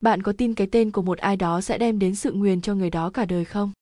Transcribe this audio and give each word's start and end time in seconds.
bạn 0.00 0.22
có 0.22 0.32
tin 0.32 0.54
cái 0.54 0.66
tên 0.66 0.90
của 0.90 1.02
một 1.02 1.18
ai 1.18 1.36
đó 1.36 1.60
sẽ 1.60 1.78
đem 1.78 1.98
đến 1.98 2.14
sự 2.14 2.32
nguyền 2.32 2.60
cho 2.60 2.74
người 2.74 2.90
đó 2.90 3.10
cả 3.10 3.24
đời 3.24 3.44
không? 3.44 3.72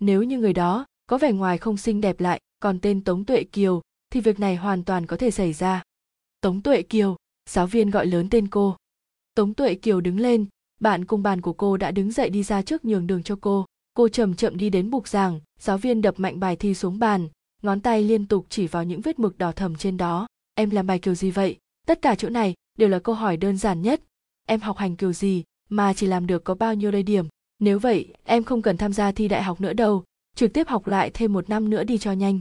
Nếu 0.00 0.22
như 0.22 0.38
người 0.38 0.52
đó 0.52 0.86
có 1.06 1.18
vẻ 1.18 1.32
ngoài 1.32 1.58
không 1.58 1.76
xinh 1.76 2.00
đẹp 2.00 2.20
lại, 2.20 2.40
còn 2.60 2.80
tên 2.80 3.04
tống 3.04 3.24
tuệ 3.24 3.44
kiều, 3.44 3.80
thì 4.10 4.20
việc 4.20 4.40
này 4.40 4.56
hoàn 4.56 4.84
toàn 4.84 5.06
có 5.06 5.16
thể 5.16 5.30
xảy 5.30 5.52
ra. 5.52 5.82
Tống 6.40 6.62
tuệ 6.62 6.82
kiều, 6.82 7.16
giáo 7.50 7.66
viên 7.66 7.90
gọi 7.90 8.06
lớn 8.06 8.28
tên 8.30 8.48
cô. 8.48 8.76
Tống 9.34 9.54
tuệ 9.54 9.74
kiều 9.74 10.00
đứng 10.00 10.20
lên, 10.20 10.46
bạn 10.80 11.04
cùng 11.04 11.22
bàn 11.22 11.40
của 11.40 11.52
cô 11.52 11.76
đã 11.76 11.90
đứng 11.90 12.12
dậy 12.12 12.30
đi 12.30 12.42
ra 12.42 12.62
trước 12.62 12.84
nhường 12.84 13.06
đường 13.06 13.22
cho 13.22 13.36
cô. 13.40 13.64
Cô 13.94 14.08
chậm 14.08 14.34
chậm 14.34 14.56
đi 14.56 14.70
đến 14.70 14.90
bục 14.90 15.08
giảng, 15.08 15.40
giáo 15.60 15.78
viên 15.78 16.02
đập 16.02 16.14
mạnh 16.18 16.40
bài 16.40 16.56
thi 16.56 16.74
xuống 16.74 16.98
bàn, 16.98 17.28
ngón 17.62 17.80
tay 17.80 18.02
liên 18.02 18.26
tục 18.26 18.46
chỉ 18.48 18.66
vào 18.66 18.84
những 18.84 19.00
vết 19.00 19.18
mực 19.18 19.38
đỏ 19.38 19.52
thầm 19.52 19.76
trên 19.76 19.96
đó. 19.96 20.26
Em 20.54 20.70
làm 20.70 20.86
bài 20.86 20.98
kiểu 20.98 21.14
gì 21.14 21.30
vậy? 21.30 21.56
Tất 21.86 22.02
cả 22.02 22.14
chỗ 22.14 22.28
này 22.28 22.54
đều 22.78 22.88
là 22.88 22.98
câu 22.98 23.14
hỏi 23.14 23.36
đơn 23.36 23.56
giản 23.56 23.82
nhất. 23.82 24.02
Em 24.46 24.60
học 24.60 24.76
hành 24.76 24.96
kiểu 24.96 25.12
gì? 25.12 25.44
Mà 25.68 25.92
chỉ 25.92 26.06
làm 26.06 26.26
được 26.26 26.44
có 26.44 26.54
bao 26.54 26.74
nhiêu 26.74 26.90
đây 26.90 27.02
điểm. 27.02 27.26
Nếu 27.58 27.78
vậy, 27.78 28.14
em 28.24 28.44
không 28.44 28.62
cần 28.62 28.76
tham 28.76 28.92
gia 28.92 29.12
thi 29.12 29.28
đại 29.28 29.42
học 29.42 29.60
nữa 29.60 29.72
đâu, 29.72 30.04
trực 30.36 30.52
tiếp 30.52 30.68
học 30.68 30.86
lại 30.86 31.10
thêm 31.14 31.32
một 31.32 31.48
năm 31.48 31.70
nữa 31.70 31.84
đi 31.84 31.98
cho 31.98 32.12
nhanh. 32.12 32.40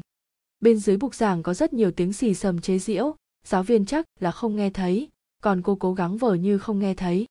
Bên 0.59 0.77
dưới 0.77 0.97
bục 0.97 1.15
giảng 1.15 1.43
có 1.43 1.53
rất 1.53 1.73
nhiều 1.73 1.91
tiếng 1.91 2.13
xì 2.13 2.33
sầm 2.33 2.61
chế 2.61 2.79
giễu, 2.79 3.15
giáo 3.47 3.63
viên 3.63 3.85
chắc 3.85 4.05
là 4.19 4.31
không 4.31 4.55
nghe 4.55 4.69
thấy, 4.69 5.09
còn 5.43 5.61
cô 5.61 5.75
cố 5.75 5.93
gắng 5.93 6.17
vờ 6.17 6.33
như 6.33 6.57
không 6.57 6.79
nghe 6.79 6.93
thấy. 6.93 7.25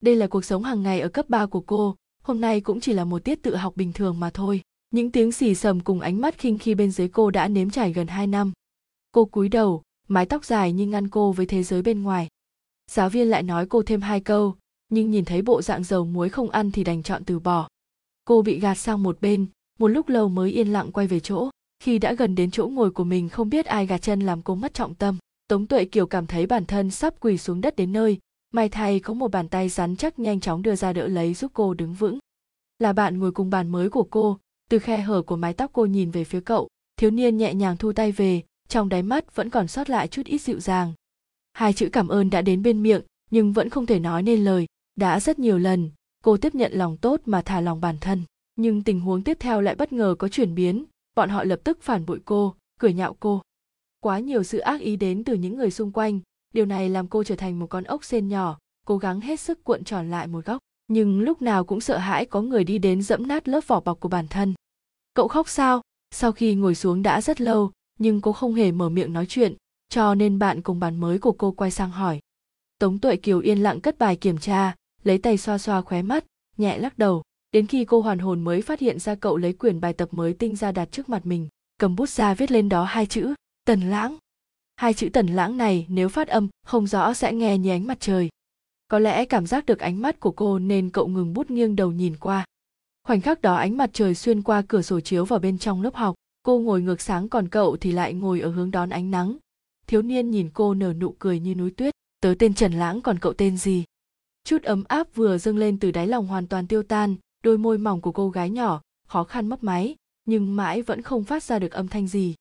Đây 0.00 0.16
là 0.16 0.26
cuộc 0.26 0.44
sống 0.44 0.62
hàng 0.62 0.82
ngày 0.82 1.00
ở 1.00 1.08
cấp 1.08 1.28
3 1.28 1.46
của 1.46 1.60
cô, 1.60 1.96
hôm 2.22 2.40
nay 2.40 2.60
cũng 2.60 2.80
chỉ 2.80 2.92
là 2.92 3.04
một 3.04 3.24
tiết 3.24 3.42
tự 3.42 3.56
học 3.56 3.76
bình 3.76 3.92
thường 3.92 4.20
mà 4.20 4.30
thôi. 4.30 4.60
Những 4.90 5.10
tiếng 5.10 5.32
xì 5.32 5.54
sầm 5.54 5.80
cùng 5.80 6.00
ánh 6.00 6.20
mắt 6.20 6.38
khinh 6.38 6.58
khi 6.58 6.74
bên 6.74 6.90
dưới 6.90 7.08
cô 7.08 7.30
đã 7.30 7.48
nếm 7.48 7.70
trải 7.70 7.92
gần 7.92 8.06
2 8.06 8.26
năm. 8.26 8.52
Cô 9.12 9.24
cúi 9.24 9.48
đầu, 9.48 9.82
mái 10.08 10.26
tóc 10.26 10.44
dài 10.44 10.72
như 10.72 10.86
ngăn 10.86 11.08
cô 11.08 11.32
với 11.32 11.46
thế 11.46 11.62
giới 11.62 11.82
bên 11.82 12.02
ngoài. 12.02 12.28
Giáo 12.90 13.08
viên 13.08 13.30
lại 13.30 13.42
nói 13.42 13.66
cô 13.66 13.82
thêm 13.82 14.00
hai 14.00 14.20
câu 14.20 14.56
nhưng 14.90 15.10
nhìn 15.10 15.24
thấy 15.24 15.42
bộ 15.42 15.62
dạng 15.62 15.84
dầu 15.84 16.04
muối 16.04 16.28
không 16.28 16.50
ăn 16.50 16.70
thì 16.70 16.84
đành 16.84 17.02
chọn 17.02 17.24
từ 17.24 17.38
bỏ. 17.38 17.68
Cô 18.24 18.42
bị 18.42 18.60
gạt 18.60 18.74
sang 18.74 19.02
một 19.02 19.20
bên, 19.20 19.46
một 19.78 19.88
lúc 19.88 20.08
lâu 20.08 20.28
mới 20.28 20.50
yên 20.50 20.72
lặng 20.72 20.92
quay 20.92 21.06
về 21.06 21.20
chỗ. 21.20 21.50
Khi 21.82 21.98
đã 21.98 22.12
gần 22.12 22.34
đến 22.34 22.50
chỗ 22.50 22.68
ngồi 22.68 22.90
của 22.90 23.04
mình 23.04 23.28
không 23.28 23.50
biết 23.50 23.66
ai 23.66 23.86
gạt 23.86 23.98
chân 23.98 24.20
làm 24.20 24.42
cô 24.42 24.54
mất 24.54 24.74
trọng 24.74 24.94
tâm. 24.94 25.18
Tống 25.48 25.66
tuệ 25.66 25.84
kiều 25.84 26.06
cảm 26.06 26.26
thấy 26.26 26.46
bản 26.46 26.66
thân 26.66 26.90
sắp 26.90 27.14
quỳ 27.20 27.38
xuống 27.38 27.60
đất 27.60 27.76
đến 27.76 27.92
nơi. 27.92 28.18
May 28.54 28.68
thay 28.68 29.00
có 29.00 29.14
một 29.14 29.30
bàn 29.30 29.48
tay 29.48 29.68
rắn 29.68 29.96
chắc 29.96 30.18
nhanh 30.18 30.40
chóng 30.40 30.62
đưa 30.62 30.76
ra 30.76 30.92
đỡ 30.92 31.06
lấy 31.06 31.34
giúp 31.34 31.50
cô 31.54 31.74
đứng 31.74 31.94
vững. 31.94 32.18
Là 32.78 32.92
bạn 32.92 33.18
ngồi 33.18 33.32
cùng 33.32 33.50
bàn 33.50 33.68
mới 33.68 33.90
của 33.90 34.06
cô, 34.10 34.38
từ 34.70 34.78
khe 34.78 34.96
hở 34.96 35.22
của 35.22 35.36
mái 35.36 35.52
tóc 35.52 35.70
cô 35.72 35.86
nhìn 35.86 36.10
về 36.10 36.24
phía 36.24 36.40
cậu. 36.40 36.68
Thiếu 36.96 37.10
niên 37.10 37.36
nhẹ 37.36 37.54
nhàng 37.54 37.76
thu 37.76 37.92
tay 37.92 38.12
về, 38.12 38.42
trong 38.68 38.88
đáy 38.88 39.02
mắt 39.02 39.36
vẫn 39.36 39.50
còn 39.50 39.68
sót 39.68 39.90
lại 39.90 40.08
chút 40.08 40.22
ít 40.26 40.38
dịu 40.38 40.60
dàng. 40.60 40.92
Hai 41.52 41.72
chữ 41.72 41.88
cảm 41.92 42.08
ơn 42.08 42.30
đã 42.30 42.42
đến 42.42 42.62
bên 42.62 42.82
miệng, 42.82 43.02
nhưng 43.30 43.52
vẫn 43.52 43.70
không 43.70 43.86
thể 43.86 43.98
nói 43.98 44.22
nên 44.22 44.44
lời 44.44 44.66
đã 45.00 45.20
rất 45.20 45.38
nhiều 45.38 45.58
lần, 45.58 45.90
cô 46.24 46.36
tiếp 46.36 46.54
nhận 46.54 46.72
lòng 46.72 46.96
tốt 46.96 47.20
mà 47.24 47.42
thả 47.42 47.60
lòng 47.60 47.80
bản 47.80 47.96
thân. 48.00 48.22
Nhưng 48.56 48.82
tình 48.82 49.00
huống 49.00 49.22
tiếp 49.22 49.36
theo 49.40 49.60
lại 49.60 49.74
bất 49.74 49.92
ngờ 49.92 50.14
có 50.18 50.28
chuyển 50.28 50.54
biến, 50.54 50.84
bọn 51.16 51.28
họ 51.28 51.44
lập 51.44 51.60
tức 51.64 51.82
phản 51.82 52.06
bội 52.06 52.20
cô, 52.24 52.54
cười 52.80 52.92
nhạo 52.92 53.16
cô. 53.20 53.42
Quá 54.00 54.18
nhiều 54.18 54.42
sự 54.42 54.58
ác 54.58 54.80
ý 54.80 54.96
đến 54.96 55.24
từ 55.24 55.34
những 55.34 55.56
người 55.56 55.70
xung 55.70 55.92
quanh, 55.92 56.20
điều 56.54 56.66
này 56.66 56.88
làm 56.88 57.08
cô 57.08 57.24
trở 57.24 57.36
thành 57.36 57.58
một 57.58 57.66
con 57.66 57.84
ốc 57.84 58.04
sên 58.04 58.28
nhỏ, 58.28 58.58
cố 58.86 58.98
gắng 58.98 59.20
hết 59.20 59.40
sức 59.40 59.64
cuộn 59.64 59.84
tròn 59.84 60.10
lại 60.10 60.26
một 60.26 60.44
góc. 60.44 60.58
Nhưng 60.88 61.20
lúc 61.20 61.42
nào 61.42 61.64
cũng 61.64 61.80
sợ 61.80 61.98
hãi 61.98 62.26
có 62.26 62.42
người 62.42 62.64
đi 62.64 62.78
đến 62.78 63.02
dẫm 63.02 63.28
nát 63.28 63.48
lớp 63.48 63.60
vỏ 63.66 63.80
bọc 63.80 64.00
của 64.00 64.08
bản 64.08 64.28
thân. 64.28 64.54
Cậu 65.14 65.28
khóc 65.28 65.48
sao? 65.48 65.82
Sau 66.14 66.32
khi 66.32 66.54
ngồi 66.54 66.74
xuống 66.74 67.02
đã 67.02 67.20
rất 67.20 67.40
lâu, 67.40 67.70
nhưng 67.98 68.20
cô 68.20 68.32
không 68.32 68.54
hề 68.54 68.72
mở 68.72 68.88
miệng 68.88 69.12
nói 69.12 69.26
chuyện, 69.28 69.54
cho 69.88 70.14
nên 70.14 70.38
bạn 70.38 70.62
cùng 70.62 70.80
bàn 70.80 70.96
mới 70.96 71.18
của 71.18 71.32
cô 71.32 71.52
quay 71.52 71.70
sang 71.70 71.90
hỏi. 71.90 72.20
Tống 72.78 72.98
tuệ 72.98 73.16
kiều 73.16 73.40
yên 73.40 73.58
lặng 73.58 73.80
cất 73.80 73.98
bài 73.98 74.16
kiểm 74.16 74.38
tra 74.38 74.74
lấy 75.04 75.18
tay 75.18 75.38
xoa 75.38 75.58
xoa 75.58 75.80
khóe 75.80 76.02
mắt, 76.02 76.24
nhẹ 76.56 76.78
lắc 76.78 76.98
đầu. 76.98 77.22
Đến 77.52 77.66
khi 77.66 77.84
cô 77.84 78.00
hoàn 78.00 78.18
hồn 78.18 78.44
mới 78.44 78.62
phát 78.62 78.80
hiện 78.80 78.98
ra 78.98 79.14
cậu 79.14 79.36
lấy 79.36 79.52
quyển 79.52 79.80
bài 79.80 79.92
tập 79.92 80.08
mới 80.12 80.32
tinh 80.32 80.56
ra 80.56 80.72
đặt 80.72 80.92
trước 80.92 81.08
mặt 81.08 81.26
mình, 81.26 81.48
cầm 81.78 81.96
bút 81.96 82.08
ra 82.08 82.34
viết 82.34 82.50
lên 82.50 82.68
đó 82.68 82.84
hai 82.84 83.06
chữ, 83.06 83.34
tần 83.64 83.80
lãng. 83.80 84.16
Hai 84.76 84.94
chữ 84.94 85.08
tần 85.12 85.26
lãng 85.26 85.56
này 85.56 85.86
nếu 85.88 86.08
phát 86.08 86.28
âm, 86.28 86.48
không 86.66 86.86
rõ 86.86 87.14
sẽ 87.14 87.32
nghe 87.32 87.58
như 87.58 87.70
ánh 87.70 87.86
mặt 87.86 88.00
trời. 88.00 88.28
Có 88.88 88.98
lẽ 88.98 89.24
cảm 89.24 89.46
giác 89.46 89.66
được 89.66 89.78
ánh 89.78 90.02
mắt 90.02 90.20
của 90.20 90.30
cô 90.30 90.58
nên 90.58 90.90
cậu 90.90 91.08
ngừng 91.08 91.32
bút 91.32 91.50
nghiêng 91.50 91.76
đầu 91.76 91.92
nhìn 91.92 92.16
qua. 92.16 92.44
Khoảnh 93.06 93.20
khắc 93.20 93.42
đó 93.42 93.54
ánh 93.54 93.76
mặt 93.76 93.90
trời 93.92 94.14
xuyên 94.14 94.42
qua 94.42 94.62
cửa 94.68 94.82
sổ 94.82 95.00
chiếu 95.00 95.24
vào 95.24 95.38
bên 95.38 95.58
trong 95.58 95.82
lớp 95.82 95.94
học, 95.94 96.14
cô 96.42 96.58
ngồi 96.58 96.82
ngược 96.82 97.00
sáng 97.00 97.28
còn 97.28 97.48
cậu 97.48 97.76
thì 97.76 97.92
lại 97.92 98.14
ngồi 98.14 98.40
ở 98.40 98.50
hướng 98.50 98.70
đón 98.70 98.90
ánh 98.90 99.10
nắng. 99.10 99.36
Thiếu 99.86 100.02
niên 100.02 100.30
nhìn 100.30 100.50
cô 100.54 100.74
nở 100.74 100.92
nụ 100.92 101.14
cười 101.18 101.40
như 101.40 101.54
núi 101.54 101.70
tuyết. 101.70 101.94
Tớ 102.22 102.34
tên 102.38 102.54
trần 102.54 102.72
lãng, 102.72 103.00
còn 103.00 103.18
cậu 103.18 103.32
tên 103.32 103.56
gì? 103.56 103.84
Chút 104.50 104.62
ấm 104.62 104.84
áp 104.88 105.14
vừa 105.14 105.38
dâng 105.38 105.56
lên 105.56 105.78
từ 105.78 105.90
đáy 105.90 106.06
lòng 106.06 106.26
hoàn 106.26 106.46
toàn 106.46 106.66
tiêu 106.66 106.82
tan, 106.82 107.16
đôi 107.42 107.58
môi 107.58 107.78
mỏng 107.78 108.00
của 108.00 108.12
cô 108.12 108.30
gái 108.30 108.50
nhỏ, 108.50 108.80
khó 109.08 109.24
khăn 109.24 109.48
mấp 109.48 109.64
máy, 109.64 109.96
nhưng 110.24 110.56
mãi 110.56 110.82
vẫn 110.82 111.02
không 111.02 111.24
phát 111.24 111.42
ra 111.42 111.58
được 111.58 111.72
âm 111.72 111.88
thanh 111.88 112.08
gì. 112.08 112.34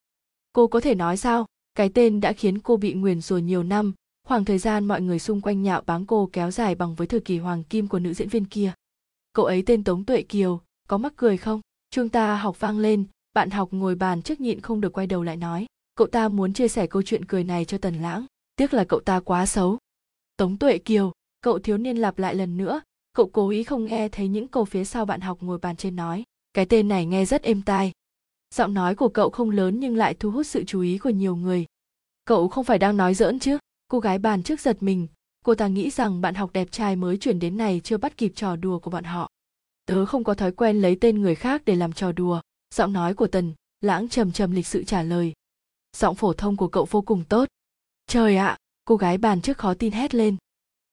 Cô 0.54 0.68
có 0.68 0.80
thể 0.80 0.96
nói 0.96 1.18
sao? 1.18 1.46
Cái 1.76 1.90
tên 1.90 2.22
đã 2.22 2.34
khiến 2.34 2.60
cô 2.60 2.78
bị 2.78 2.94
nguyền 2.94 3.22
rủa 3.22 3.38
nhiều 3.38 3.64
năm, 3.64 3.94
khoảng 4.28 4.46
thời 4.46 4.58
gian 4.58 4.86
mọi 4.86 5.02
người 5.02 5.20
xung 5.20 5.42
quanh 5.42 5.64
nhạo 5.64 5.82
báng 5.86 6.06
cô 6.06 6.30
kéo 6.34 6.52
dài 6.52 6.76
bằng 6.76 6.96
với 6.96 7.08
thời 7.08 7.20
kỳ 7.20 7.38
hoàng 7.38 7.64
kim 7.64 7.88
của 7.88 8.00
nữ 8.00 8.14
diễn 8.14 8.30
viên 8.30 8.46
kia. 8.46 8.72
Cậu 9.34 9.46
ấy 9.46 9.64
tên 9.66 9.84
tống 9.84 10.06
tuệ 10.06 10.22
kiều, 10.22 10.62
có 10.88 10.98
mắc 10.98 11.14
cười 11.16 11.38
không? 11.38 11.62
Chúng 11.92 12.10
ta 12.10 12.36
học 12.36 12.60
vang 12.60 12.80
lên, 12.80 13.06
bạn 13.34 13.50
học 13.50 13.70
ngồi 13.72 13.96
bàn 13.96 14.22
trước 14.22 14.42
nhịn 14.42 14.62
không 14.62 14.82
được 14.82 14.94
quay 14.94 15.08
đầu 15.08 15.24
lại 15.24 15.38
nói, 15.38 15.66
cậu 15.96 16.08
ta 16.08 16.30
muốn 16.30 16.54
chia 16.54 16.68
sẻ 16.68 16.88
câu 16.88 17.02
chuyện 17.02 17.26
cười 17.26 17.44
này 17.44 17.66
cho 17.66 17.78
tần 17.78 17.96
lãng, 18.02 18.26
tiếc 18.56 18.74
là 18.74 18.84
cậu 18.84 19.00
ta 19.00 19.20
quá 19.20 19.46
xấu. 19.46 19.78
Tống 20.38 20.58
tuệ 20.58 20.78
kiều 20.78 21.12
cậu 21.42 21.60
thiếu 21.60 21.78
niên 21.78 21.98
lặp 21.98 22.20
lại 22.20 22.36
lần 22.36 22.58
nữa, 22.58 22.82
cậu 23.14 23.30
cố 23.30 23.50
ý 23.50 23.64
không 23.64 23.86
nghe 23.86 24.10
thấy 24.10 24.28
những 24.28 24.48
câu 24.48 24.66
phía 24.66 24.86
sau 24.86 25.06
bạn 25.06 25.22
học 25.22 25.38
ngồi 25.42 25.58
bàn 25.58 25.76
trên 25.76 25.96
nói. 25.96 26.24
Cái 26.54 26.66
tên 26.66 26.88
này 26.88 27.06
nghe 27.06 27.26
rất 27.26 27.44
êm 27.44 27.62
tai. 27.62 27.92
Giọng 28.56 28.74
nói 28.74 28.96
của 28.96 29.10
cậu 29.10 29.30
không 29.30 29.50
lớn 29.50 29.80
nhưng 29.80 29.96
lại 29.96 30.14
thu 30.14 30.32
hút 30.32 30.48
sự 30.48 30.64
chú 30.64 30.82
ý 30.82 30.98
của 30.98 31.10
nhiều 31.10 31.36
người. 31.36 31.66
Cậu 32.26 32.48
không 32.48 32.64
phải 32.64 32.80
đang 32.80 32.98
nói 32.98 33.14
giỡn 33.14 33.40
chứ? 33.40 33.58
Cô 33.88 34.00
gái 34.00 34.20
bàn 34.20 34.44
trước 34.44 34.60
giật 34.60 34.84
mình. 34.84 35.08
Cô 35.46 35.56
ta 35.56 35.68
nghĩ 35.68 35.90
rằng 35.90 36.22
bạn 36.22 36.36
học 36.36 36.54
đẹp 36.54 36.72
trai 36.72 36.96
mới 36.96 37.18
chuyển 37.18 37.40
đến 37.40 37.58
này 37.58 37.82
chưa 37.84 37.98
bắt 37.98 38.18
kịp 38.18 38.32
trò 38.36 38.56
đùa 38.56 38.80
của 38.80 38.92
bọn 38.92 39.04
họ. 39.04 39.30
Tớ 39.86 40.06
không 40.06 40.24
có 40.24 40.34
thói 40.34 40.52
quen 40.52 40.82
lấy 40.82 40.98
tên 41.02 41.22
người 41.22 41.36
khác 41.36 41.62
để 41.66 41.76
làm 41.76 41.94
trò 41.94 42.12
đùa. 42.12 42.42
Giọng 42.76 42.94
nói 42.94 43.14
của 43.14 43.28
tần 43.28 43.54
lãng 43.82 44.10
trầm 44.10 44.32
trầm 44.32 44.52
lịch 44.52 44.68
sự 44.68 44.84
trả 44.84 45.04
lời. 45.04 45.34
Giọng 45.98 46.16
phổ 46.16 46.34
thông 46.34 46.58
của 46.58 46.68
cậu 46.68 46.88
vô 46.90 47.02
cùng 47.02 47.24
tốt. 47.30 47.48
Trời 48.08 48.38
ạ! 48.38 48.58
Cô 48.86 48.96
gái 48.96 49.18
bàn 49.18 49.42
trước 49.42 49.58
khó 49.58 49.74
tin 49.74 49.92
hét 49.92 50.16
lên 50.16 50.38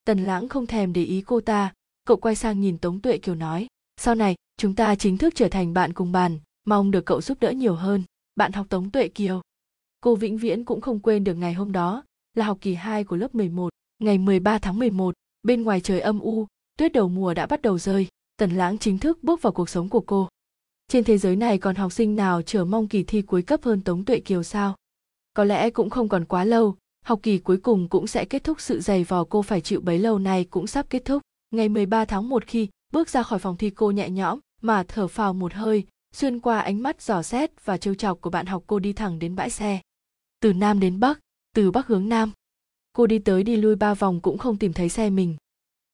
tần 0.07 0.19
lãng 0.19 0.49
không 0.49 0.67
thèm 0.67 0.93
để 0.93 1.05
ý 1.05 1.23
cô 1.27 1.41
ta 1.41 1.73
cậu 2.05 2.17
quay 2.17 2.35
sang 2.35 2.61
nhìn 2.61 2.79
tống 2.79 3.01
tuệ 3.01 3.19
kiều 3.19 3.35
nói 3.35 3.67
sau 4.01 4.15
này 4.15 4.35
chúng 4.57 4.75
ta 4.75 4.95
chính 4.95 5.19
thức 5.19 5.35
trở 5.35 5.49
thành 5.49 5.75
bạn 5.75 5.93
cùng 5.93 6.13
bàn 6.13 6.39
mong 6.65 6.91
được 6.91 7.07
cậu 7.07 7.21
giúp 7.21 7.39
đỡ 7.41 7.51
nhiều 7.51 7.75
hơn 7.75 8.03
bạn 8.37 8.53
học 8.53 8.67
tống 8.69 8.91
tuệ 8.91 9.09
kiều 9.09 9.41
cô 10.01 10.15
vĩnh 10.15 10.39
viễn 10.39 10.65
cũng 10.65 10.81
không 10.81 11.01
quên 11.01 11.25
được 11.25 11.35
ngày 11.35 11.55
hôm 11.55 11.73
đó 11.73 12.03
là 12.35 12.45
học 12.45 12.59
kỳ 12.61 12.75
2 12.75 13.05
của 13.05 13.17
lớp 13.17 13.35
11, 13.35 13.69
ngày 13.99 14.19
13 14.19 14.59
tháng 14.59 14.79
11, 14.79 15.15
bên 15.43 15.63
ngoài 15.63 15.81
trời 15.81 16.01
âm 16.01 16.21
u, 16.21 16.47
tuyết 16.79 16.93
đầu 16.93 17.09
mùa 17.09 17.35
đã 17.35 17.47
bắt 17.47 17.63
đầu 17.63 17.79
rơi, 17.79 18.09
Tần 18.37 18.51
Lãng 18.51 18.79
chính 18.79 18.99
thức 18.99 19.19
bước 19.23 19.43
vào 19.43 19.53
cuộc 19.53 19.69
sống 19.69 19.89
của 19.89 20.01
cô. 20.01 20.29
Trên 20.89 21.05
thế 21.05 21.19
giới 21.19 21.37
này 21.37 21.59
còn 21.59 21.75
học 21.75 21.93
sinh 21.93 22.17
nào 22.17 22.43
chờ 22.43 22.65
mong 22.65 22.89
kỳ 22.89 23.03
thi 23.03 23.23
cuối 23.23 23.43
cấp 23.43 23.61
hơn 23.63 23.83
Tống 23.83 24.05
Tuệ 24.05 24.21
Kiều 24.21 24.43
sao? 24.43 24.75
Có 25.35 25.45
lẽ 25.45 25.71
cũng 25.71 25.91
không 25.91 26.09
còn 26.09 26.25
quá 26.25 26.45
lâu, 26.45 26.77
học 27.07 27.21
kỳ 27.23 27.39
cuối 27.39 27.57
cùng 27.57 27.89
cũng 27.89 28.07
sẽ 28.07 28.25
kết 28.25 28.45
thúc 28.45 28.61
sự 28.61 28.81
dày 28.81 29.05
vò 29.05 29.25
cô 29.25 29.43
phải 29.43 29.61
chịu 29.61 29.81
bấy 29.81 29.99
lâu 29.99 30.19
nay 30.19 30.45
cũng 30.45 30.67
sắp 30.67 30.87
kết 30.91 31.05
thúc. 31.05 31.23
Ngày 31.51 31.69
13 31.69 32.05
tháng 32.05 32.29
1 32.29 32.47
khi 32.47 32.69
bước 32.93 33.09
ra 33.09 33.23
khỏi 33.23 33.39
phòng 33.39 33.57
thi 33.57 33.71
cô 33.71 33.91
nhẹ 33.91 34.11
nhõm 34.11 34.41
mà 34.63 34.85
thở 34.89 35.09
phào 35.09 35.33
một 35.33 35.53
hơi, 35.53 35.85
xuyên 36.15 36.41
qua 36.41 36.61
ánh 36.61 36.83
mắt 36.83 37.03
dò 37.03 37.23
xét 37.23 37.65
và 37.65 37.77
trêu 37.77 37.95
chọc 37.95 38.21
của 38.21 38.31
bạn 38.31 38.47
học 38.47 38.65
cô 38.67 38.79
đi 38.79 38.93
thẳng 38.93 39.19
đến 39.19 39.37
bãi 39.37 39.51
xe. 39.51 39.81
Từ 40.41 40.53
Nam 40.53 40.81
đến 40.81 41.01
Bắc, 41.01 41.21
từ 41.55 41.71
Bắc 41.71 41.87
hướng 41.87 42.09
Nam. 42.09 42.33
Cô 42.93 43.07
đi 43.07 43.19
tới 43.19 43.43
đi 43.43 43.57
lui 43.57 43.77
ba 43.77 43.95
vòng 43.95 44.21
cũng 44.21 44.39
không 44.39 44.57
tìm 44.57 44.73
thấy 44.73 44.89
xe 44.89 45.11
mình. 45.11 45.37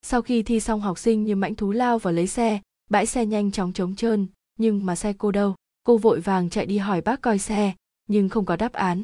Sau 0.02 0.22
khi 0.22 0.42
thi 0.42 0.60
xong 0.60 0.80
học 0.80 0.98
sinh 0.98 1.24
như 1.24 1.36
mãnh 1.36 1.54
thú 1.54 1.72
lao 1.72 1.98
vào 1.98 2.12
lấy 2.12 2.26
xe, 2.26 2.60
bãi 2.90 3.06
xe 3.06 3.26
nhanh 3.26 3.50
chóng 3.50 3.72
trống 3.72 3.94
trơn, 3.94 4.26
nhưng 4.58 4.87
mà 4.87 4.96
xe 4.96 5.12
cô 5.19 5.31
đâu? 5.31 5.54
Cô 5.84 5.98
vội 5.98 6.20
vàng 6.20 6.50
chạy 6.50 6.66
đi 6.66 6.78
hỏi 6.78 7.00
bác 7.00 7.20
coi 7.20 7.38
xe, 7.38 7.72
nhưng 8.08 8.28
không 8.28 8.44
có 8.44 8.56
đáp 8.56 8.72
án. 8.72 9.02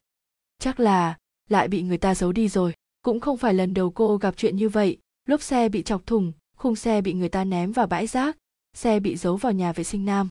Chắc 0.58 0.80
là 0.80 1.16
lại 1.48 1.68
bị 1.68 1.82
người 1.82 1.98
ta 1.98 2.14
giấu 2.14 2.32
đi 2.32 2.48
rồi. 2.48 2.74
Cũng 3.02 3.20
không 3.20 3.36
phải 3.36 3.54
lần 3.54 3.74
đầu 3.74 3.90
cô 3.90 4.16
gặp 4.16 4.34
chuyện 4.36 4.56
như 4.56 4.68
vậy, 4.68 4.98
lốp 5.26 5.42
xe 5.42 5.68
bị 5.68 5.82
chọc 5.82 6.06
thủng, 6.06 6.32
khung 6.56 6.76
xe 6.76 7.00
bị 7.00 7.12
người 7.12 7.28
ta 7.28 7.44
ném 7.44 7.72
vào 7.72 7.86
bãi 7.86 8.06
rác, 8.06 8.36
xe 8.76 9.00
bị 9.00 9.16
giấu 9.16 9.36
vào 9.36 9.52
nhà 9.52 9.72
vệ 9.72 9.84
sinh 9.84 10.04
nam. 10.04 10.28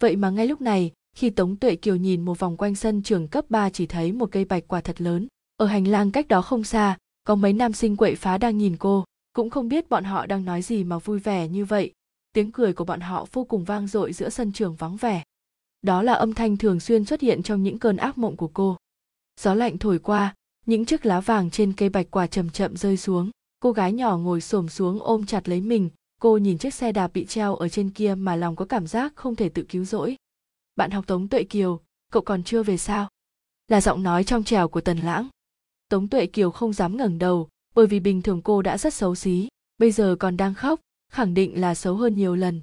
Vậy 0.00 0.16
mà 0.16 0.30
ngay 0.30 0.46
lúc 0.46 0.60
này, 0.60 0.92
khi 1.16 1.30
Tống 1.30 1.56
Tuệ 1.56 1.76
Kiều 1.76 1.96
nhìn 1.96 2.24
một 2.24 2.38
vòng 2.38 2.56
quanh 2.56 2.74
sân 2.74 3.02
trường 3.02 3.28
cấp 3.28 3.44
3 3.48 3.70
chỉ 3.70 3.86
thấy 3.86 4.12
một 4.12 4.28
cây 4.32 4.44
bạch 4.44 4.68
quả 4.68 4.80
thật 4.80 5.00
lớn. 5.00 5.26
Ở 5.56 5.66
hành 5.66 5.88
lang 5.88 6.10
cách 6.10 6.28
đó 6.28 6.42
không 6.42 6.64
xa, 6.64 6.96
có 7.24 7.34
mấy 7.34 7.52
nam 7.52 7.72
sinh 7.72 7.96
quậy 7.96 8.14
phá 8.14 8.38
đang 8.38 8.58
nhìn 8.58 8.76
cô, 8.76 9.04
cũng 9.32 9.50
không 9.50 9.68
biết 9.68 9.88
bọn 9.88 10.04
họ 10.04 10.26
đang 10.26 10.44
nói 10.44 10.62
gì 10.62 10.84
mà 10.84 10.98
vui 10.98 11.18
vẻ 11.18 11.48
như 11.48 11.64
vậy. 11.64 11.92
Tiếng 12.32 12.52
cười 12.52 12.72
của 12.72 12.84
bọn 12.84 13.00
họ 13.00 13.26
vô 13.32 13.44
cùng 13.44 13.64
vang 13.64 13.86
dội 13.86 14.12
giữa 14.12 14.28
sân 14.28 14.52
trường 14.52 14.74
vắng 14.74 14.96
vẻ. 14.96 15.22
Đó 15.82 16.02
là 16.02 16.12
âm 16.12 16.34
thanh 16.34 16.56
thường 16.56 16.80
xuyên 16.80 17.04
xuất 17.04 17.20
hiện 17.20 17.42
trong 17.42 17.62
những 17.62 17.78
cơn 17.78 17.96
ác 17.96 18.18
mộng 18.18 18.36
của 18.36 18.50
cô. 18.54 18.76
Gió 19.38 19.54
lạnh 19.54 19.78
thổi 19.78 19.98
qua, 19.98 20.34
những 20.66 20.84
chiếc 20.84 21.06
lá 21.06 21.20
vàng 21.20 21.50
trên 21.50 21.72
cây 21.72 21.88
bạch 21.88 22.06
quả 22.10 22.26
chậm 22.26 22.50
chậm 22.50 22.76
rơi 22.76 22.96
xuống. 22.96 23.30
cô 23.60 23.72
gái 23.72 23.92
nhỏ 23.92 24.16
ngồi 24.16 24.40
xổm 24.40 24.68
xuống 24.68 25.02
ôm 25.02 25.26
chặt 25.26 25.48
lấy 25.48 25.60
mình. 25.60 25.90
Cô 26.20 26.36
nhìn 26.36 26.58
chiếc 26.58 26.74
xe 26.74 26.92
đạp 26.92 27.10
bị 27.14 27.26
treo 27.26 27.54
ở 27.56 27.68
trên 27.68 27.90
kia 27.90 28.14
mà 28.14 28.36
lòng 28.36 28.56
có 28.56 28.64
cảm 28.64 28.86
giác 28.86 29.12
không 29.16 29.36
thể 29.36 29.48
tự 29.48 29.62
cứu 29.68 29.84
rỗi. 29.84 30.16
Bạn 30.76 30.90
học 30.90 31.06
tống 31.06 31.28
tuệ 31.28 31.44
kiều 31.44 31.80
cậu 32.12 32.22
còn 32.22 32.42
chưa 32.42 32.62
về 32.62 32.76
sao? 32.76 33.08
là 33.68 33.80
giọng 33.80 34.02
nói 34.02 34.24
trong 34.24 34.44
trèo 34.44 34.68
của 34.68 34.80
tần 34.80 34.98
lãng. 34.98 35.28
Tống 35.88 36.08
tuệ 36.08 36.26
kiều 36.26 36.50
không 36.50 36.72
dám 36.72 36.96
ngẩng 36.96 37.18
đầu 37.18 37.48
bởi 37.74 37.86
vì 37.86 38.00
bình 38.00 38.22
thường 38.22 38.42
cô 38.42 38.62
đã 38.62 38.78
rất 38.78 38.94
xấu 38.94 39.14
xí 39.14 39.48
bây 39.78 39.92
giờ 39.92 40.16
còn 40.18 40.36
đang 40.36 40.54
khóc 40.54 40.80
khẳng 41.12 41.34
định 41.34 41.60
là 41.60 41.74
xấu 41.74 41.96
hơn 41.96 42.16
nhiều 42.16 42.36
lần. 42.36 42.60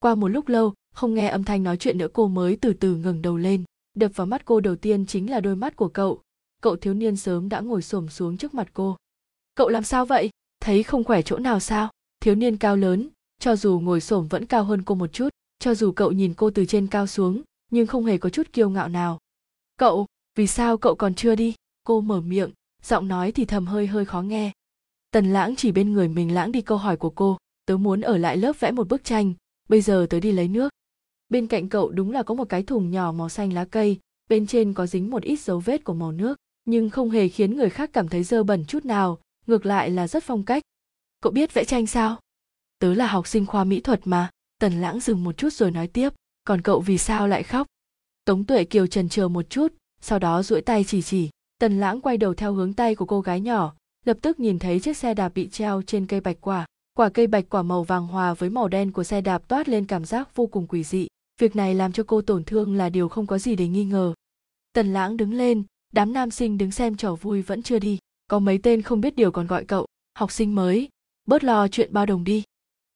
Qua 0.00 0.14
một 0.14 0.28
lúc 0.28 0.48
lâu 0.48 0.74
không 0.94 1.14
nghe 1.14 1.28
âm 1.28 1.44
thanh 1.44 1.62
nói 1.62 1.76
chuyện 1.76 1.98
nữa 1.98 2.08
cô 2.12 2.28
mới 2.28 2.56
từ 2.56 2.72
từ 2.72 2.96
ngẩng 2.96 3.22
đầu 3.22 3.36
lên 3.36 3.64
đập 3.98 4.12
vào 4.14 4.26
mắt 4.26 4.44
cô 4.44 4.60
đầu 4.60 4.76
tiên 4.76 5.06
chính 5.06 5.30
là 5.30 5.40
đôi 5.40 5.56
mắt 5.56 5.76
của 5.76 5.88
cậu. 5.88 6.22
Cậu 6.62 6.76
thiếu 6.76 6.94
niên 6.94 7.16
sớm 7.16 7.48
đã 7.48 7.60
ngồi 7.60 7.82
xổm 7.82 8.08
xuống 8.08 8.36
trước 8.36 8.54
mặt 8.54 8.68
cô. 8.72 8.96
Cậu 9.54 9.68
làm 9.68 9.84
sao 9.84 10.06
vậy? 10.06 10.30
Thấy 10.60 10.82
không 10.82 11.04
khỏe 11.04 11.22
chỗ 11.22 11.38
nào 11.38 11.60
sao? 11.60 11.90
Thiếu 12.20 12.34
niên 12.34 12.56
cao 12.56 12.76
lớn, 12.76 13.08
cho 13.40 13.56
dù 13.56 13.80
ngồi 13.80 14.00
xổm 14.00 14.26
vẫn 14.26 14.46
cao 14.46 14.64
hơn 14.64 14.82
cô 14.82 14.94
một 14.94 15.12
chút, 15.12 15.28
cho 15.58 15.74
dù 15.74 15.92
cậu 15.92 16.12
nhìn 16.12 16.34
cô 16.34 16.50
từ 16.50 16.64
trên 16.64 16.86
cao 16.86 17.06
xuống, 17.06 17.42
nhưng 17.70 17.86
không 17.86 18.04
hề 18.04 18.18
có 18.18 18.30
chút 18.30 18.52
kiêu 18.52 18.70
ngạo 18.70 18.88
nào. 18.88 19.18
Cậu, 19.78 20.06
vì 20.34 20.46
sao 20.46 20.78
cậu 20.78 20.94
còn 20.94 21.14
chưa 21.14 21.34
đi? 21.34 21.54
Cô 21.84 22.00
mở 22.00 22.20
miệng, 22.20 22.50
giọng 22.82 23.08
nói 23.08 23.32
thì 23.32 23.44
thầm 23.44 23.66
hơi 23.66 23.86
hơi 23.86 24.04
khó 24.04 24.22
nghe. 24.22 24.52
Tần 25.10 25.32
lãng 25.32 25.56
chỉ 25.56 25.72
bên 25.72 25.92
người 25.92 26.08
mình 26.08 26.34
lãng 26.34 26.52
đi 26.52 26.60
câu 26.60 26.78
hỏi 26.78 26.96
của 26.96 27.10
cô, 27.10 27.38
tớ 27.66 27.76
muốn 27.76 28.00
ở 28.00 28.16
lại 28.16 28.36
lớp 28.36 28.60
vẽ 28.60 28.70
một 28.70 28.88
bức 28.88 29.04
tranh, 29.04 29.34
bây 29.68 29.80
giờ 29.80 30.06
tớ 30.10 30.20
đi 30.20 30.32
lấy 30.32 30.48
nước 30.48 30.72
bên 31.28 31.46
cạnh 31.46 31.68
cậu 31.68 31.90
đúng 31.90 32.12
là 32.12 32.22
có 32.22 32.34
một 32.34 32.48
cái 32.48 32.62
thùng 32.62 32.90
nhỏ 32.90 33.12
màu 33.12 33.28
xanh 33.28 33.52
lá 33.52 33.64
cây, 33.64 33.98
bên 34.28 34.46
trên 34.46 34.74
có 34.74 34.86
dính 34.86 35.10
một 35.10 35.22
ít 35.22 35.40
dấu 35.40 35.60
vết 35.60 35.84
của 35.84 35.94
màu 35.94 36.12
nước, 36.12 36.38
nhưng 36.64 36.90
không 36.90 37.10
hề 37.10 37.28
khiến 37.28 37.56
người 37.56 37.70
khác 37.70 37.90
cảm 37.92 38.08
thấy 38.08 38.22
dơ 38.22 38.42
bẩn 38.42 38.64
chút 38.64 38.84
nào, 38.84 39.18
ngược 39.46 39.66
lại 39.66 39.90
là 39.90 40.08
rất 40.08 40.24
phong 40.24 40.44
cách. 40.44 40.62
Cậu 41.22 41.32
biết 41.32 41.54
vẽ 41.54 41.64
tranh 41.64 41.86
sao? 41.86 42.16
Tớ 42.78 42.94
là 42.94 43.06
học 43.06 43.26
sinh 43.26 43.46
khoa 43.46 43.64
mỹ 43.64 43.80
thuật 43.80 44.00
mà, 44.04 44.30
tần 44.60 44.80
lãng 44.80 45.00
dừng 45.00 45.24
một 45.24 45.36
chút 45.36 45.52
rồi 45.52 45.70
nói 45.70 45.86
tiếp, 45.86 46.12
còn 46.44 46.62
cậu 46.62 46.80
vì 46.80 46.98
sao 46.98 47.28
lại 47.28 47.42
khóc? 47.42 47.66
Tống 48.24 48.44
tuệ 48.44 48.64
kiều 48.64 48.86
trần 48.86 49.08
chờ 49.08 49.28
một 49.28 49.50
chút, 49.50 49.74
sau 50.00 50.18
đó 50.18 50.42
duỗi 50.42 50.60
tay 50.60 50.84
chỉ 50.84 51.02
chỉ, 51.02 51.30
tần 51.60 51.80
lãng 51.80 52.00
quay 52.00 52.16
đầu 52.16 52.34
theo 52.34 52.52
hướng 52.52 52.74
tay 52.74 52.94
của 52.94 53.06
cô 53.06 53.20
gái 53.20 53.40
nhỏ, 53.40 53.74
lập 54.04 54.18
tức 54.22 54.40
nhìn 54.40 54.58
thấy 54.58 54.80
chiếc 54.80 54.96
xe 54.96 55.14
đạp 55.14 55.32
bị 55.34 55.48
treo 55.48 55.82
trên 55.82 56.06
cây 56.06 56.20
bạch 56.20 56.36
quả. 56.40 56.66
Quả 56.94 57.08
cây 57.08 57.26
bạch 57.26 57.44
quả 57.48 57.62
màu 57.62 57.82
vàng 57.82 58.06
hòa 58.06 58.34
với 58.34 58.50
màu 58.50 58.68
đen 58.68 58.92
của 58.92 59.04
xe 59.04 59.20
đạp 59.20 59.48
toát 59.48 59.68
lên 59.68 59.86
cảm 59.86 60.04
giác 60.04 60.36
vô 60.36 60.46
cùng 60.46 60.66
quỷ 60.66 60.84
dị 60.84 61.06
việc 61.38 61.56
này 61.56 61.74
làm 61.74 61.92
cho 61.92 62.04
cô 62.06 62.22
tổn 62.22 62.44
thương 62.44 62.76
là 62.76 62.88
điều 62.88 63.08
không 63.08 63.26
có 63.26 63.38
gì 63.38 63.56
để 63.56 63.68
nghi 63.68 63.84
ngờ. 63.84 64.14
Tần 64.72 64.92
lãng 64.92 65.16
đứng 65.16 65.34
lên, 65.34 65.62
đám 65.92 66.12
nam 66.12 66.30
sinh 66.30 66.58
đứng 66.58 66.70
xem 66.70 66.96
trò 66.96 67.14
vui 67.14 67.42
vẫn 67.42 67.62
chưa 67.62 67.78
đi. 67.78 67.98
Có 68.30 68.38
mấy 68.38 68.58
tên 68.62 68.82
không 68.82 69.00
biết 69.00 69.16
điều 69.16 69.30
còn 69.30 69.46
gọi 69.46 69.64
cậu, 69.64 69.86
học 70.14 70.32
sinh 70.32 70.54
mới. 70.54 70.88
Bớt 71.26 71.44
lo 71.44 71.68
chuyện 71.68 71.92
bao 71.92 72.06
đồng 72.06 72.24
đi. 72.24 72.42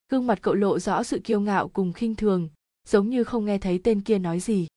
Gương 0.09 0.27
mặt 0.27 0.39
cậu 0.41 0.53
lộ 0.53 0.79
rõ 0.79 1.03
sự 1.03 1.19
kiêu 1.23 1.39
ngạo 1.39 1.67
cùng 1.67 1.93
khinh 1.93 2.15
thường, 2.15 2.49
giống 2.87 3.09
như 3.09 3.23
không 3.23 3.45
nghe 3.45 3.57
thấy 3.57 3.79
tên 3.83 4.01
kia 4.01 4.17
nói 4.17 4.39
gì. 4.39 4.67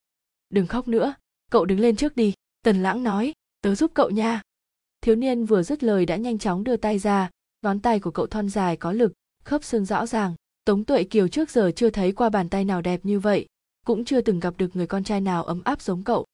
Đừng 0.51 0.67
khóc 0.67 0.89
nữa, 0.89 1.15
cậu 1.51 1.65
đứng 1.65 1.81
lên 1.81 1.97
trước 1.97 2.17
đi, 2.17 2.33
tần 2.63 2.83
lãng 2.83 3.03
nói, 3.03 3.33
tớ 3.61 3.75
giúp 3.75 3.91
cậu 3.95 4.11
nha. 4.11 4.43
Thiếu 5.01 5.17
niên 5.17 5.45
vừa 5.45 5.63
dứt 5.63 5.83
lời 5.83 6.07
đã 6.07 6.17
nhanh 6.17 6.39
chóng 6.39 6.65
đưa 6.65 6.77
tay 6.77 6.99
ra, 6.99 7.31
ngón 7.63 7.81
tay 7.81 8.01
của 8.01 8.11
cậu 8.11 8.27
thon 8.27 8.49
dài 8.49 8.77
có 8.77 8.93
lực, 8.93 9.13
khớp 9.45 9.65
xương 9.65 9.85
rõ 9.85 10.07
ràng. 10.07 10.35
Tống 10.65 10.85
tuệ 10.85 11.05
kiều 11.05 11.29
trước 11.29 11.51
giờ 11.51 11.71
chưa 11.77 11.91
thấy 11.91 12.13
qua 12.13 12.31
bàn 12.31 12.49
tay 12.49 12.65
nào 12.65 12.83
đẹp 12.83 13.01
như 13.03 13.21
vậy 13.21 13.47
cũng 13.87 14.05
chưa 14.05 14.21
từng 14.21 14.41
gặp 14.41 14.55
được 14.57 14.77
người 14.77 14.87
con 14.87 15.05
trai 15.05 15.21
nào 15.21 15.45
ấm 15.45 15.63
áp 15.65 15.83
giống 15.83 16.03
cậu. 16.03 16.25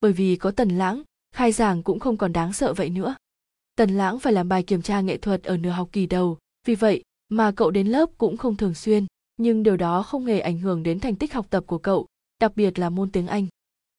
Bởi 0.00 0.12
vì 0.12 0.36
có 0.36 0.50
tần 0.50 0.68
lãng, 0.68 1.02
khai 1.34 1.52
giảng 1.52 1.82
cũng 1.82 2.00
không 2.00 2.16
còn 2.16 2.32
đáng 2.32 2.52
sợ 2.52 2.74
vậy 2.74 2.90
nữa. 2.90 3.14
Tần 3.76 3.90
lãng 3.90 4.18
phải 4.18 4.32
làm 4.32 4.48
bài 4.48 4.62
kiểm 4.62 4.82
tra 4.82 5.00
nghệ 5.00 5.16
thuật 5.16 5.42
ở 5.42 5.56
nửa 5.56 5.70
học 5.70 5.88
kỳ 5.92 6.06
đầu, 6.06 6.38
vì 6.66 6.74
vậy 6.74 7.02
mà 7.28 7.52
cậu 7.52 7.70
đến 7.70 7.86
lớp 7.86 8.10
cũng 8.18 8.36
không 8.36 8.56
thường 8.56 8.74
xuyên, 8.74 9.06
nhưng 9.36 9.62
điều 9.62 9.76
đó 9.76 10.02
không 10.02 10.26
hề 10.26 10.40
ảnh 10.40 10.58
hưởng 10.58 10.82
đến 10.82 11.00
thành 11.00 11.16
tích 11.16 11.32
học 11.32 11.46
tập 11.50 11.64
của 11.66 11.78
cậu, 11.78 12.06
đặc 12.40 12.56
biệt 12.56 12.78
là 12.78 12.90
môn 12.90 13.10
tiếng 13.10 13.26
anh. 13.26 13.46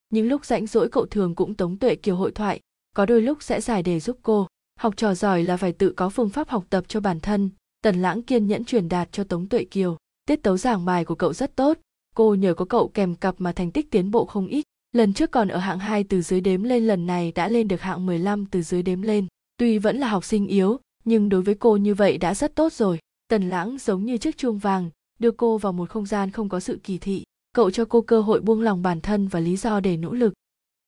Những 0.09 0.27
lúc 0.27 0.45
rảnh 0.45 0.67
rỗi 0.67 0.89
cậu 0.89 1.05
thường 1.05 1.35
cũng 1.35 1.55
tống 1.55 1.77
tuệ 1.77 1.95
kiều 1.95 2.15
hội 2.15 2.31
thoại, 2.31 2.59
có 2.95 3.05
đôi 3.05 3.21
lúc 3.21 3.43
sẽ 3.43 3.61
giải 3.61 3.83
đề 3.83 3.99
giúp 3.99 4.19
cô, 4.21 4.47
học 4.79 4.97
trò 4.97 5.13
giỏi 5.13 5.43
là 5.43 5.57
phải 5.57 5.71
tự 5.71 5.93
có 5.97 6.09
phương 6.09 6.29
pháp 6.29 6.49
học 6.49 6.65
tập 6.69 6.83
cho 6.87 6.99
bản 6.99 7.19
thân, 7.19 7.49
tần 7.81 8.01
lãng 8.01 8.21
kiên 8.21 8.47
nhẫn 8.47 8.65
truyền 8.65 8.89
đạt 8.89 9.11
cho 9.11 9.23
tống 9.23 9.49
tuệ 9.49 9.63
kiều. 9.63 9.97
Tiết 10.25 10.43
tấu 10.43 10.57
giảng 10.57 10.85
bài 10.85 11.05
của 11.05 11.15
cậu 11.15 11.33
rất 11.33 11.55
tốt 11.55 11.77
cô 12.15 12.35
nhờ 12.35 12.53
có 12.53 12.65
cậu 12.65 12.87
kèm 12.87 13.15
cặp 13.15 13.35
mà 13.37 13.51
thành 13.51 13.71
tích 13.71 13.91
tiến 13.91 14.11
bộ 14.11 14.25
không 14.25 14.47
ít. 14.47 14.63
Lần 14.91 15.13
trước 15.13 15.31
còn 15.31 15.47
ở 15.47 15.57
hạng 15.57 15.79
2 15.79 16.03
từ 16.03 16.21
dưới 16.21 16.41
đếm 16.41 16.63
lên, 16.63 16.87
lần 16.87 17.07
này 17.07 17.31
đã 17.31 17.47
lên 17.49 17.67
được 17.67 17.81
hạng 17.81 18.05
15 18.05 18.45
từ 18.45 18.61
dưới 18.61 18.83
đếm 18.83 19.01
lên. 19.01 19.27
Tuy 19.57 19.77
vẫn 19.77 19.97
là 19.97 20.07
học 20.07 20.25
sinh 20.25 20.47
yếu, 20.47 20.79
nhưng 21.05 21.29
đối 21.29 21.41
với 21.41 21.55
cô 21.55 21.77
như 21.77 21.95
vậy 21.95 22.17
đã 22.17 22.35
rất 22.35 22.55
tốt 22.55 22.73
rồi. 22.73 22.99
Tần 23.27 23.49
lãng 23.49 23.77
giống 23.77 24.05
như 24.05 24.17
chiếc 24.17 24.37
chuông 24.37 24.57
vàng, 24.57 24.89
đưa 25.19 25.31
cô 25.31 25.57
vào 25.57 25.73
một 25.73 25.89
không 25.89 26.05
gian 26.05 26.31
không 26.31 26.49
có 26.49 26.59
sự 26.59 26.79
kỳ 26.83 26.97
thị. 26.97 27.23
Cậu 27.53 27.71
cho 27.71 27.85
cô 27.85 28.01
cơ 28.01 28.21
hội 28.21 28.41
buông 28.41 28.61
lòng 28.61 28.81
bản 28.81 29.01
thân 29.01 29.27
và 29.27 29.39
lý 29.39 29.57
do 29.57 29.79
để 29.79 29.97
nỗ 29.97 30.13
lực. 30.13 30.33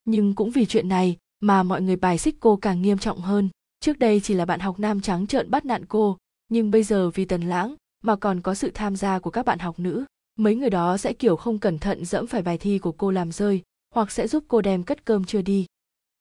Nhưng 0.05 0.35
cũng 0.35 0.51
vì 0.51 0.65
chuyện 0.65 0.89
này 0.89 1.17
mà 1.39 1.63
mọi 1.63 1.81
người 1.81 1.95
bài 1.95 2.17
xích 2.17 2.35
cô 2.39 2.55
càng 2.55 2.81
nghiêm 2.81 2.97
trọng 2.97 3.19
hơn. 3.19 3.49
Trước 3.79 3.99
đây 3.99 4.19
chỉ 4.19 4.33
là 4.33 4.45
bạn 4.45 4.59
học 4.59 4.79
nam 4.79 5.01
trắng 5.01 5.27
trợn 5.27 5.51
bắt 5.51 5.65
nạn 5.65 5.85
cô, 5.85 6.17
nhưng 6.49 6.71
bây 6.71 6.83
giờ 6.83 7.09
vì 7.09 7.25
tần 7.25 7.41
lãng 7.41 7.75
mà 8.03 8.15
còn 8.15 8.41
có 8.41 8.53
sự 8.53 8.71
tham 8.73 8.95
gia 8.95 9.19
của 9.19 9.29
các 9.29 9.45
bạn 9.45 9.59
học 9.59 9.79
nữ 9.79 10.05
mấy 10.37 10.55
người 10.55 10.69
đó 10.69 10.97
sẽ, 10.97 11.13
kiểu, 11.13 11.35
không 11.35 11.59
cẩn 11.59 11.79
thận 11.79 12.05
dẫm 12.05 12.27
phải 12.27 12.41
bài 12.41 12.57
thi 12.57 12.79
của 12.79 12.91
cô 12.91 13.11
làm 13.11 13.31
rơi, 13.31 13.61
hoặc 13.95 14.11
sẽ 14.11 14.27
giúp 14.27 14.43
cô 14.47 14.61
đem 14.61 14.83
cất 14.83 15.05
cơm 15.05 15.23
chưa 15.23 15.41
đi. 15.41 15.65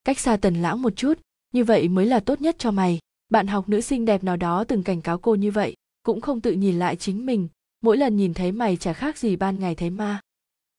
Cách 0.05 0.19
xa 0.19 0.37
tần 0.37 0.55
lãng 0.55 0.83
một 0.83 0.97
chút, 0.97 1.19
như 1.53 1.65
vậy 1.65 1.89
mới 1.89 2.07
là 2.07 2.21
tốt 2.21 2.41
nhất 2.41 2.57
cho 2.59 2.71
mày. 2.71 2.99
Bạn 3.29 3.47
học 3.47 3.69
nữ 3.69 3.81
sinh 3.81 4.05
đẹp 4.05 4.25
nào 4.25 4.37
đó 4.37 4.65
từng 4.65 4.83
cảnh 4.83 5.03
cáo 5.03 5.19
cô 5.19 5.35
như 5.35 5.51
vậy, 5.51 5.75
cũng 6.03 6.21
không 6.21 6.41
tự 6.41 6.53
nhìn 6.53 6.79
lại 6.79 6.97
chính 6.97 7.27
mình, 7.27 7.49
mỗi 7.83 7.97
lần 7.97 8.17
nhìn 8.17 8.35
thấy 8.35 8.53
mày 8.53 8.77
chả 8.77 8.93
khác 8.93 9.19
gì 9.19 9.37
ban 9.37 9.61
ngày 9.61 9.75
thấy 9.75 9.91
ma. 9.91 10.21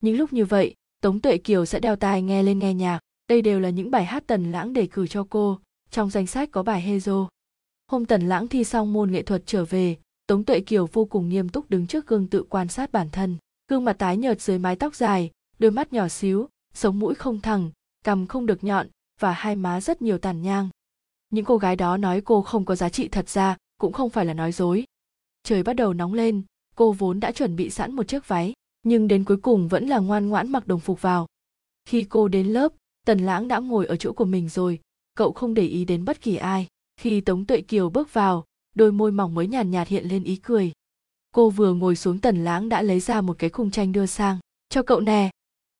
Những 0.01 0.17
lúc 0.17 0.33
như 0.33 0.45
vậy, 0.45 0.73
tống 1.01 1.19
tuệ 1.19 1.37
kiều 1.37 1.65
sẽ 1.65 1.79
đeo 1.79 1.95
tai 1.95 2.21
nghe 2.21 2.43
lên 2.43 2.59
nghe 2.59 2.73
nhạc, 2.73 2.99
đây 3.29 3.41
đều 3.41 3.59
là 3.59 3.69
những 3.69 3.91
bài 3.91 4.05
hát 4.05 4.23
tần 4.27 4.51
lãng 4.51 4.73
đề 4.73 4.87
cử 4.87 5.07
cho 5.07 5.27
cô, 5.29 5.59
trong 5.91 6.09
danh 6.09 6.27
sách 6.27 6.51
có 6.51 6.63
bài 6.63 6.83
hezo 6.87 7.27
hôm 7.91 8.05
tần 8.05 8.27
lãng 8.27 8.47
thi 8.47 8.63
xong 8.63 8.93
môn 8.93 9.11
nghệ 9.11 9.21
thuật 9.21 9.43
trở 9.45 9.65
về 9.65 9.95
tống 10.27 10.43
tuệ 10.43 10.59
kiều 10.59 10.85
vô 10.85 11.05
cùng 11.05 11.29
nghiêm 11.29 11.49
túc 11.49 11.69
đứng 11.69 11.87
trước 11.87 12.07
gương 12.07 12.27
tự 12.27 12.43
quan 12.49 12.67
sát 12.67 12.91
bản 12.91 13.09
thân, 13.11 13.37
gương 13.67 13.85
mặt 13.85 13.93
tái 13.93 14.17
nhợt 14.17 14.41
dưới 14.41 14.59
mái 14.59 14.75
tóc 14.75 14.95
dài, 14.95 15.31
đôi 15.59 15.71
mắt 15.71 15.93
nhỏ 15.93 16.07
xíu, 16.07 16.47
sống 16.73 16.99
mũi 16.99 17.15
không 17.15 17.41
thẳng, 17.41 17.71
cằm 18.03 18.27
không 18.27 18.45
được 18.45 18.63
nhọn 18.63 18.87
và 19.19 19.31
hai 19.31 19.55
má 19.55 19.81
rất 19.81 20.01
nhiều 20.01 20.17
tàn 20.17 20.41
nhang. 20.41 20.69
Những 21.29 21.45
cô 21.45 21.57
gái 21.57 21.75
đó 21.75 21.97
nói 21.97 22.21
cô 22.21 22.41
không 22.41 22.65
có 22.65 22.75
giá 22.75 22.89
trị 22.89 23.07
thật 23.07 23.29
ra, 23.29 23.57
cũng 23.77 23.93
không 23.93 24.09
phải 24.09 24.25
là 24.25 24.33
nói 24.33 24.51
dối. 24.51 24.85
Trời 25.43 25.63
bắt 25.63 25.73
đầu 25.73 25.93
nóng 25.93 26.13
lên, 26.13 26.41
cô 26.75 26.91
vốn 26.91 27.19
đã 27.19 27.31
chuẩn 27.31 27.55
bị 27.55 27.69
sẵn 27.69 27.93
một 27.93 28.07
chiếc 28.07 28.27
váy, 28.27 28.53
nhưng 28.83 29.07
đến 29.07 29.23
cuối 29.23 29.37
cùng 29.37 29.67
vẫn 29.67 29.87
là 29.87 29.99
ngoan 29.99 30.29
ngoãn 30.29 30.51
mặc 30.51 30.67
đồng 30.67 30.79
phục 30.79 31.01
vào. 31.01 31.27
Khi 31.85 32.05
cô 32.09 32.27
đến 32.27 32.47
lớp, 32.47 32.73
tần 33.05 33.19
lãng 33.19 33.47
đã 33.47 33.59
ngồi 33.59 33.85
ở 33.85 33.95
chỗ 33.95 34.13
của 34.13 34.25
mình 34.25 34.49
rồi, 34.49 34.79
cậu 35.15 35.31
không 35.31 35.53
để 35.53 35.63
ý 35.63 35.85
đến 35.85 36.05
bất 36.05 36.21
kỳ 36.21 36.35
ai. 36.35 36.67
Khi 36.99 37.21
tống 37.21 37.45
tuệ 37.45 37.61
kiều 37.61 37.89
bước 37.89 38.13
vào 38.13 38.45
đôi 38.77 38.91
môi 38.91 39.11
mỏng 39.11 39.33
mới 39.33 39.47
nhàn 39.47 39.71
nhạt 39.71 39.87
hiện 39.87 40.05
lên 40.05 40.23
ý 40.23 40.35
cười. 40.35 40.71
Cô 41.31 41.49
vừa 41.49 41.73
ngồi 41.73 41.95
xuống 41.95 42.19
tần 42.19 42.43
lãng 42.43 42.69
đã 42.69 42.81
lấy 42.81 42.99
ra 42.99 43.21
một 43.21 43.39
cái 43.39 43.49
khung 43.49 43.71
tranh 43.71 43.91
đưa 43.91 44.05
sang. 44.05 44.37
Cho 44.69 44.83
cậu 44.83 44.99
nè. 44.99 45.29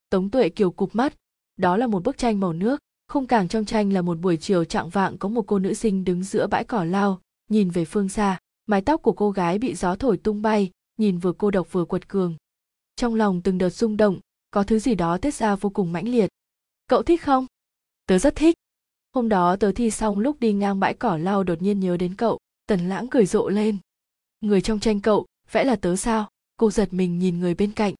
Tống 0.10 0.30
tuệ 0.30 0.50
kiều 0.50 0.72
cụp 0.72 0.96
mắt. 0.96 1.14
Đó 1.58 1.78
là 1.78 1.88
một 1.88 2.04
bức 2.04 2.18
tranh 2.18 2.40
màu 2.40 2.54
nước. 2.54 2.80
Khung 3.12 3.28
càng 3.28 3.48
trong 3.48 3.66
tranh 3.66 3.94
là 3.94 4.02
một 4.02 4.20
buổi 4.20 4.38
chiều 4.38 4.66
trạng 4.66 4.90
vạng 4.90 5.18
có 5.18 5.30
một 5.30 5.44
cô 5.48 5.60
nữ 5.60 5.74
sinh 5.74 6.04
đứng 6.04 6.24
giữa 6.24 6.48
bãi 6.48 6.64
cỏ 6.64 6.84
lao, 6.84 7.22
nhìn 7.50 7.70
về 7.70 7.86
phương 7.86 8.10
xa. 8.10 8.40
Mái 8.66 8.82
tóc 8.82 9.02
của 9.02 9.14
cô 9.14 9.32
gái 9.32 9.60
bị 9.60 9.76
gió 9.76 9.96
thổi 9.96 10.18
tung 10.18 10.42
bay, 10.42 10.72
nhìn 10.98 11.18
vừa 11.18 11.34
cô 11.34 11.52
độc 11.52 11.72
vừa 11.72 11.86
quật 11.86 12.08
cường. 12.08 12.36
Trong 12.96 13.16
lòng 13.16 13.42
từng 13.42 13.58
đợt 13.58 13.70
rung 13.70 13.98
động, 13.98 14.20
có 14.52 14.64
thứ 14.64 14.80
gì 14.80 14.96
đó 14.96 15.18
tiết 15.18 15.34
ra 15.34 15.56
vô 15.56 15.70
cùng 15.70 15.92
mãnh 15.92 16.08
liệt. 16.08 16.30
Cậu 16.88 17.04
thích 17.04 17.22
không? 17.22 17.46
Tớ 18.08 18.18
rất 18.18 18.36
thích. 18.36 18.56
Hôm 19.14 19.30
đó 19.30 19.56
tớ 19.56 19.72
thi 19.72 19.92
xong 19.92 20.20
lúc 20.20 20.40
đi 20.40 20.54
ngang 20.54 20.80
bãi 20.80 20.94
cỏ 20.94 21.18
lau 21.18 21.44
đột 21.44 21.62
nhiên 21.62 21.80
nhớ 21.80 21.98
đến 21.98 22.16
cậu 22.16 22.40
tần 22.68 22.90
lãng 22.90 23.08
cười 23.08 23.26
rộ 23.26 23.50
lên. 23.50 23.78
Người 24.42 24.62
trong 24.62 24.80
tranh 24.80 25.00
cậu, 25.00 25.26
vẽ 25.52 25.64
là 25.64 25.76
tớ 25.76 25.96
sao? 25.96 26.30
Cô 26.58 26.72
giật 26.72 26.94
mình 26.94 27.20
nhìn 27.20 27.40
người 27.40 27.56
bên 27.56 27.72
cạnh. 27.72 27.94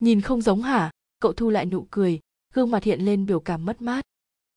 Nhìn 0.00 0.20
không 0.20 0.42
giống 0.42 0.62
hả? 0.62 0.90
Cậu 1.20 1.32
thu 1.32 1.50
lại 1.50 1.66
nụ 1.66 1.86
cười, 1.90 2.20
gương 2.54 2.70
mặt 2.70 2.84
hiện 2.84 3.00
lên 3.00 3.26
biểu 3.26 3.40
cảm 3.40 3.64
mất 3.64 3.82
mát. 3.82 4.04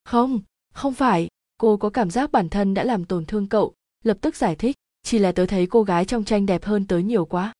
Không 0.03 0.39
không 0.73 0.93
phải. 0.93 1.27
Cô 1.57 1.77
có 1.77 1.89
cảm 1.89 2.11
giác 2.11 2.31
bản 2.31 2.49
thân 2.49 2.73
đã 2.73 2.83
làm 2.83 3.05
tổn 3.05 3.25
thương 3.25 3.47
cậu, 3.47 3.73
lập 4.03 4.17
tức 4.21 4.35
giải 4.35 4.55
thích. 4.55 4.75
Chỉ 5.03 5.19
là 5.19 5.31
tớ 5.31 5.45
thấy 5.45 5.67
cô 5.67 5.83
gái 5.83 6.05
trong 6.05 6.23
tranh 6.23 6.45
đẹp 6.45 6.63
hơn 6.63 6.87
tớ 6.87 6.97
nhiều 6.97 7.25
quá. 7.25 7.53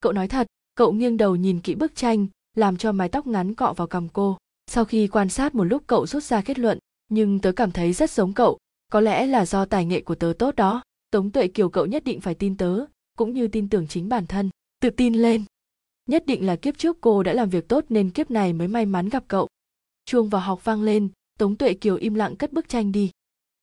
Cậu 0.00 0.12
nói 0.12 0.28
thật, 0.28 0.46
cậu 0.74 0.92
nghiêng 0.92 1.16
đầu 1.16 1.36
nhìn 1.36 1.60
kỹ 1.60 1.74
bức 1.74 1.96
tranh, 1.96 2.26
làm 2.56 2.76
cho 2.76 2.92
mái 2.92 3.08
tóc 3.08 3.26
ngắn 3.26 3.54
cọ 3.54 3.72
vào 3.76 3.86
cằm 3.86 4.08
cô. 4.08 4.38
Sau 4.66 4.84
khi 4.84 5.06
quan 5.06 5.28
sát 5.28 5.54
một 5.54 5.64
lúc 5.64 5.82
cậu 5.86 6.06
rút 6.06 6.22
ra 6.22 6.40
kết 6.40 6.58
luận, 6.58 6.78
nhưng 7.08 7.40
tớ 7.40 7.52
cảm 7.52 7.72
thấy 7.72 7.92
rất 7.92 8.10
giống 8.10 8.32
cậu. 8.32 8.58
Có 8.92 9.00
lẽ 9.00 9.26
là 9.26 9.46
do 9.46 9.64
tài 9.64 9.84
nghệ 9.84 10.00
của 10.00 10.14
tớ 10.14 10.32
tốt 10.38 10.56
đó 10.56 10.82
tống 11.14 11.30
tuệ 11.30 11.48
kiều 11.48 11.68
cậu 11.68 11.86
nhất 11.86 12.04
định 12.04 12.20
phải 12.20 12.34
tin 12.34 12.56
tớ, 12.56 12.84
cũng 13.18 13.32
như 13.34 13.48
tin 13.48 13.68
tưởng 13.68 13.86
chính 13.86 14.08
bản 14.08 14.26
thân. 14.26 14.50
Tự 14.80 14.90
tin 14.90 15.14
lên. 15.14 15.44
Nhất 16.06 16.26
định 16.26 16.46
là 16.46 16.56
kiếp 16.56 16.78
trước 16.78 17.00
cô 17.00 17.22
đã 17.22 17.32
làm 17.32 17.48
việc 17.48 17.68
tốt 17.68 17.84
nên 17.88 18.10
kiếp 18.10 18.30
này 18.30 18.52
mới 18.52 18.68
may 18.68 18.86
mắn 18.86 19.08
gặp 19.08 19.24
cậu. 19.28 19.48
Chuông 20.04 20.28
vào 20.28 20.40
học 20.40 20.64
vang 20.64 20.82
lên, 20.82 21.08
tống 21.38 21.56
tuệ 21.56 21.74
kiều 21.74 21.96
im 21.96 22.14
lặng 22.14 22.36
cất 22.36 22.52
bức 22.52 22.68
tranh 22.68 22.92
đi. 22.92 23.10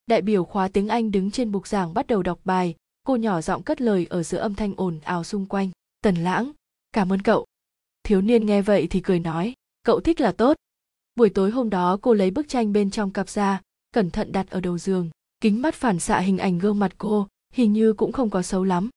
Đại 0.08 0.22
biểu 0.22 0.44
khóa 0.44 0.68
tiếng 0.68 0.88
anh 0.88 1.12
đứng 1.12 1.32
trên 1.32 1.52
bục 1.52 1.68
giảng 1.68 1.94
bắt 1.94 2.08
đầu 2.08 2.24
đọc 2.24 2.40
bài, 2.44 2.76
cô 3.04 3.16
nhỏ 3.16 3.42
giọng 3.42 3.64
cất 3.64 3.82
lời 3.82 4.08
ở 4.10 4.24
giữa 4.24 4.38
âm 4.38 4.56
thanh 4.56 4.74
ồn 4.78 5.00
ào 5.04 5.24
xung 5.24 5.46
quanh. 5.46 5.70
Tần 6.04 6.16
lãng, 6.16 6.52
cảm 6.92 7.14
ơn 7.14 7.22
cậu. 7.22 7.46
Thiếu 8.04 8.22
niên 8.22 8.46
nghe 8.46 8.62
vậy 8.62 8.88
thì 8.90 9.00
cười 9.00 9.20
nói, 9.20 9.54
cậu 9.84 10.00
thích 10.00 10.22
là 10.22 10.32
tốt. 10.32 10.58
Buổi 11.16 11.30
tối 11.30 11.52
hôm 11.52 11.70
đó 11.70 11.98
cô 12.02 12.14
lấy 12.14 12.32
bức 12.32 12.50
tranh 12.50 12.74
bên 12.74 12.92
trong 12.92 13.12
cặp 13.12 13.30
ra, 13.30 13.62
cẩn 13.94 14.10
thận 14.10 14.32
đặt 14.32 14.50
ở 14.50 14.60
đầu 14.60 14.78
giường, 14.78 15.10
kính 15.42 15.62
mắt 15.62 15.76
phản 15.76 16.00
xạ 16.00 16.20
hình 16.20 16.38
ảnh 16.38 16.60
gương 16.60 16.80
mặt 16.80 16.92
cô 16.98 17.28
hình 17.52 17.74
như 17.74 17.94
cũng 17.94 18.12
không 18.12 18.30
có 18.30 18.42
xấu 18.42 18.64
lắm. 18.64 18.90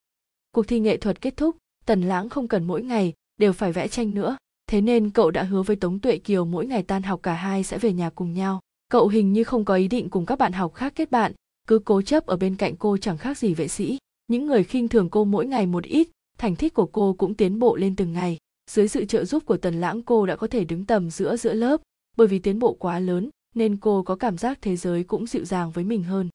Cuộc 0.52 0.68
thi 0.68 0.80
nghệ 0.80 0.96
thuật 0.96 1.20
kết 1.20 1.36
thúc, 1.36 1.56
tần 1.86 2.02
lãng 2.02 2.28
không 2.28 2.48
cần 2.48 2.64
mỗi 2.64 2.82
ngày 2.82 3.12
đều 3.40 3.52
phải 3.52 3.72
vẽ 3.72 3.88
tranh 3.88 4.14
nữa. 4.14 4.36
Thế 4.66 4.80
nên 4.80 5.10
cậu 5.10 5.30
đã 5.30 5.42
hứa 5.42 5.62
với 5.62 5.76
tống 5.76 5.98
tuệ 5.98 6.18
kiều 6.18 6.44
mỗi 6.44 6.66
ngày 6.66 6.82
tan 6.82 7.02
học 7.02 7.20
cả 7.22 7.34
hai 7.34 7.64
sẽ 7.64 7.78
về 7.78 7.92
nhà 7.92 8.10
cùng 8.10 8.34
nhau. 8.34 8.60
Cậu 8.90 9.08
hình 9.08 9.32
như 9.32 9.44
không 9.44 9.64
có 9.64 9.74
ý 9.74 9.88
định 9.88 10.10
cùng 10.10 10.26
các 10.26 10.38
bạn 10.38 10.52
học 10.52 10.74
khác 10.74 10.92
kết 10.96 11.10
bạn, 11.10 11.32
cứ 11.68 11.78
cố 11.78 12.02
chấp 12.02 12.26
ở 12.26 12.36
bên 12.36 12.56
cạnh 12.56 12.76
cô 12.76 12.96
chẳng 12.96 13.18
khác 13.18 13.38
gì 13.38 13.54
vệ 13.54 13.68
sĩ. 13.68 13.98
Những 14.28 14.46
người 14.46 14.64
khinh 14.64 14.88
thường 14.88 15.10
cô 15.10 15.24
mỗi 15.24 15.46
ngày 15.46 15.66
một 15.66 15.84
ít, 15.84 16.08
thành 16.38 16.56
tích 16.56 16.74
của 16.74 16.86
cô 16.86 17.14
cũng 17.18 17.34
tiến 17.34 17.58
bộ 17.58 17.76
lên 17.76 17.96
từng 17.96 18.12
ngày. 18.12 18.38
Dưới 18.70 18.88
sự 18.88 19.04
trợ 19.04 19.24
giúp 19.24 19.46
của 19.46 19.56
tần 19.56 19.80
lãng, 19.80 20.02
cô 20.02 20.26
đã 20.26 20.36
có 20.36 20.46
thể 20.46 20.64
đứng 20.64 20.84
tầm 20.84 21.10
giữa 21.10 21.36
giữa 21.36 21.52
lớp. 21.52 21.80
Bởi 22.16 22.26
vì 22.26 22.38
tiến 22.38 22.58
bộ 22.58 22.72
quá 22.72 22.98
lớn, 22.98 23.30
nên 23.54 23.76
cô 23.76 24.02
có 24.02 24.16
cảm 24.16 24.38
giác 24.38 24.58
thế 24.62 24.76
giới 24.76 25.04
cũng 25.04 25.26
dịu 25.26 25.44
dàng 25.44 25.70
với 25.70 25.84
mình 25.84 26.02
hơn. 26.02 26.28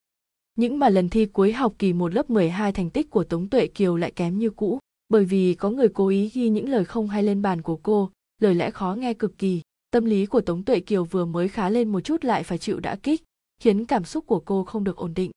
Những 0.60 0.78
mà 0.78 0.88
lần 0.88 1.08
thi 1.08 1.26
cuối 1.26 1.52
học 1.52 1.74
kỳ 1.78 1.92
một 1.92 2.14
lớp 2.14 2.30
12 2.30 2.72
thành 2.72 2.90
tích 2.90 3.10
của 3.10 3.24
Tống 3.24 3.48
Tuệ 3.48 3.66
Kiều 3.66 3.96
lại 3.96 4.10
kém 4.10 4.38
như 4.38 4.50
cũ, 4.50 4.78
bởi 5.08 5.24
vì 5.24 5.54
có 5.54 5.70
người 5.70 5.88
cố 5.88 6.08
ý 6.08 6.28
ghi 6.28 6.48
những 6.48 6.68
lời 6.68 6.84
không 6.84 7.08
hay 7.08 7.22
lên 7.22 7.42
bàn 7.42 7.62
của 7.62 7.76
cô, 7.76 8.10
lời 8.40 8.54
lẽ 8.54 8.70
khó 8.70 8.94
nghe 8.94 9.14
cực 9.14 9.38
kỳ. 9.38 9.62
Tâm 9.90 10.04
lý 10.04 10.26
của 10.26 10.40
Tống 10.40 10.64
Tuệ 10.64 10.80
Kiều 10.80 11.04
vừa 11.04 11.24
mới 11.24 11.48
khá 11.48 11.68
lên 11.68 11.88
một 11.88 12.00
chút 12.00 12.24
lại 12.24 12.42
phải 12.42 12.58
chịu 12.58 12.80
đã 12.80 12.96
kích, 12.96 13.22
khiến 13.60 13.86
cảm 13.86 14.04
xúc 14.04 14.26
của 14.26 14.40
cô 14.40 14.64
không 14.64 14.84
được 14.84 14.96
ổn 14.96 15.14
định. 15.14 15.30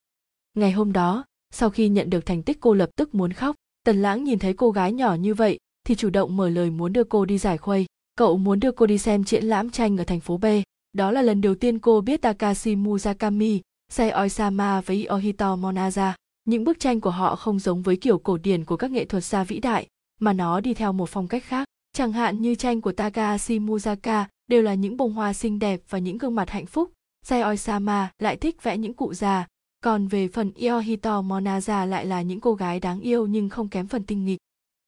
Ngày 0.54 0.72
hôm 0.72 0.94
đó, 0.94 1.26
sau 1.54 1.70
khi 1.70 1.90
nhận 1.90 2.10
được 2.10 2.26
thành 2.26 2.44
tích 2.44 2.58
cô 2.60 2.74
lập 2.74 2.90
tức 2.96 3.16
muốn 3.16 3.34
khóc, 3.34 3.56
Tần 3.86 4.02
Lãng 4.02 4.24
nhìn 4.24 4.40
thấy 4.40 4.54
cô 4.54 4.72
gái 4.72 4.94
nhỏ 4.94 5.16
như 5.16 5.34
vậy 5.34 5.58
thì 5.88 5.96
chủ 5.96 6.10
động 6.10 6.38
mở 6.38 6.50
lời 6.50 6.70
muốn 6.70 6.94
đưa 6.94 7.04
cô 7.04 7.26
đi 7.26 7.38
giải 7.38 7.58
khuây. 7.58 7.86
Cậu 8.16 8.38
muốn 8.38 8.60
đưa 8.60 8.72
cô 8.72 8.86
đi 8.86 8.98
xem 8.98 9.24
triển 9.24 9.46
lãm 9.46 9.70
tranh 9.70 9.98
ở 9.98 10.04
thành 10.04 10.20
phố 10.20 10.38
B. 10.38 10.46
Đó 10.94 11.12
là 11.12 11.22
lần 11.22 11.42
đầu 11.42 11.56
tiên 11.56 11.80
cô 11.80 12.02
biết 12.02 12.22
Takashi 12.22 12.76
Murakami, 12.76 13.62
Sei 13.94 14.12
Oisama 14.12 14.82
với 14.82 15.08
Ohito 15.10 15.56
Monaza. 15.56 16.14
Những 16.46 16.64
bức 16.64 16.80
tranh 16.80 17.02
của 17.02 17.10
họ 17.10 17.36
không 17.36 17.60
giống 17.60 17.82
với 17.82 17.96
kiểu 17.96 18.18
cổ 18.18 18.38
điển 18.38 18.66
của 18.66 18.78
các 18.78 18.92
nghệ 18.92 19.06
thuật 19.06 19.24
gia 19.24 19.44
vĩ 19.44 19.60
đại, 19.60 19.88
mà 20.20 20.34
nó 20.34 20.60
đi 20.60 20.74
theo 20.74 20.94
một 20.94 21.10
phong 21.10 21.28
cách 21.28 21.44
khác. 21.44 21.68
Chẳng 21.96 22.12
hạn 22.12 22.42
như 22.42 22.56
tranh 22.56 22.82
của 22.82 22.92
Takashi 22.92 23.60
Muzaka 23.60 24.26
đều 24.48 24.62
là 24.62 24.74
những 24.74 24.98
bông 24.98 25.14
hoa 25.14 25.34
xinh 25.34 25.60
đẹp 25.60 25.82
và 25.90 26.00
những 26.00 26.18
gương 26.18 26.36
mặt 26.36 26.50
hạnh 26.50 26.66
phúc. 26.66 26.92
Sai 27.26 27.42
Oisama 27.42 28.12
lại 28.20 28.38
thích 28.38 28.64
vẽ 28.64 28.78
những 28.78 28.94
cụ 28.94 29.14
già, 29.14 29.48
còn 29.84 30.08
về 30.08 30.28
phần 30.28 30.52
Iohito 30.56 31.22
Monaza 31.22 31.86
lại 31.86 32.06
là 32.06 32.22
những 32.22 32.40
cô 32.40 32.54
gái 32.54 32.80
đáng 32.80 33.00
yêu 33.00 33.28
nhưng 33.28 33.50
không 33.50 33.70
kém 33.70 33.88
phần 33.88 34.04
tinh 34.04 34.26
nghịch. 34.26 34.40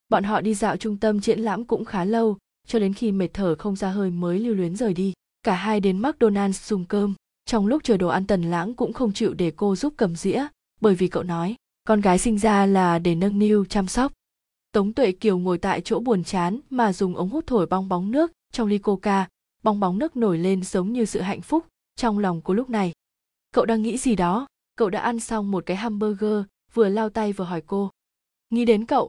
Bọn 0.08 0.24
họ 0.24 0.40
đi 0.40 0.54
dạo 0.54 0.76
trung 0.76 0.96
tâm 0.96 1.20
triển 1.20 1.40
lãm 1.40 1.64
cũng 1.64 1.84
khá 1.84 2.04
lâu, 2.04 2.36
cho 2.66 2.78
đến 2.78 2.94
khi 2.94 3.12
mệt 3.12 3.28
thở 3.34 3.54
không 3.58 3.76
ra 3.76 3.90
hơi 3.90 4.10
mới 4.10 4.38
lưu 4.38 4.54
luyến 4.54 4.76
rời 4.76 4.94
đi 4.94 5.12
cả 5.42 5.54
hai 5.54 5.80
đến 5.80 6.02
McDonald's 6.02 6.68
dùng 6.68 6.84
cơm. 6.84 7.14
Trong 7.46 7.66
lúc 7.66 7.84
chờ 7.84 7.96
đồ 7.96 8.08
ăn 8.08 8.26
tần 8.26 8.42
lãng 8.42 8.74
cũng 8.74 8.92
không 8.92 9.12
chịu 9.12 9.34
để 9.34 9.52
cô 9.56 9.76
giúp 9.76 9.94
cầm 9.96 10.16
dĩa, 10.16 10.46
bởi 10.80 10.94
vì 10.94 11.08
cậu 11.08 11.22
nói, 11.22 11.56
con 11.84 12.00
gái 12.00 12.18
sinh 12.18 12.38
ra 12.38 12.66
là 12.66 12.98
để 12.98 13.14
nâng 13.14 13.38
niu 13.38 13.64
chăm 13.64 13.88
sóc. 13.88 14.12
Tống 14.72 14.92
Tuệ 14.92 15.12
Kiều 15.12 15.38
ngồi 15.38 15.58
tại 15.58 15.80
chỗ 15.80 16.00
buồn 16.00 16.24
chán 16.24 16.60
mà 16.70 16.92
dùng 16.92 17.16
ống 17.16 17.28
hút 17.28 17.46
thổi 17.46 17.66
bong 17.66 17.88
bóng 17.88 18.10
nước 18.10 18.32
trong 18.52 18.68
ly 18.68 18.78
coca, 18.78 19.28
bong 19.62 19.80
bóng 19.80 19.98
nước 19.98 20.16
nổi 20.16 20.38
lên 20.38 20.62
giống 20.62 20.92
như 20.92 21.04
sự 21.04 21.20
hạnh 21.20 21.40
phúc 21.40 21.66
trong 21.96 22.18
lòng 22.18 22.40
cô 22.44 22.54
lúc 22.54 22.70
này. 22.70 22.92
Cậu 23.52 23.64
đang 23.64 23.82
nghĩ 23.82 23.98
gì 23.98 24.16
đó? 24.16 24.46
Cậu 24.76 24.90
đã 24.90 25.00
ăn 25.00 25.20
xong 25.20 25.50
một 25.50 25.66
cái 25.66 25.76
hamburger, 25.76 26.44
vừa 26.74 26.88
lao 26.88 27.10
tay 27.10 27.32
vừa 27.32 27.44
hỏi 27.44 27.62
cô. 27.66 27.90
Nghĩ 28.50 28.64
đến 28.64 28.86
cậu. 28.86 29.08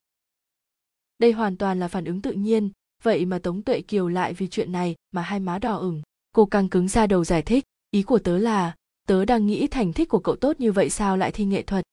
Đây 1.19 1.31
hoàn 1.31 1.57
toàn 1.57 1.79
là 1.79 1.87
phản 1.87 2.05
ứng 2.05 2.21
tự 2.21 2.31
nhiên, 2.31 2.69
vậy 3.03 3.25
mà 3.25 3.39
Tống 3.39 3.61
Tuệ 3.61 3.81
Kiều 3.81 4.07
lại 4.07 4.33
vì 4.33 4.47
chuyện 4.47 4.71
này 4.71 4.95
mà 5.11 5.21
hai 5.21 5.39
má 5.39 5.59
đỏ 5.59 5.75
ửng 5.77 6.01
cô 6.31 6.45
căng 6.45 6.69
cứng 6.69 6.87
ra 6.87 7.07
đầu 7.07 7.23
giải 7.23 7.41
thích 7.41 7.63
ý 7.91 8.03
của 8.03 8.19
tớ 8.19 8.37
là, 8.37 8.75
tớ 9.07 9.25
đang 9.25 9.47
nghĩ 9.47 9.67
thành 9.67 9.93
tích 9.93 10.09
của 10.09 10.19
cậu 10.19 10.35
tốt 10.35 10.59
như 10.59 10.71
vậy 10.71 10.89
sao 10.89 11.17
lại 11.17 11.31
thi 11.31 11.45
nghệ 11.45 11.61
thuật? 11.61 11.85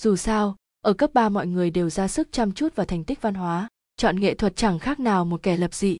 Dù 0.00 0.16
sao, 0.16 0.56
ở 0.80 0.92
cấp 0.92 1.10
3 1.14 1.28
mọi 1.28 1.46
người 1.46 1.70
đều 1.70 1.90
ra 1.90 2.08
sức 2.08 2.28
chăm 2.32 2.52
chút 2.52 2.76
vào 2.76 2.86
thành 2.86 3.04
tích 3.04 3.22
văn 3.22 3.34
hóa, 3.34 3.68
chọn 3.96 4.20
nghệ 4.20 4.34
thuật 4.34 4.56
chẳng 4.56 4.78
khác 4.78 5.00
nào 5.00 5.24
một 5.24 5.42
kẻ 5.42 5.56
lập 5.56 5.74
dị. 5.74 5.96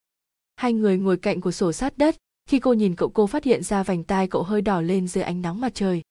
Hai 0.56 0.72
người 0.72 0.98
ngồi 0.98 1.16
cạnh 1.16 1.40
của 1.40 1.50
sổ 1.52 1.72
sát 1.72 1.98
đất, 1.98 2.16
khi 2.46 2.60
cô 2.60 2.72
nhìn 2.72 2.96
cậu 2.96 3.08
cô 3.08 3.26
phát 3.26 3.44
hiện 3.44 3.62
ra 3.62 3.82
vành 3.82 4.04
tai 4.04 4.28
cậu 4.28 4.42
hơi 4.42 4.62
đỏ 4.62 4.80
lên 4.80 5.08
dưới 5.08 5.24
ánh 5.24 5.42
nắng 5.42 5.60
mặt 5.60 5.72
trời. 5.74 6.02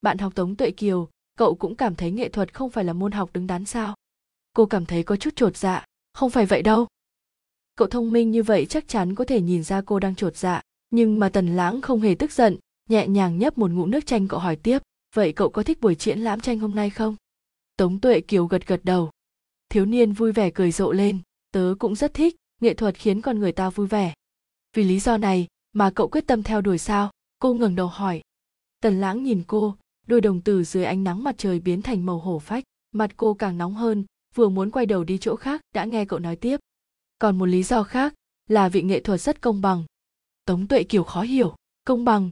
Bạn 0.00 0.18
học 0.18 0.34
tống 0.34 0.56
tuệ 0.56 0.70
kiều, 0.70 1.08
cậu 1.38 1.54
cũng 1.54 1.74
cảm 1.74 1.94
thấy 1.94 2.10
nghệ 2.10 2.28
thuật 2.28 2.54
không 2.54 2.70
phải 2.70 2.84
là 2.84 2.92
môn 2.92 3.12
học 3.12 3.30
đứng 3.32 3.46
đắn 3.46 3.64
sao? 3.64 3.94
Cô 4.52 4.66
cảm 4.66 4.86
thấy 4.86 5.02
có 5.02 5.16
chút 5.16 5.36
trột 5.36 5.56
dạ 5.56 5.84
không 6.12 6.30
phải 6.30 6.46
vậy 6.46 6.62
đâu. 6.62 6.86
Cậu 7.76 7.88
thông 7.88 8.12
minh 8.12 8.30
như 8.30 8.42
vậy 8.42 8.66
chắc 8.66 8.88
chắn 8.88 9.14
có 9.14 9.24
thể 9.24 9.40
nhìn 9.40 9.62
ra 9.62 9.80
cô 9.80 9.98
đang 9.98 10.14
trột 10.14 10.36
dạ 10.36 10.60
nhưng 10.90 11.18
mà 11.18 11.28
tần 11.28 11.56
lãng 11.56 11.80
không 11.80 12.00
hề 12.00 12.14
tức 12.14 12.32
giận 12.32 12.56
nhẹ 12.92 13.08
nhàng 13.08 13.38
nhấp 13.38 13.58
một 13.58 13.70
ngụm 13.70 13.90
nước 13.90 14.06
chanh 14.06 14.28
cậu 14.28 14.40
hỏi 14.40 14.56
tiếp, 14.56 14.78
vậy 15.14 15.32
cậu 15.32 15.50
có 15.50 15.62
thích 15.62 15.80
buổi 15.80 15.94
triển 15.94 16.18
lãm 16.18 16.40
tranh 16.40 16.58
hôm 16.58 16.74
nay 16.74 16.90
không? 16.90 17.16
Tống 17.76 18.00
tuệ 18.00 18.20
kiều 18.20 18.46
gật 18.46 18.66
gật 18.66 18.80
đầu. 18.84 19.10
Thiếu 19.68 19.84
niên 19.84 20.12
vui 20.12 20.32
vẻ 20.32 20.50
cười 20.50 20.72
rộ 20.72 20.92
lên, 20.92 21.18
tớ 21.52 21.74
cũng 21.78 21.94
rất 21.94 22.14
thích, 22.14 22.36
nghệ 22.60 22.74
thuật 22.74 22.94
khiến 22.94 23.20
con 23.20 23.38
người 23.38 23.52
ta 23.52 23.70
vui 23.70 23.86
vẻ. 23.86 24.14
Vì 24.76 24.84
lý 24.84 25.00
do 25.00 25.16
này 25.16 25.46
mà 25.72 25.90
cậu 25.90 26.08
quyết 26.08 26.26
tâm 26.26 26.42
theo 26.42 26.60
đuổi 26.60 26.78
sao? 26.78 27.10
Cô 27.38 27.54
ngẩng 27.54 27.76
đầu 27.76 27.86
hỏi. 27.86 28.20
Tần 28.80 29.00
lãng 29.00 29.22
nhìn 29.22 29.42
cô, 29.46 29.76
đôi 30.06 30.20
đồng 30.20 30.40
tử 30.40 30.64
dưới 30.64 30.84
ánh 30.84 31.04
nắng 31.04 31.24
mặt 31.24 31.34
trời 31.38 31.60
biến 31.60 31.82
thành 31.82 32.06
màu 32.06 32.18
hổ 32.18 32.38
phách, 32.38 32.64
mặt 32.94 33.10
cô 33.16 33.34
càng 33.34 33.58
nóng 33.58 33.74
hơn, 33.74 34.04
vừa 34.34 34.48
muốn 34.48 34.70
quay 34.70 34.86
đầu 34.86 35.04
đi 35.04 35.18
chỗ 35.18 35.36
khác 35.36 35.60
đã 35.74 35.84
nghe 35.84 36.04
cậu 36.04 36.18
nói 36.18 36.36
tiếp. 36.36 36.60
Còn 37.18 37.38
một 37.38 37.46
lý 37.46 37.62
do 37.62 37.82
khác 37.82 38.14
là 38.48 38.68
vị 38.68 38.82
nghệ 38.82 39.00
thuật 39.00 39.20
rất 39.20 39.40
công 39.40 39.60
bằng. 39.60 39.84
Tống 40.44 40.68
tuệ 40.68 40.84
kiều 40.84 41.04
khó 41.04 41.22
hiểu, 41.22 41.54
công 41.84 42.04
bằng 42.04 42.30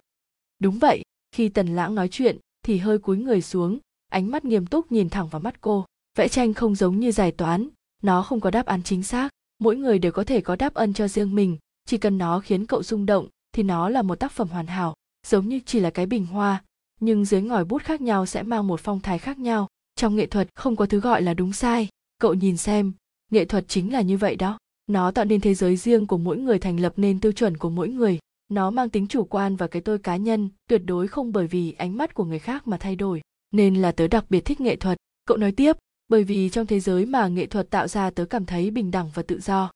đúng 0.61 0.79
vậy, 0.79 1.03
khi 1.33 1.49
tần 1.49 1.67
lãng 1.67 1.95
nói 1.95 2.09
chuyện, 2.09 2.37
thì 2.63 2.79
hơi 2.79 2.99
cúi 2.99 3.17
người 3.19 3.43
xuống, 3.43 3.79
ánh 4.09 4.31
mắt 4.31 4.45
nghiêm 4.45 4.67
túc 4.67 4.93
nhìn 4.93 5.09
thẳng 5.09 5.29
vào 5.29 5.41
mắt 5.41 5.61
cô. 5.61 5.85
Vẽ 6.19 6.29
tranh 6.29 6.55
không 6.55 6.75
giống 6.75 7.01
như 7.01 7.13
giải 7.13 7.33
toán, 7.33 7.69
nó 8.03 8.23
không 8.23 8.41
có 8.41 8.51
đáp 8.51 8.67
án 8.67 8.83
chính 8.83 9.03
xác, 9.03 9.29
mỗi 9.59 9.77
người 9.77 9.99
đều 9.99 10.13
có 10.13 10.25
thể 10.25 10.41
có 10.41 10.57
đáp 10.57 10.75
ân 10.75 10.93
cho 10.93 11.09
riêng 11.09 11.35
mình, 11.35 11.57
chỉ 11.85 11.99
cần 11.99 12.19
nó 12.19 12.41
khiến 12.41 12.67
cậu 12.67 12.83
rung 12.83 13.07
động 13.07 13.29
thì 13.53 13.63
nó 13.63 13.89
là 13.89 14.03
một 14.03 14.15
tác 14.15 14.33
phẩm 14.33 14.49
hoàn 14.49 14.67
hảo, 14.67 14.95
giống 15.27 15.49
như 15.49 15.61
chỉ 15.67 15.81
là 15.81 15.91
cái 15.91 16.07
bình 16.07 16.27
hoa, 16.27 16.63
nhưng 17.01 17.25
dưới 17.25 17.43
ngòi 17.43 17.65
bút 17.65 17.83
khác 17.83 18.01
nhau 18.01 18.27
sẽ 18.27 18.43
mang 18.43 18.67
một 18.67 18.81
phong 18.81 19.01
thái 19.01 19.19
khác 19.19 19.39
nhau. 19.39 19.69
Trong 19.97 20.17
nghệ 20.17 20.27
thuật 20.27 20.49
không 20.55 20.77
có 20.77 20.87
thứ 20.87 21.01
gọi 21.01 21.23
là 21.23 21.35
đúng 21.35 21.53
sai, 21.53 21.89
cậu 22.19 22.35
nhìn 22.35 22.57
xem, 22.57 22.93
nghệ 23.31 23.45
thuật 23.45 23.65
chính 23.69 23.93
là 23.93 24.01
như 24.01 24.17
vậy 24.17 24.37
đó, 24.37 24.59
nó 24.87 25.11
tạo 25.11 25.25
nên 25.25 25.41
thế 25.41 25.55
giới 25.55 25.77
riêng 25.77 26.07
của 26.07 26.19
mỗi 26.19 26.39
người 26.39 26.59
thành 26.59 26.81
lập 26.81 26.93
nên 26.97 27.21
tiêu 27.21 27.33
chuẩn 27.33 27.57
của 27.57 27.71
mỗi 27.71 27.89
người 27.89 28.19
nó 28.51 28.71
mang 28.71 28.91
tính 28.91 29.07
chủ 29.07 29.25
quan 29.25 29.57
và 29.57 29.67
cái 29.67 29.83
tôi 29.83 29.99
cá 29.99 30.17
nhân, 30.17 30.49
tuyệt 30.69 30.83
đối 30.85 31.09
không 31.09 31.33
bởi 31.33 31.47
vì 31.47 31.73
ánh 31.73 31.97
mắt 31.97 32.15
của 32.15 32.25
người 32.25 32.39
khác 32.39 32.69
mà 32.69 32.77
thay 32.77 32.97
đổi. 32.97 33.21
Nên 33.51 33.75
là 33.75 33.93
tớ 33.93 34.09
đặc 34.09 34.25
biệt 34.29 34.41
thích 34.41 34.61
nghệ 34.61 34.77
thuật. 34.77 34.99
Cậu 35.27 35.37
nói 35.37 35.53
tiếp, 35.53 35.77
bởi 36.09 36.25
vì 36.25 36.49
trong 36.49 36.67
thế 36.67 36.81
giới 36.81 37.07
mà 37.07 37.29
nghệ 37.29 37.47
thuật 37.47 37.71
tạo 37.71 37.89
ra 37.89 38.11
tớ 38.11 38.25
cảm 38.25 38.47
thấy 38.47 38.71
bình 38.71 38.91
đẳng 38.91 39.11
và 39.15 39.23
tự 39.23 39.41
do. 39.41 39.71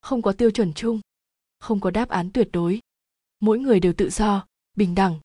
Không 0.00 0.22
có 0.22 0.32
tiêu 0.32 0.50
chuẩn 0.50 0.72
chung. 0.72 1.00
Không 1.60 1.80
có 1.80 1.90
đáp 1.90 2.08
án 2.08 2.30
tuyệt 2.30 2.48
đối. 2.52 2.80
Mỗi 3.40 3.58
người 3.58 3.80
đều 3.80 3.92
tự 3.92 4.10
do, 4.10 4.46
bình 4.76 4.94
đẳng. 4.94 5.18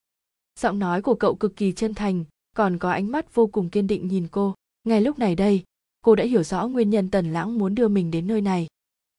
Giọng 0.59 0.79
nói 0.79 1.01
của 1.01 1.15
cậu 1.15 1.35
cực 1.35 1.55
kỳ 1.55 1.71
chân 1.71 1.93
thành, 1.93 2.25
còn 2.55 2.77
có 2.77 2.91
ánh 2.91 3.11
mắt 3.11 3.35
vô 3.35 3.47
cùng 3.47 3.69
kiên 3.69 3.87
định 3.87 4.07
nhìn 4.07 4.27
cô. 4.27 4.55
Ngay 4.83 5.01
lúc 5.01 5.19
này 5.19 5.35
đây, 5.35 5.63
cô 6.01 6.15
đã 6.15 6.23
hiểu 6.23 6.43
rõ 6.43 6.67
nguyên 6.67 6.89
nhân 6.89 7.09
tần 7.11 7.33
lãng 7.33 7.57
muốn 7.57 7.75
đưa 7.75 7.87
mình 7.87 8.11
đến 8.11 8.27
nơi 8.27 8.41
này. 8.41 8.67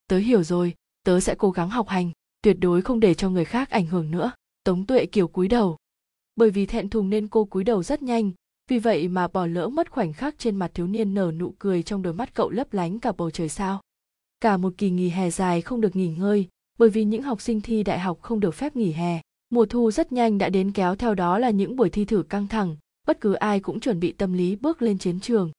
Tớ 0.09 0.19
hiểu 0.19 0.43
rồi, 0.43 0.75
tớ 1.03 1.21
sẽ 1.21 1.35
cố 1.39 1.51
gắng 1.51 1.71
học 1.71 1.89
hành 1.89 2.11
tuyệt 2.43 2.57
đối 2.61 2.83
không 2.83 3.01
để 3.01 3.15
cho 3.15 3.31
người 3.31 3.45
khác 3.45 3.71
ảnh 3.71 3.87
hưởng 3.87 4.11
nữa. 4.11 4.33
Tống 4.65 4.87
tuệ 4.87 5.07
kiều 5.07 5.29
cúi 5.29 5.49
đầu. 5.49 5.77
Bởi 6.37 6.51
vì 6.51 6.67
thẹn 6.67 6.89
thùng 6.89 7.11
nên 7.11 7.29
cô 7.29 7.45
cúi 7.45 7.65
đầu 7.65 7.83
rất 7.83 8.03
nhanh, 8.03 8.31
vì 8.71 8.79
vậy 8.79 9.09
mà 9.09 9.29
bỏ 9.29 9.47
lỡ 9.47 9.69
mất 9.69 9.91
khoảnh 9.91 10.13
khắc 10.13 10.39
trên 10.39 10.57
mặt 10.57 10.71
thiếu 10.75 10.87
niên 10.87 11.15
nở 11.15 11.33
nụ 11.33 11.55
cười 11.59 11.83
trong 11.83 12.03
đôi 12.03 12.15
mắt 12.15 12.35
cậu 12.35 12.51
lấp 12.51 12.73
lánh 12.73 12.99
cả 12.99 13.13
bầu 13.13 13.31
trời 13.31 13.49
sao. 13.49 13.81
Cả 14.41 14.57
một 14.57 14.75
kỳ 14.79 14.91
nghỉ 14.91 15.09
hè 15.09 15.31
dài 15.31 15.63
không 15.63 15.81
được 15.81 15.97
nghỉ 15.97 16.09
ngơi, 16.09 16.49
bởi 16.79 16.91
vì 16.91 17.05
những 17.05 17.23
học 17.23 17.41
sinh 17.41 17.61
thi 17.61 17.83
đại 17.83 17.99
học 17.99 18.19
không 18.23 18.41
được 18.41 18.55
phép 18.55 18.77
nghỉ 18.77 18.93
hè. 18.93 19.21
Mùa 19.51 19.67
thu 19.67 19.91
rất 19.91 20.13
nhanh 20.13 20.39
đã 20.39 20.49
đến 20.49 20.73
kéo 20.73 20.97
theo 20.97 21.15
đó 21.15 21.39
là 21.39 21.51
những 21.51 21.77
buổi 21.77 21.91
thi 21.91 22.05
thử 22.05 22.23
căng 22.23 22.49
thẳng, 22.49 22.77
bất 23.07 23.21
cứ 23.21 23.33
ai 23.33 23.61
cũng 23.61 23.81
chuẩn 23.81 24.01
bị 24.01 24.13
tâm 24.13 24.33
lý 24.33 24.57
bước 24.57 24.83
lên 24.83 24.99
chiến 24.99 25.21
trường. 25.21 25.53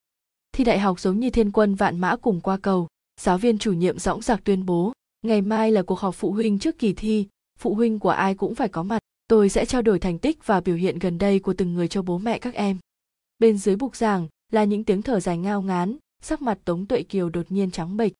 Thi 0.51 0.63
đại 0.63 0.79
học 0.79 0.99
giống 0.99 1.19
như 1.19 1.29
thiên 1.29 1.51
quân 1.51 1.75
vạn 1.75 1.99
mã 1.99 2.15
cùng 2.15 2.41
qua 2.41 2.57
cầu, 2.57 2.87
giáo 3.21 3.37
viên 3.37 3.57
chủ 3.57 3.73
nhiệm 3.73 3.99
dõng 3.99 4.21
dạc 4.21 4.43
tuyên 4.43 4.65
bố 4.65 4.93
ngày 5.21 5.41
mai 5.41 5.71
là 5.71 5.81
cuộc 5.81 5.99
họp 5.99 6.15
phụ 6.15 6.31
huynh 6.31 6.59
trước 6.59 6.79
kỳ 6.79 6.93
thi, 6.93 7.27
phụ 7.59 7.73
huynh 7.75 7.99
của 7.99 8.09
ai 8.09 8.35
cũng 8.35 8.55
phải 8.55 8.69
có 8.69 8.83
mặt. 8.83 8.99
Tôi 9.27 9.49
sẽ 9.49 9.65
trao 9.65 9.81
đổi 9.81 9.99
thành 9.99 10.19
tích 10.19 10.45
và 10.45 10.61
biểu 10.61 10.75
hiện 10.75 10.99
gần 10.99 11.17
đây 11.17 11.39
của 11.39 11.53
từng 11.53 11.73
người 11.73 11.87
cho 11.87 12.01
bố 12.01 12.17
mẹ 12.17 12.39
các 12.39 12.53
em. 12.53 12.77
Bên 13.39 13.57
dưới 13.57 13.75
bục 13.75 13.95
giảng 13.95 14.27
là 14.51 14.63
những 14.63 14.83
tiếng 14.83 15.01
thở 15.01 15.19
dài 15.19 15.37
ngao 15.37 15.61
ngán, 15.61 15.97
sắc 16.21 16.41
mặt 16.41 16.59
tống 16.65 16.85
tuệ 16.85 17.03
kiều 17.03 17.29
đột 17.29 17.45
nhiên 17.51 17.71
trắng 17.71 17.97
bệch. 17.97 18.11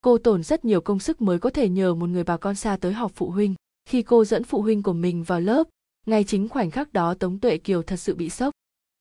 Cô 0.00 0.18
tổn 0.18 0.42
rất 0.42 0.64
nhiều 0.64 0.80
công 0.80 0.98
sức 0.98 1.22
mới 1.22 1.38
có 1.38 1.50
thể 1.50 1.68
nhờ 1.68 1.94
một 1.94 2.06
người 2.06 2.24
bà 2.24 2.36
con 2.36 2.54
xa 2.54 2.76
tới 2.80 2.92
họp 2.92 3.12
phụ 3.14 3.30
huynh. 3.30 3.54
Khi 3.88 4.02
cô 4.02 4.24
dẫn 4.24 4.44
phụ 4.44 4.62
huynh 4.62 4.82
của 4.82 4.92
mình 4.92 5.22
vào 5.22 5.40
lớp, 5.40 5.64
ngay 6.06 6.24
chính 6.24 6.48
khoảnh 6.48 6.70
khắc 6.70 6.92
đó 6.92 7.14
tống 7.14 7.38
tuệ 7.38 7.58
kiều 7.58 7.82
thật 7.82 7.96
sự 7.96 8.14
bị 8.14 8.30
sốc. 8.30 8.54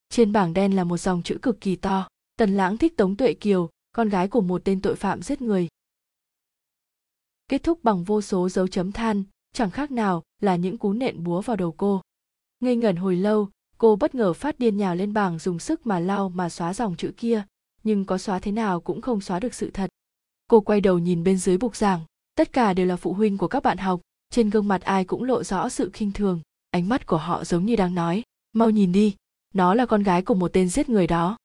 Trên 0.09 0.31
bảng 0.31 0.53
đen 0.53 0.75
là 0.75 0.83
một 0.83 0.97
dòng 0.97 1.23
chữ 1.23 1.37
cực 1.41 1.61
kỳ 1.61 1.75
to. 1.75 2.07
Tần 2.37 2.57
lãng 2.57 2.77
thích 2.77 2.97
tống 2.97 3.15
tuệ 3.15 3.33
kiều, 3.33 3.69
con 3.91 4.09
gái 4.09 4.27
của 4.27 4.41
một 4.41 4.61
tên 4.63 4.81
tội 4.81 4.95
phạm 4.95 5.21
giết 5.21 5.41
người 5.41 5.67
kết 7.47 7.63
thúc 7.63 7.83
bằng 7.83 8.03
vô 8.03 8.21
số 8.21 8.49
dấu 8.49 8.67
chấm 8.67 8.91
than, 8.91 9.23
chẳng 9.53 9.71
khác 9.71 9.91
nào 9.91 10.23
là 10.41 10.55
những 10.55 10.77
cú 10.77 10.93
nện 10.93 11.23
búa 11.23 11.41
vào 11.41 11.57
đầu 11.57 11.71
cô. 11.71 12.01
Ngây 12.59 12.75
ngẩn 12.75 12.95
hồi 12.95 13.15
lâu, 13.15 13.49
cô 13.77 13.95
bất 13.95 14.15
ngờ 14.15 14.33
phát 14.33 14.59
điên 14.59 14.77
nhào 14.77 14.95
lên 14.95 15.13
bảng 15.13 15.39
dùng 15.39 15.59
sức 15.59 15.87
mà 15.87 15.99
lau 15.99 16.29
mà 16.29 16.49
xóa 16.49 16.73
dòng 16.73 16.95
chữ 16.95 17.11
kia, 17.17 17.43
nhưng 17.83 18.05
có 18.05 18.17
xóa 18.17 18.39
thế 18.39 18.51
nào 18.51 18.81
cũng 18.81 19.01
không 19.01 19.21
xóa 19.21 19.39
được 19.39 19.53
sự 19.53 19.69
thật. 19.73 19.89
Cô 20.47 20.61
quay 20.61 20.81
đầu 20.81 20.99
nhìn 20.99 21.23
bên 21.23 21.37
dưới 21.37 21.57
bục 21.57 21.75
giảng, 21.75 22.01
tất 22.35 22.53
cả 22.53 22.73
đều 22.73 22.85
là 22.85 22.95
phụ 22.95 23.13
huynh 23.13 23.37
của 23.37 23.47
các 23.47 23.63
bạn 23.63 23.77
học, 23.77 24.01
trên 24.29 24.49
gương 24.49 24.67
mặt 24.67 24.81
ai 24.81 25.05
cũng 25.05 25.23
lộ 25.23 25.43
rõ 25.43 25.69
sự 25.69 25.89
khinh 25.93 26.11
thường, 26.11 26.41
ánh 26.71 26.89
mắt 26.89 27.05
của 27.05 27.17
họ 27.17 27.43
giống 27.43 27.65
như 27.65 27.75
đang 27.75 27.95
nói, 27.95 28.23
mau 28.53 28.69
nhìn 28.69 28.91
đi, 28.91 29.15
nó 29.53 29.73
là 29.73 29.85
con 29.85 30.03
gái 30.03 30.21
của 30.21 30.33
một 30.33 30.53
tên 30.53 30.69
giết 30.69 30.89
người 30.89 31.07
đó. 31.07 31.37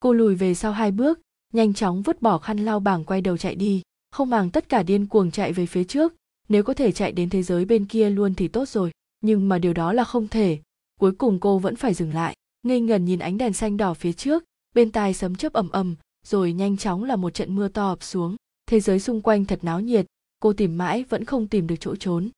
Cô 0.00 0.12
lùi 0.12 0.34
về 0.34 0.54
sau 0.54 0.72
hai 0.72 0.90
bước, 0.90 1.20
nhanh 1.52 1.74
chóng 1.74 2.02
vứt 2.02 2.22
bỏ 2.22 2.38
khăn 2.38 2.58
lau 2.58 2.80
bảng 2.80 3.04
quay 3.04 3.20
đầu 3.20 3.36
chạy 3.36 3.54
đi 3.54 3.82
không 4.12 4.30
màng 4.30 4.50
tất 4.50 4.68
cả 4.68 4.82
điên 4.82 5.06
cuồng 5.06 5.30
chạy 5.30 5.52
về 5.52 5.66
phía 5.66 5.84
trước. 5.84 6.14
Nếu 6.48 6.62
có 6.62 6.74
thể 6.74 6.92
chạy 6.92 7.12
đến 7.12 7.30
thế 7.30 7.42
giới 7.42 7.64
bên 7.64 7.86
kia 7.86 8.10
luôn 8.10 8.34
thì 8.34 8.48
tốt 8.48 8.68
rồi, 8.68 8.90
nhưng 9.20 9.48
mà 9.48 9.58
điều 9.58 9.72
đó 9.72 9.92
là 9.92 10.04
không 10.04 10.28
thể. 10.28 10.58
Cuối 11.00 11.12
cùng 11.12 11.40
cô 11.40 11.58
vẫn 11.58 11.76
phải 11.76 11.94
dừng 11.94 12.14
lại, 12.14 12.36
ngây 12.62 12.80
ngần 12.80 13.04
nhìn 13.04 13.18
ánh 13.18 13.38
đèn 13.38 13.52
xanh 13.52 13.76
đỏ 13.76 13.94
phía 13.94 14.12
trước, 14.12 14.44
bên 14.74 14.90
tai 14.90 15.14
sấm 15.14 15.34
chớp 15.34 15.52
ầm 15.52 15.70
ầm, 15.70 15.96
rồi 16.26 16.52
nhanh 16.52 16.76
chóng 16.76 17.04
là 17.04 17.16
một 17.16 17.34
trận 17.34 17.54
mưa 17.54 17.68
to 17.68 17.88
ập 17.88 18.02
xuống. 18.02 18.36
Thế 18.66 18.80
giới 18.80 19.00
xung 19.00 19.20
quanh 19.20 19.44
thật 19.44 19.58
náo 19.62 19.80
nhiệt, 19.80 20.06
cô 20.40 20.52
tìm 20.52 20.78
mãi 20.78 21.04
vẫn 21.08 21.24
không 21.24 21.48
tìm 21.48 21.66
được 21.66 21.76
chỗ 21.80 21.96
trốn. 21.96 22.30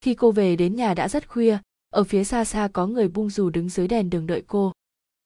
Khi 0.00 0.14
cô 0.14 0.30
về 0.30 0.56
đến 0.56 0.76
nhà 0.76 0.94
đã 0.94 1.08
rất 1.08 1.28
khuya, 1.28 1.58
ở 1.90 2.04
phía 2.04 2.24
xa 2.24 2.44
xa 2.44 2.68
có 2.72 2.86
người 2.86 3.08
bung 3.08 3.30
dù 3.30 3.50
đứng 3.50 3.68
dưới 3.68 3.88
đèn 3.88 4.10
đường 4.10 4.26
đợi 4.26 4.42
cô. 4.46 4.72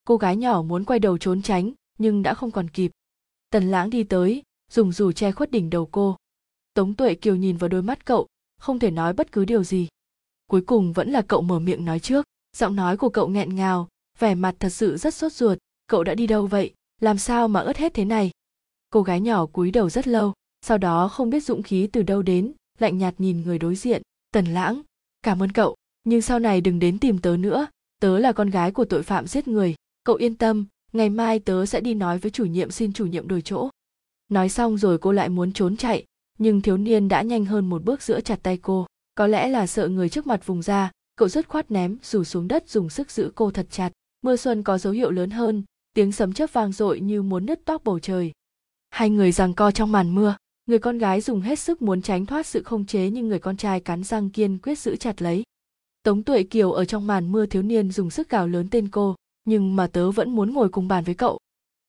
Cô 0.05 0.17
gái 0.17 0.37
nhỏ 0.37 0.63
muốn 0.63 0.85
quay 0.85 0.99
đầu 0.99 1.19
trốn 1.19 1.43
tránh, 1.43 1.73
nhưng 1.99 2.23
đã 2.23 2.35
không 2.35 2.51
còn 2.51 2.69
kịp. 2.69 2.91
Tần 3.51 3.71
lãng 3.71 3.91
đi 3.91 4.05
tới 4.05 4.43
dùng 4.71 4.93
dù 4.93 5.13
che 5.13 5.33
khuất 5.33 5.51
đỉnh 5.51 5.71
đầu 5.71 5.89
cô. 5.93 6.17
Tống 6.75 6.95
tuệ 6.95 7.15
kiều 7.15 7.37
nhìn 7.37 7.57
vào 7.57 7.69
đôi 7.69 7.83
mắt 7.83 8.05
cậu, 8.05 8.27
không 8.59 8.79
thể 8.79 8.91
nói 8.91 9.13
bất 9.13 9.33
cứ 9.33 9.45
điều 9.45 9.65
gì. 9.65 9.89
Cuối 10.47 10.61
cùng 10.61 10.93
vẫn 10.93 11.11
là 11.11 11.23
cậu 11.23 11.43
mở 11.43 11.59
miệng 11.59 11.85
nói 11.85 12.01
trước, 12.01 12.25
giọng 12.57 12.77
nói 12.77 12.97
của 12.97 13.09
cậu 13.09 13.29
nghẹn 13.29 13.57
ngào, 13.57 13.89
vẻ 14.19 14.35
mặt 14.35 14.55
thật 14.61 14.69
sự 14.69 14.97
rất 14.97 15.15
sốt 15.15 15.33
ruột. 15.33 15.59
Cậu 15.87 16.05
đã 16.05 16.15
đi 16.15 16.27
đâu 16.27 16.47
vậy? 16.47 16.75
Làm 17.01 17.19
sao 17.19 17.49
mà 17.49 17.61
ướt 17.61 17.77
hết 17.77 17.95
thế 17.95 18.05
này? 18.05 18.31
Cô 18.91 19.03
gái 19.03 19.21
nhỏ 19.21 19.47
cúi 19.47 19.71
đầu 19.71 19.91
rất 19.91 20.09
lâu, 20.09 20.33
sau 20.61 20.79
đó 20.79 21.09
không 21.09 21.31
biết 21.31 21.45
dũng 21.45 21.63
khí 21.63 21.89
từ 21.93 22.03
đâu 22.03 22.23
đến, 22.23 22.53
lạnh 22.79 22.99
nhạt 22.99 23.15
nhìn 23.19 23.43
người 23.43 23.59
đối 23.59 23.75
diện. 23.75 24.03
Tần 24.31 24.47
lãng, 24.47 24.83
cảm 25.23 25.43
ơn 25.43 25.53
cậu, 25.53 25.77
nhưng 26.05 26.23
sau 26.23 26.39
này 26.39 26.61
đừng 26.61 26.79
đến 26.79 26.99
tìm 26.99 27.19
tớ 27.19 27.37
nữa. 27.37 27.67
Tớ 28.01 28.19
là 28.19 28.33
con 28.33 28.51
gái 28.51 28.73
của 28.73 28.85
tội 28.85 29.03
phạm 29.03 29.27
giết 29.27 29.49
người. 29.49 29.75
Cậu 30.05 30.17
yên 30.17 30.35
tâm, 30.35 30.67
ngày 30.93 31.11
mai 31.11 31.39
tớ 31.39 31.67
sẽ 31.67 31.81
đi 31.81 31.95
nói 31.95 32.19
với 32.19 32.31
chủ 32.31 32.45
nhiệm 32.45 32.71
xin 32.71 32.93
chủ 32.93 33.07
nhiệm 33.07 33.29
đổi 33.29 33.43
chỗ 33.43 33.71
nói 34.29 34.49
xong 34.49 34.79
rồi 34.79 34.99
cô 34.99 35.13
lại 35.13 35.29
muốn 35.29 35.53
trốn 35.53 35.77
chạy, 35.77 36.05
nhưng 36.39 36.61
thiếu 36.61 36.77
niên 36.77 37.09
đã 37.09 37.23
nhanh 37.23 37.45
hơn 37.45 37.71
một 37.71 37.85
bước 37.85 38.03
giữa 38.03 38.21
chặt 38.21 38.39
tay 38.43 38.57
cô. 38.57 38.87
Có 39.15 39.27
lẽ 39.27 39.49
là 39.49 39.67
sợ 39.67 39.89
người 39.89 40.09
trước 40.09 40.27
mặt 40.27 40.47
vùng 40.47 40.63
ra 40.63 40.91
cậu 41.17 41.29
dứt 41.29 41.49
khoát 41.49 41.71
ném, 41.71 41.99
rủ 42.03 42.25
xuống 42.25 42.49
đất 42.49 42.69
dùng 42.69 42.89
sức 42.89 43.11
giữ 43.11 43.33
cô 43.35 43.51
thật 43.51 43.67
chặt. 43.71 43.93
Mưa 44.23 44.37
xuân 44.37 44.63
có 44.63 44.79
dấu 44.79 44.93
hiệu 44.93 45.11
lớn 45.11 45.31
hơn, 45.31 45.63
tiếng 45.95 46.13
sấm 46.13 46.33
chớp 46.33 46.53
vang 46.53 46.73
dội 46.73 47.01
như 47.01 47.23
muốn 47.23 47.47
nứt 47.47 47.65
toác 47.65 47.85
bầu 47.85 47.99
trời. 47.99 48.33
Hai 48.91 49.11
người 49.11 49.33
giằng 49.33 49.55
co 49.55 49.71
trong 49.71 49.93
màn 49.93 50.15
mưa, 50.15 50.37
người 50.67 50.79
con 50.79 50.99
gái 50.99 51.21
dùng 51.21 51.41
hết 51.41 51.59
sức 51.59 51.83
muốn 51.83 52.03
tránh 52.03 52.27
thoát 52.27 52.47
sự 52.47 52.63
không 52.63 52.87
chế 52.87 53.11
nhưng 53.11 53.29
người 53.29 53.39
con 53.39 53.57
trai 53.57 53.81
cắn 53.81 54.05
răng 54.05 54.31
kiên 54.31 54.59
quyết 54.59 54.79
giữ 54.79 54.97
chặt 54.97 55.23
lấy. 55.23 55.43
Tống 56.03 56.23
tuệ 56.23 56.43
kiều 56.43 56.73
ở 56.73 56.85
trong 56.85 57.07
màn 57.07 57.33
mưa 57.33 57.47
thiếu 57.47 57.63
niên 57.63 57.91
dùng 57.91 58.11
sức 58.11 58.29
gào 58.29 58.49
lớn 58.49 58.69
tên 58.71 58.89
cô, 58.89 59.15
nhưng 59.45 59.77
mà 59.77 59.87
tớ 59.87 60.11
vẫn 60.11 60.31
muốn 60.31 60.55
ngồi 60.55 60.69
cùng 60.69 60.89
bàn 60.89 61.05
với 61.05 61.15
cậu 61.15 61.39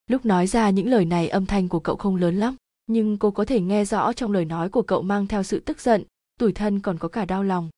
lúc 0.07 0.25
nói 0.25 0.47
ra 0.47 0.69
những 0.69 0.87
lời 0.87 1.05
này 1.05 1.29
âm 1.29 1.45
thanh 1.45 1.67
của 1.69 1.79
cậu 1.79 1.95
không 1.95 2.15
lớn 2.15 2.35
lắm, 2.35 2.55
nhưng 2.87 3.17
cô 3.17 3.31
có 3.31 3.45
thể 3.45 3.61
nghe 3.61 3.85
rõ 3.85 4.13
trong 4.13 4.31
lời 4.31 4.45
nói 4.45 4.69
của 4.69 4.81
cậu 4.81 5.01
mang 5.01 5.27
theo 5.27 5.43
sự 5.43 5.59
tức 5.59 5.81
giận, 5.81 6.03
tủi 6.39 6.53
thân 6.53 6.79
còn 6.79 6.97
có 6.97 7.07
cả 7.07 7.25
đau 7.25 7.43
lòng. 7.43 7.69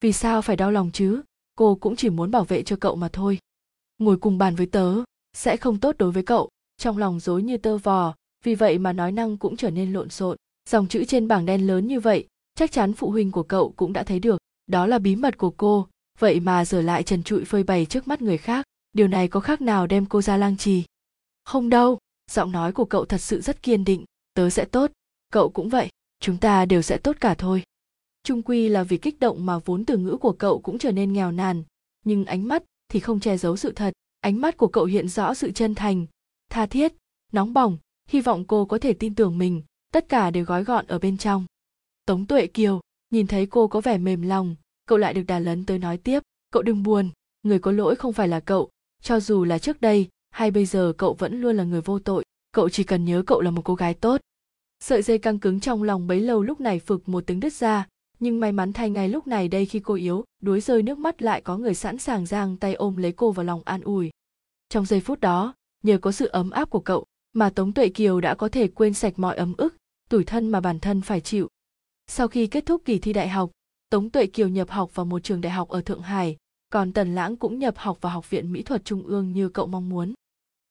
Vì 0.00 0.12
sao 0.12 0.42
phải 0.42 0.56
đau 0.56 0.70
lòng 0.70 0.90
chứ? 0.92 1.20
Cô 1.54 1.74
cũng 1.74 1.96
chỉ 1.96 2.10
muốn 2.10 2.30
bảo 2.30 2.44
vệ 2.44 2.62
cho 2.62 2.76
cậu 2.76 2.96
mà 2.96 3.08
thôi. 3.12 3.38
Ngồi 3.98 4.16
cùng 4.16 4.38
bàn 4.38 4.54
với 4.54 4.66
tớ, 4.66 4.94
sẽ 5.36 5.56
không 5.56 5.80
tốt 5.80 5.96
đối 5.98 6.12
với 6.12 6.22
cậu. 6.22 6.48
Trong 6.76 6.98
lòng 6.98 7.20
dối 7.20 7.42
như 7.42 7.56
tơ 7.56 7.78
vò, 7.78 8.14
vì 8.44 8.54
vậy 8.54 8.78
mà 8.78 8.92
nói 8.92 9.12
năng 9.12 9.36
cũng 9.36 9.56
trở 9.56 9.70
nên 9.70 9.92
lộn 9.92 10.08
xộn. 10.08 10.36
Dòng 10.68 10.88
chữ 10.88 11.04
trên 11.04 11.28
bảng 11.28 11.46
đen 11.46 11.66
lớn 11.66 11.86
như 11.86 12.00
vậy, 12.00 12.26
chắc 12.54 12.72
chắn 12.72 12.92
phụ 12.92 13.10
huynh 13.10 13.30
của 13.32 13.42
cậu 13.42 13.72
cũng 13.76 13.92
đã 13.92 14.02
thấy 14.02 14.18
được. 14.18 14.38
Đó 14.66 14.86
là 14.86 14.98
bí 14.98 15.16
mật 15.16 15.38
của 15.38 15.50
cô. 15.50 15.86
Vậy 16.18 16.40
mà 16.40 16.64
giờ 16.64 16.82
lại 16.82 17.02
trần 17.02 17.22
trụi 17.22 17.44
phơi 17.44 17.62
bày 17.62 17.86
trước 17.86 18.08
mắt 18.08 18.22
người 18.22 18.38
khác. 18.38 18.66
Điều 18.92 19.08
này 19.08 19.28
có 19.28 19.40
khác 19.40 19.60
nào 19.60 19.86
đem 19.86 20.06
cô 20.06 20.22
ra 20.22 20.36
lang 20.36 20.56
trì? 20.56 20.84
Không 21.48 21.68
đâu, 21.68 21.98
giọng 22.30 22.52
nói 22.52 22.72
của 22.72 22.84
cậu 22.84 23.04
thật 23.04 23.18
sự 23.18 23.40
rất 23.40 23.62
kiên 23.62 23.84
định, 23.84 24.04
tớ 24.34 24.50
sẽ 24.50 24.64
tốt, 24.64 24.90
cậu 25.32 25.50
cũng 25.50 25.68
vậy, 25.68 25.88
chúng 26.20 26.36
ta 26.36 26.64
đều 26.64 26.82
sẽ 26.82 26.98
tốt 26.98 27.16
cả 27.20 27.34
thôi. 27.34 27.62
Trung 28.22 28.42
quy 28.42 28.68
là 28.68 28.82
vì 28.82 28.96
kích 28.98 29.20
động 29.20 29.46
mà 29.46 29.58
vốn 29.58 29.84
từ 29.84 29.96
ngữ 29.96 30.16
của 30.16 30.32
cậu 30.32 30.60
cũng 30.60 30.78
trở 30.78 30.92
nên 30.92 31.12
nghèo 31.12 31.32
nàn, 31.32 31.62
nhưng 32.04 32.24
ánh 32.24 32.48
mắt 32.48 32.62
thì 32.88 33.00
không 33.00 33.20
che 33.20 33.36
giấu 33.36 33.56
sự 33.56 33.72
thật, 33.72 33.92
ánh 34.20 34.40
mắt 34.40 34.56
của 34.56 34.68
cậu 34.68 34.84
hiện 34.84 35.08
rõ 35.08 35.34
sự 35.34 35.50
chân 35.50 35.74
thành, 35.74 36.06
tha 36.50 36.66
thiết, 36.66 36.92
nóng 37.32 37.52
bỏng, 37.52 37.78
hy 38.08 38.20
vọng 38.20 38.44
cô 38.44 38.64
có 38.64 38.78
thể 38.78 38.92
tin 38.92 39.14
tưởng 39.14 39.38
mình, 39.38 39.62
tất 39.92 40.08
cả 40.08 40.30
đều 40.30 40.44
gói 40.44 40.64
gọn 40.64 40.86
ở 40.86 40.98
bên 40.98 41.18
trong. 41.18 41.46
Tống 42.06 42.26
tuệ 42.26 42.46
kiều, 42.46 42.80
nhìn 43.10 43.26
thấy 43.26 43.46
cô 43.46 43.68
có 43.68 43.80
vẻ 43.80 43.98
mềm 43.98 44.22
lòng, 44.22 44.56
cậu 44.86 44.98
lại 44.98 45.14
được 45.14 45.24
đà 45.26 45.38
lấn 45.38 45.66
tới 45.66 45.78
nói 45.78 45.98
tiếp, 45.98 46.22
cậu 46.52 46.62
đừng 46.62 46.82
buồn, 46.82 47.10
người 47.42 47.58
có 47.58 47.72
lỗi 47.72 47.96
không 47.96 48.12
phải 48.12 48.28
là 48.28 48.40
cậu, 48.40 48.70
cho 49.02 49.20
dù 49.20 49.44
là 49.44 49.58
trước 49.58 49.80
đây 49.80 50.08
hay 50.30 50.50
bây 50.50 50.66
giờ 50.66 50.92
cậu 50.98 51.14
vẫn 51.14 51.40
luôn 51.40 51.56
là 51.56 51.64
người 51.64 51.80
vô 51.80 51.98
tội, 51.98 52.24
cậu 52.52 52.68
chỉ 52.68 52.84
cần 52.84 53.04
nhớ 53.04 53.22
cậu 53.26 53.40
là 53.40 53.50
một 53.50 53.62
cô 53.64 53.74
gái 53.74 53.94
tốt. 53.94 54.20
Sợi 54.80 55.02
dây 55.02 55.18
căng 55.18 55.38
cứng 55.38 55.60
trong 55.60 55.82
lòng 55.82 56.06
bấy 56.06 56.20
lâu 56.20 56.42
lúc 56.42 56.60
này 56.60 56.78
phực 56.78 57.08
một 57.08 57.26
tiếng 57.26 57.40
đứt 57.40 57.52
ra, 57.52 57.86
nhưng 58.20 58.40
may 58.40 58.52
mắn 58.52 58.72
thay 58.72 58.90
ngay 58.90 59.08
lúc 59.08 59.26
này 59.26 59.48
đây 59.48 59.66
khi 59.66 59.80
cô 59.80 59.94
yếu, 59.94 60.24
đuối 60.42 60.60
rơi 60.60 60.82
nước 60.82 60.98
mắt 60.98 61.22
lại 61.22 61.40
có 61.40 61.56
người 61.56 61.74
sẵn 61.74 61.98
sàng 61.98 62.26
giang 62.26 62.56
tay 62.56 62.74
ôm 62.74 62.96
lấy 62.96 63.12
cô 63.12 63.32
vào 63.32 63.44
lòng 63.44 63.62
an 63.64 63.80
ủi. 63.80 64.10
Trong 64.68 64.86
giây 64.86 65.00
phút 65.00 65.20
đó, 65.20 65.54
nhờ 65.82 65.98
có 65.98 66.12
sự 66.12 66.26
ấm 66.26 66.50
áp 66.50 66.70
của 66.70 66.80
cậu 66.80 67.04
mà 67.32 67.50
tống 67.50 67.72
tuệ 67.72 67.88
kiều 67.88 68.20
đã 68.20 68.34
có 68.34 68.48
thể 68.48 68.68
quên 68.68 68.94
sạch 68.94 69.18
mọi 69.18 69.36
ấm 69.36 69.54
ức, 69.58 69.76
tủi 70.08 70.24
thân 70.24 70.48
mà 70.48 70.60
bản 70.60 70.80
thân 70.80 71.00
phải 71.00 71.20
chịu. 71.20 71.48
Sau 72.06 72.28
khi 72.28 72.46
kết 72.46 72.66
thúc 72.66 72.82
kỳ 72.84 72.98
thi 72.98 73.12
đại 73.12 73.28
học, 73.28 73.50
tống 73.90 74.10
tuệ 74.10 74.26
kiều 74.26 74.48
nhập 74.48 74.70
học 74.70 74.94
vào 74.94 75.06
một 75.06 75.22
trường 75.22 75.40
đại 75.40 75.52
học 75.52 75.68
ở 75.68 75.80
thượng 75.80 76.02
hải 76.02 76.36
còn 76.72 76.92
tần 76.92 77.14
lãng 77.14 77.36
cũng 77.36 77.58
nhập 77.58 77.74
học 77.76 77.98
vào 78.00 78.12
học 78.12 78.30
viện 78.30 78.52
mỹ 78.52 78.62
thuật 78.62 78.84
trung 78.84 79.02
ương 79.02 79.32
như 79.32 79.48
cậu 79.48 79.66
mong 79.66 79.88
muốn. 79.88 80.14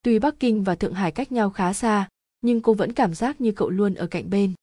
Tuy 0.03 0.19
bắc 0.19 0.39
kinh 0.39 0.63
và 0.63 0.75
thượng 0.75 0.93
hải 0.93 1.11
cách 1.11 1.31
nhau 1.31 1.49
khá 1.49 1.73
xa, 1.73 2.09
nhưng 2.41 2.61
cô 2.61 2.73
vẫn 2.73 2.93
cảm 2.93 3.13
giác 3.13 3.41
như 3.41 3.51
cậu 3.51 3.69
luôn 3.69 3.93
ở 3.93 4.07
cạnh 4.07 4.29
bên. 4.29 4.53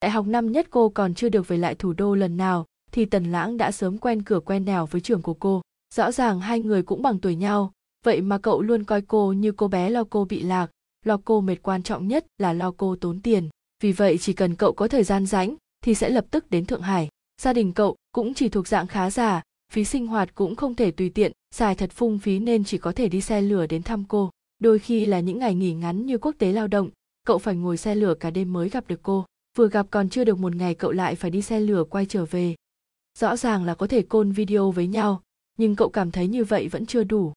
Đại 0.00 0.10
học 0.10 0.26
năm 0.26 0.52
nhất 0.52 0.66
cô 0.70 0.88
còn 0.88 1.14
chưa 1.14 1.28
được 1.28 1.48
về 1.48 1.56
lại 1.56 1.74
thủ 1.74 1.92
đô 1.92 2.14
lần 2.14 2.36
nào, 2.36 2.66
thì 2.92 3.04
tần 3.04 3.32
lãng 3.32 3.56
đã 3.56 3.72
sớm 3.72 3.98
quen 3.98 4.22
cửa 4.22 4.40
quen 4.40 4.64
nẻo 4.64 4.86
với 4.86 5.00
trường 5.00 5.22
của 5.22 5.34
cô. 5.34 5.62
Rõ 5.94 6.12
ràng 6.12 6.40
hai 6.40 6.60
người 6.60 6.82
cũng 6.82 7.02
bằng 7.02 7.18
tuổi 7.18 7.34
nhau, 7.34 7.72
vậy 8.04 8.20
mà 8.20 8.38
cậu 8.38 8.62
luôn 8.62 8.84
coi 8.84 9.02
cô 9.02 9.32
như 9.32 9.52
cô 9.52 9.68
bé 9.68 9.90
lo 9.90 10.04
cô 10.10 10.24
bị 10.24 10.42
lạc, 10.42 10.70
lo 11.04 11.20
cô 11.24 11.40
mệt 11.40 11.56
quan 11.62 11.82
trọng 11.82 12.08
nhất 12.08 12.26
là 12.38 12.52
lo 12.52 12.70
cô 12.76 12.96
tốn 12.96 13.20
tiền. 13.20 13.48
Vì 13.82 13.92
vậy 13.92 14.18
chỉ 14.18 14.32
cần 14.32 14.54
cậu 14.54 14.72
có 14.72 14.88
thời 14.88 15.04
gian 15.04 15.26
rảnh, 15.26 15.56
thì 15.84 15.94
sẽ 15.94 16.10
lập 16.10 16.24
tức 16.30 16.50
đến 16.50 16.66
thượng 16.66 16.82
hải. 16.82 17.08
Gia 17.42 17.52
đình 17.52 17.72
cậu 17.72 17.96
cũng 18.12 18.34
chỉ 18.34 18.48
thuộc 18.48 18.68
dạng 18.68 18.86
khá 18.86 19.10
giả 19.10 19.42
phí 19.72 19.84
sinh 19.84 20.06
hoạt 20.06 20.34
cũng 20.34 20.56
không 20.56 20.74
thể 20.74 20.90
tùy 20.90 21.10
tiện, 21.10 21.32
xài 21.54 21.74
thật 21.74 21.90
phung 21.92 22.18
phí 22.18 22.38
nên 22.38 22.64
chỉ 22.64 22.78
có 22.78 22.92
thể 22.92 23.08
đi 23.08 23.20
xe 23.20 23.40
lửa 23.40 23.66
đến 23.66 23.82
thăm 23.82 24.04
cô. 24.08 24.30
Đôi 24.58 24.78
khi 24.78 25.06
là 25.06 25.20
những 25.20 25.38
ngày 25.38 25.54
nghỉ 25.54 25.72
ngắn 25.72 26.06
như 26.06 26.18
quốc 26.18 26.34
tế 26.38 26.52
lao 26.52 26.66
động, 26.66 26.90
cậu 27.26 27.38
phải 27.38 27.56
ngồi 27.56 27.76
xe 27.76 27.94
lửa 27.94 28.14
cả 28.20 28.30
đêm 28.30 28.52
mới 28.52 28.68
gặp 28.68 28.84
được 28.88 29.00
cô. 29.02 29.24
Vừa 29.56 29.68
gặp 29.68 29.86
còn 29.90 30.08
chưa 30.08 30.24
được 30.24 30.38
một 30.38 30.54
ngày 30.54 30.74
cậu 30.74 30.92
lại 30.92 31.14
phải 31.14 31.30
đi 31.30 31.42
xe 31.42 31.60
lửa 31.60 31.84
quay 31.90 32.06
trở 32.06 32.24
về. 32.24 32.54
Rõ 33.18 33.36
ràng 33.36 33.64
là 33.64 33.74
có 33.74 33.86
thể 33.86 34.02
côn 34.02 34.32
video 34.32 34.70
với 34.70 34.86
nhau, 34.86 35.22
nhưng 35.58 35.76
cậu 35.76 35.88
cảm 35.88 36.10
thấy 36.10 36.28
như 36.28 36.44
vậy 36.44 36.68
vẫn 36.68 36.86
chưa 36.86 37.04
đủ. 37.04 37.32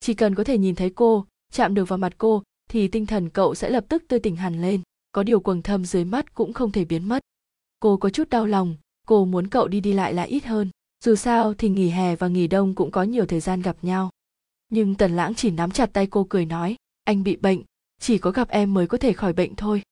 Chỉ 0.00 0.14
cần 0.14 0.34
có 0.34 0.44
thể 0.44 0.58
nhìn 0.58 0.74
thấy 0.74 0.90
cô, 0.90 1.26
chạm 1.52 1.74
được 1.74 1.88
vào 1.88 1.98
mặt 1.98 2.12
cô, 2.18 2.42
thì 2.70 2.88
tinh 2.88 3.06
thần 3.06 3.28
cậu 3.28 3.54
sẽ 3.54 3.70
lập 3.70 3.84
tức 3.88 4.04
tươi 4.08 4.20
tỉnh 4.20 4.36
hẳn 4.36 4.62
lên. 4.62 4.80
Có 5.12 5.22
điều 5.22 5.40
quầng 5.40 5.62
thâm 5.62 5.84
dưới 5.84 6.04
mắt 6.04 6.34
cũng 6.34 6.52
không 6.52 6.72
thể 6.72 6.84
biến 6.84 7.08
mất. 7.08 7.22
Cô 7.80 7.96
có 7.96 8.10
chút 8.10 8.30
đau 8.30 8.46
lòng, 8.46 8.76
cô 9.06 9.24
muốn 9.24 9.48
cậu 9.48 9.68
đi 9.68 9.80
đi 9.80 9.92
lại 9.92 10.14
là 10.14 10.22
ít 10.22 10.44
hơn 10.44 10.70
dù 11.04 11.14
sao 11.14 11.54
thì 11.54 11.68
nghỉ 11.68 11.88
hè 11.88 12.16
và 12.16 12.28
nghỉ 12.28 12.46
đông 12.46 12.74
cũng 12.74 12.90
có 12.90 13.02
nhiều 13.02 13.26
thời 13.26 13.40
gian 13.40 13.62
gặp 13.62 13.76
nhau. 13.82 14.10
Nhưng 14.68 14.94
tần 14.94 15.16
lãng 15.16 15.34
chỉ 15.34 15.50
nắm 15.50 15.70
chặt 15.70 15.92
tay 15.92 16.06
cô 16.06 16.26
cười 16.30 16.46
nói, 16.46 16.76
anh 17.04 17.22
bị 17.22 17.36
bệnh, 17.36 17.62
chỉ 18.00 18.18
có 18.18 18.30
gặp 18.30 18.48
em 18.48 18.74
mới 18.74 18.86
có 18.86 18.98
thể 18.98 19.12
khỏi 19.12 19.32
bệnh 19.32 19.54
thôi. 19.56 19.82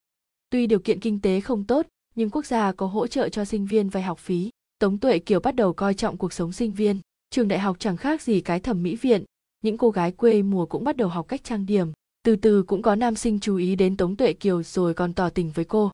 Tuy 0.50 0.66
điều 0.66 0.78
kiện 0.78 1.00
kinh 1.00 1.20
tế 1.20 1.40
không 1.40 1.64
tốt, 1.64 1.86
nhưng 2.14 2.30
quốc 2.30 2.46
gia 2.46 2.72
có 2.72 2.86
hỗ 2.86 3.06
trợ 3.06 3.28
cho 3.28 3.44
sinh 3.44 3.66
viên 3.66 3.88
vay 3.88 4.02
học 4.02 4.18
phí. 4.18 4.50
Tống 4.78 4.98
tuệ 4.98 5.18
kiều 5.18 5.40
bắt 5.40 5.54
đầu 5.54 5.72
coi 5.72 5.94
trọng 5.94 6.16
cuộc 6.16 6.32
sống 6.32 6.52
sinh 6.52 6.72
viên. 6.72 7.00
Trường 7.30 7.48
đại 7.48 7.58
học 7.58 7.76
chẳng 7.78 7.96
khác 7.96 8.22
gì 8.22 8.40
cái 8.40 8.60
thẩm 8.60 8.82
mỹ 8.82 8.96
viện. 8.96 9.24
Những 9.62 9.78
cô 9.78 9.90
gái 9.90 10.12
quê 10.12 10.42
mùa 10.42 10.66
cũng 10.66 10.84
bắt 10.84 10.96
đầu 10.96 11.08
học 11.08 11.28
cách 11.28 11.44
trang 11.44 11.66
điểm. 11.66 11.92
Từ 12.22 12.36
từ 12.36 12.62
cũng 12.62 12.82
có 12.82 12.94
nam 12.94 13.14
sinh 13.14 13.40
chú 13.40 13.56
ý 13.56 13.76
đến 13.76 13.96
tống 13.96 14.16
tuệ 14.16 14.32
kiều 14.32 14.62
rồi 14.62 14.94
còn 14.94 15.12
tỏ 15.12 15.30
tình 15.30 15.50
với 15.54 15.64
cô. 15.64 15.90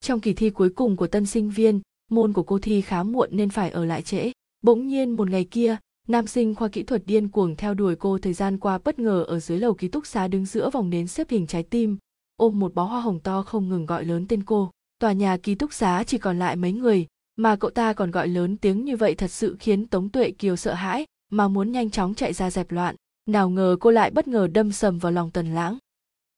Trong 0.00 0.20
kỳ 0.20 0.32
thi 0.32 0.50
cuối 0.50 0.70
cùng 0.70 0.96
của 0.96 1.06
tân 1.06 1.26
sinh 1.26 1.50
viên, 1.50 1.80
môn 2.10 2.32
của 2.32 2.42
cô 2.42 2.58
thi 2.58 2.80
khá 2.80 3.02
muộn 3.02 3.28
nên 3.32 3.50
phải 3.50 3.70
ở 3.70 3.84
lại 3.84 4.02
trễ 4.02 4.32
bỗng 4.62 4.86
nhiên 4.86 5.10
một 5.10 5.30
ngày 5.30 5.44
kia, 5.44 5.76
nam 6.08 6.26
sinh 6.26 6.54
khoa 6.54 6.68
kỹ 6.68 6.82
thuật 6.82 7.02
điên 7.06 7.28
cuồng 7.28 7.56
theo 7.56 7.74
đuổi 7.74 7.96
cô 7.96 8.18
thời 8.18 8.32
gian 8.32 8.58
qua 8.58 8.78
bất 8.78 8.98
ngờ 8.98 9.24
ở 9.28 9.40
dưới 9.40 9.58
lầu 9.58 9.74
ký 9.74 9.88
túc 9.88 10.06
xá 10.06 10.28
đứng 10.28 10.46
giữa 10.46 10.70
vòng 10.70 10.90
nến 10.90 11.06
xếp 11.06 11.30
hình 11.30 11.46
trái 11.46 11.62
tim, 11.62 11.96
ôm 12.36 12.58
một 12.58 12.74
bó 12.74 12.84
hoa 12.84 13.00
hồng 13.00 13.20
to 13.20 13.42
không 13.42 13.68
ngừng 13.68 13.86
gọi 13.86 14.04
lớn 14.04 14.26
tên 14.28 14.44
cô. 14.44 14.70
Tòa 14.98 15.12
nhà 15.12 15.36
ký 15.36 15.54
túc 15.54 15.72
xá 15.72 16.04
chỉ 16.06 16.18
còn 16.18 16.38
lại 16.38 16.56
mấy 16.56 16.72
người, 16.72 17.06
mà 17.36 17.56
cậu 17.56 17.70
ta 17.70 17.92
còn 17.92 18.10
gọi 18.10 18.28
lớn 18.28 18.56
tiếng 18.56 18.84
như 18.84 18.96
vậy 18.96 19.14
thật 19.14 19.30
sự 19.30 19.56
khiến 19.60 19.86
tống 19.86 20.08
tuệ 20.08 20.30
kiều 20.30 20.56
sợ 20.56 20.74
hãi, 20.74 21.06
mà 21.32 21.48
muốn 21.48 21.72
nhanh 21.72 21.90
chóng 21.90 22.14
chạy 22.14 22.32
ra 22.32 22.50
dẹp 22.50 22.70
loạn. 22.70 22.96
Nào 23.26 23.50
ngờ 23.50 23.76
cô 23.80 23.90
lại 23.90 24.10
bất 24.10 24.28
ngờ 24.28 24.46
đâm 24.46 24.72
sầm 24.72 24.98
vào 24.98 25.12
lòng 25.12 25.30
tần 25.30 25.54
lãng. 25.54 25.78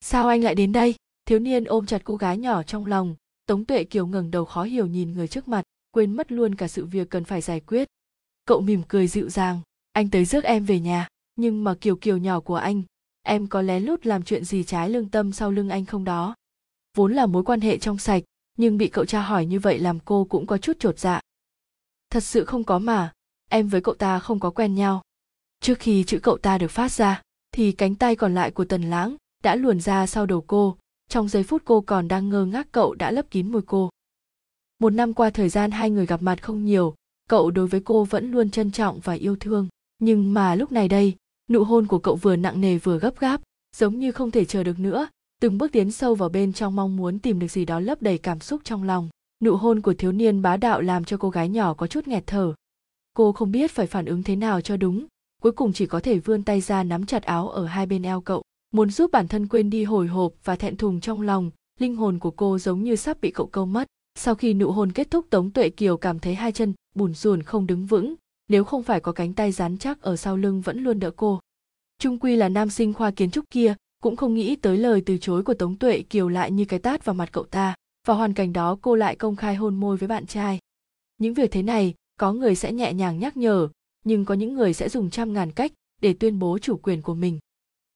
Sao 0.01 0.29
anh 0.29 0.43
lại 0.43 0.55
đến 0.55 0.73
đây? 0.73 0.95
Thiếu 1.27 1.39
niên 1.39 1.65
ôm 1.65 1.87
chặt 1.87 2.03
cô 2.05 2.17
gái 2.17 2.39
nhỏ 2.39 2.63
trong 2.63 2.87
lòng. 2.87 3.15
Tống 3.47 3.65
tuệ 3.65 3.85
kiều 3.85 4.07
ngẩng 4.07 4.31
đầu 4.31 4.45
khó 4.45 4.63
hiểu 4.63 4.87
nhìn 4.87 5.13
người 5.13 5.29
trước 5.29 5.49
mặt, 5.49 5.63
quên 5.93 6.13
mất 6.13 6.33
luôn 6.33 6.55
cả 6.55 6.69
sự 6.69 6.87
việc 6.87 7.11
cần 7.11 7.25
phải 7.25 7.41
giải 7.41 7.61
quyết 7.61 7.89
cậu 8.45 8.61
mỉm 8.61 8.83
cười 8.89 9.07
dịu 9.07 9.29
dàng, 9.29 9.61
anh 9.93 10.11
tới 10.11 10.25
rước 10.25 10.45
em 10.45 10.65
về 10.65 10.81
nhà, 10.81 11.09
nhưng 11.37 11.65
mà 11.65 11.75
kiều 11.75 11.97
kiều 11.97 12.17
nhỏ 12.17 12.41
của 12.41 12.57
anh, 12.57 12.83
em 13.23 13.47
có 13.47 13.63
lén 13.63 13.83
lút 13.83 14.07
làm 14.07 14.23
chuyện 14.23 14.45
gì 14.45 14.65
trái 14.65 14.91
lương 14.91 15.09
tâm 15.09 15.33
sau 15.33 15.51
lưng 15.51 15.69
anh 15.69 15.85
không 15.85 16.05
đó? 16.05 16.35
Vốn 16.97 17.13
là 17.13 17.27
mối 17.27 17.45
quan 17.45 17.61
hệ 17.61 17.79
trong 17.79 17.99
sạch, 17.99 18.23
nhưng 18.59 18.79
bị 18.79 18.89
cậu 18.89 19.05
cha 19.05 19.23
hỏi 19.23 19.47
như 19.47 19.61
vậy 19.61 19.79
làm 19.79 19.99
cô 20.01 20.25
cũng 20.25 20.47
có 20.47 20.59
chút 20.59 20.77
chột 20.79 20.99
dạ. 20.99 21.21
Thật 22.11 22.21
sự 22.21 22.45
không 22.45 22.65
có 22.65 22.79
mà, 22.79 23.13
em 23.51 23.69
với 23.69 23.81
cậu 23.81 23.95
ta 23.95 24.19
không 24.19 24.41
có 24.41 24.51
quen 24.51 24.75
nhau. 24.75 25.03
Trước 25.61 25.79
khi 25.79 26.05
chữ 26.05 26.19
cậu 26.19 26.39
ta 26.39 26.59
được 26.59 26.71
phát 26.71 26.93
ra, 26.93 27.23
thì 27.53 27.73
cánh 27.73 27.95
tay 27.95 28.17
còn 28.17 28.35
lại 28.35 28.51
của 28.51 28.65
tần 28.65 28.83
lãng 28.83 29.17
đã 29.43 29.55
luồn 29.55 29.81
ra 29.81 30.07
sau 30.07 30.27
đầu 30.27 30.45
cô, 30.47 30.77
trong 31.09 31.29
giây 31.29 31.43
phút 31.43 31.63
cô 31.65 31.81
còn 31.81 32.09
đang 32.09 32.29
ngơ 32.29 32.45
ngác 32.45 32.69
cậu 32.73 32.95
đã 32.95 33.11
lấp 33.11 33.27
kín 33.31 33.53
môi 33.53 33.63
cô. 33.67 33.91
Một 34.79 34.91
năm 34.91 35.15
qua 35.15 35.31
thời 35.31 35.49
gian 35.49 35.71
hai 35.71 35.91
người 35.91 36.07
gặp 36.07 36.23
mặt 36.23 36.43
không 36.43 36.65
nhiều 36.65 36.95
cậu 37.29 37.51
đối 37.51 37.67
với 37.67 37.81
cô 37.81 38.05
vẫn 38.05 38.31
luôn 38.31 38.51
trân 38.51 38.71
trọng 38.71 39.01
và 39.01 39.13
yêu 39.13 39.37
thương. 39.37 39.69
Nhưng 39.99 40.35
mà 40.35 40.55
lúc 40.55 40.73
này 40.73 40.89
đây, 40.89 41.15
nụ 41.51 41.65
hôn 41.65 41.87
của 41.87 41.99
cậu 41.99 42.17
vừa 42.17 42.37
nặng 42.37 42.61
nề 42.61 42.79
vừa 42.79 42.99
gấp 42.99 43.19
gáp, 43.19 43.41
giống 43.77 43.99
như 43.99 44.13
không 44.13 44.31
thể 44.31 44.45
chờ 44.45 44.65
được 44.65 44.79
nữa. 44.79 45.09
Từng 45.41 45.59
bước 45.59 45.73
tiến 45.73 45.91
sâu 45.91 46.15
vào 46.15 46.29
bên 46.29 46.53
trong 46.53 46.77
mong 46.77 46.97
muốn 46.97 47.19
tìm 47.19 47.39
được 47.39 47.51
gì 47.51 47.65
đó 47.65 47.81
lấp 47.81 48.03
đầy 48.03 48.19
cảm 48.19 48.41
xúc 48.41 48.61
trong 48.65 48.83
lòng, 48.83 49.09
nụ 49.43 49.57
hôn 49.57 49.81
của 49.81 49.95
thiếu 49.95 50.13
niên 50.13 50.43
bá 50.43 50.57
đạo 50.57 50.81
làm 50.81 51.05
cho 51.05 51.17
cô 51.17 51.31
gái 51.31 51.49
nhỏ 51.49 51.75
có 51.75 51.87
chút 51.87 52.09
nghẹt 52.09 52.23
thở. 52.27 52.55
Cô 53.17 53.33
không 53.33 53.51
biết 53.51 53.71
phải 53.71 53.87
phản 53.87 54.05
ứng 54.05 54.23
thế 54.23 54.37
nào 54.37 54.61
cho 54.61 54.77
đúng, 54.77 55.07
cuối 55.43 55.53
cùng 55.53 55.73
chỉ 55.73 55.87
có 55.87 56.01
thể 56.01 56.19
vươn 56.19 56.43
tay 56.43 56.61
ra 56.61 56.83
nắm 56.83 57.07
chặt 57.07 57.23
áo 57.23 57.49
ở 57.49 57.67
hai 57.67 57.87
bên 57.87 58.03
eo 58.03 58.21
cậu, 58.21 58.43
muốn 58.73 58.91
giúp 58.91 59.11
bản 59.11 59.29
thân 59.29 59.49
quên 59.49 59.71
đi 59.71 59.85
hồi 59.85 60.07
hộp 60.07 60.33
và 60.45 60.57
thẹn 60.57 60.77
thùng 60.77 61.01
trong 61.01 61.21
lòng. 61.21 61.51
Linh 61.79 61.97
hồn 61.97 62.19
của 62.19 62.31
cô 62.31 62.59
giống 62.59 62.83
như 62.83 62.97
sắp 62.97 63.21
bị 63.21 63.31
cậu 63.31 63.47
câu 63.47 63.67
mất 63.67 63.87
sau 64.15 64.35
khi 64.35 64.55
nụ 64.55 64.71
hôn 64.71 64.93
kết 64.93 65.11
thúc, 65.11 65.27
tống 65.31 65.51
tuệ 65.51 65.71
kiều 65.71 65.97
cảm 65.97 66.19
thấy 66.19 66.35
hai 66.35 66.53
chân 66.53 66.73
bùn 66.95 67.15
rùn 67.15 67.43
không 67.43 67.67
đứng 67.67 67.87
vững. 67.87 68.15
Nếu 68.49 68.65
không 68.65 68.83
phải 68.83 69.01
có 69.01 69.13
cánh 69.13 69.33
tay 69.33 69.53
rắn 69.53 69.79
chắc 69.79 70.03
ở 70.03 70.17
sau 70.17 70.37
lưng 70.37 70.61
vẫn 70.61 70.85
luôn 70.85 71.01
đỡ 71.01 71.11
cô. 71.17 71.41
Trung 71.99 72.19
quy 72.19 72.37
là 72.37 72.49
nam 72.49 72.71
sinh 72.71 72.93
khoa 72.93 73.11
kiến 73.11 73.31
trúc 73.31 73.45
kia, 73.51 73.75
cũng 74.03 74.17
không 74.17 74.35
nghĩ 74.35 74.57
tới 74.57 74.79
lời 74.79 75.03
từ 75.07 75.19
chối 75.19 75.43
của 75.43 75.55
tống 75.55 75.77
tuệ 75.77 76.03
kiều 76.03 76.29
lại 76.29 76.51
như 76.51 76.65
cái 76.65 76.79
tát 76.79 77.05
vào 77.05 77.15
mặt 77.15 77.29
cậu 77.33 77.45
ta. 77.45 77.75
Và 78.07 78.15
hoàn 78.15 78.35
cảnh 78.35 78.53
đó, 78.53 78.79
cô 78.83 78.95
lại 78.95 79.17
công 79.17 79.37
khai 79.37 79.55
hôn 79.55 79.75
môi 79.75 79.97
với 79.97 80.09
bạn 80.09 80.27
trai. 80.27 80.59
Những 81.19 81.35
việc 81.35 81.51
thế 81.51 81.63
này, 81.63 81.95
có 82.21 82.33
người 82.33 82.55
sẽ 82.55 82.73
nhẹ 82.73 82.93
nhàng 82.93 83.19
nhắc 83.19 83.37
nhở, 83.37 83.69
nhưng 84.05 84.25
có 84.25 84.35
những 84.35 84.55
người 84.55 84.75
sẽ 84.75 84.89
dùng 84.89 85.11
trăm 85.11 85.33
ngàn 85.33 85.53
cách 85.53 85.73
để 86.03 86.13
tuyên 86.13 86.39
bố 86.39 86.59
chủ 86.59 86.77
quyền 86.77 87.03
của 87.03 87.15
mình. 87.15 87.39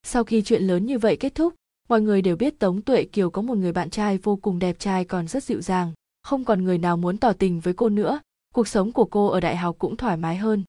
Sau 0.03 0.25
khi 0.25 0.43
chuyện 0.43 0.63
lớn 0.63 0.87
như 0.87 0.99
vậy 0.99 1.17
kết 1.17 1.35
thúc, 1.35 1.55
mọi 1.89 2.01
người 2.01 2.23
đều 2.23 2.37
biết 2.37 2.59
tống 2.59 2.83
tuệ 2.83 3.05
kiều 3.05 3.31
có 3.31 3.43
một 3.43 3.59
người 3.59 3.73
bạn 3.73 3.91
trai 3.91 4.19
vô 4.19 4.37
cùng 4.37 4.59
đẹp 4.59 4.79
trai 4.79 5.05
còn 5.05 5.29
rất 5.29 5.45
dịu 5.45 5.61
dàng 5.61 5.93
không 6.27 6.45
còn 6.45 6.65
người 6.65 6.79
nào 6.79 6.97
muốn 6.97 7.19
tỏ 7.19 7.33
tình 7.33 7.61
với 7.61 7.75
cô 7.75 7.89
nữa, 7.89 8.21
cuộc 8.55 8.69
sống 8.69 8.93
của 8.93 9.05
cô 9.05 9.27
ở 9.27 9.41
đại 9.41 9.57
học 9.57 9.77
cũng 9.79 9.97
thoải 9.97 10.17
mái 10.17 10.37
hơn. 10.37 10.65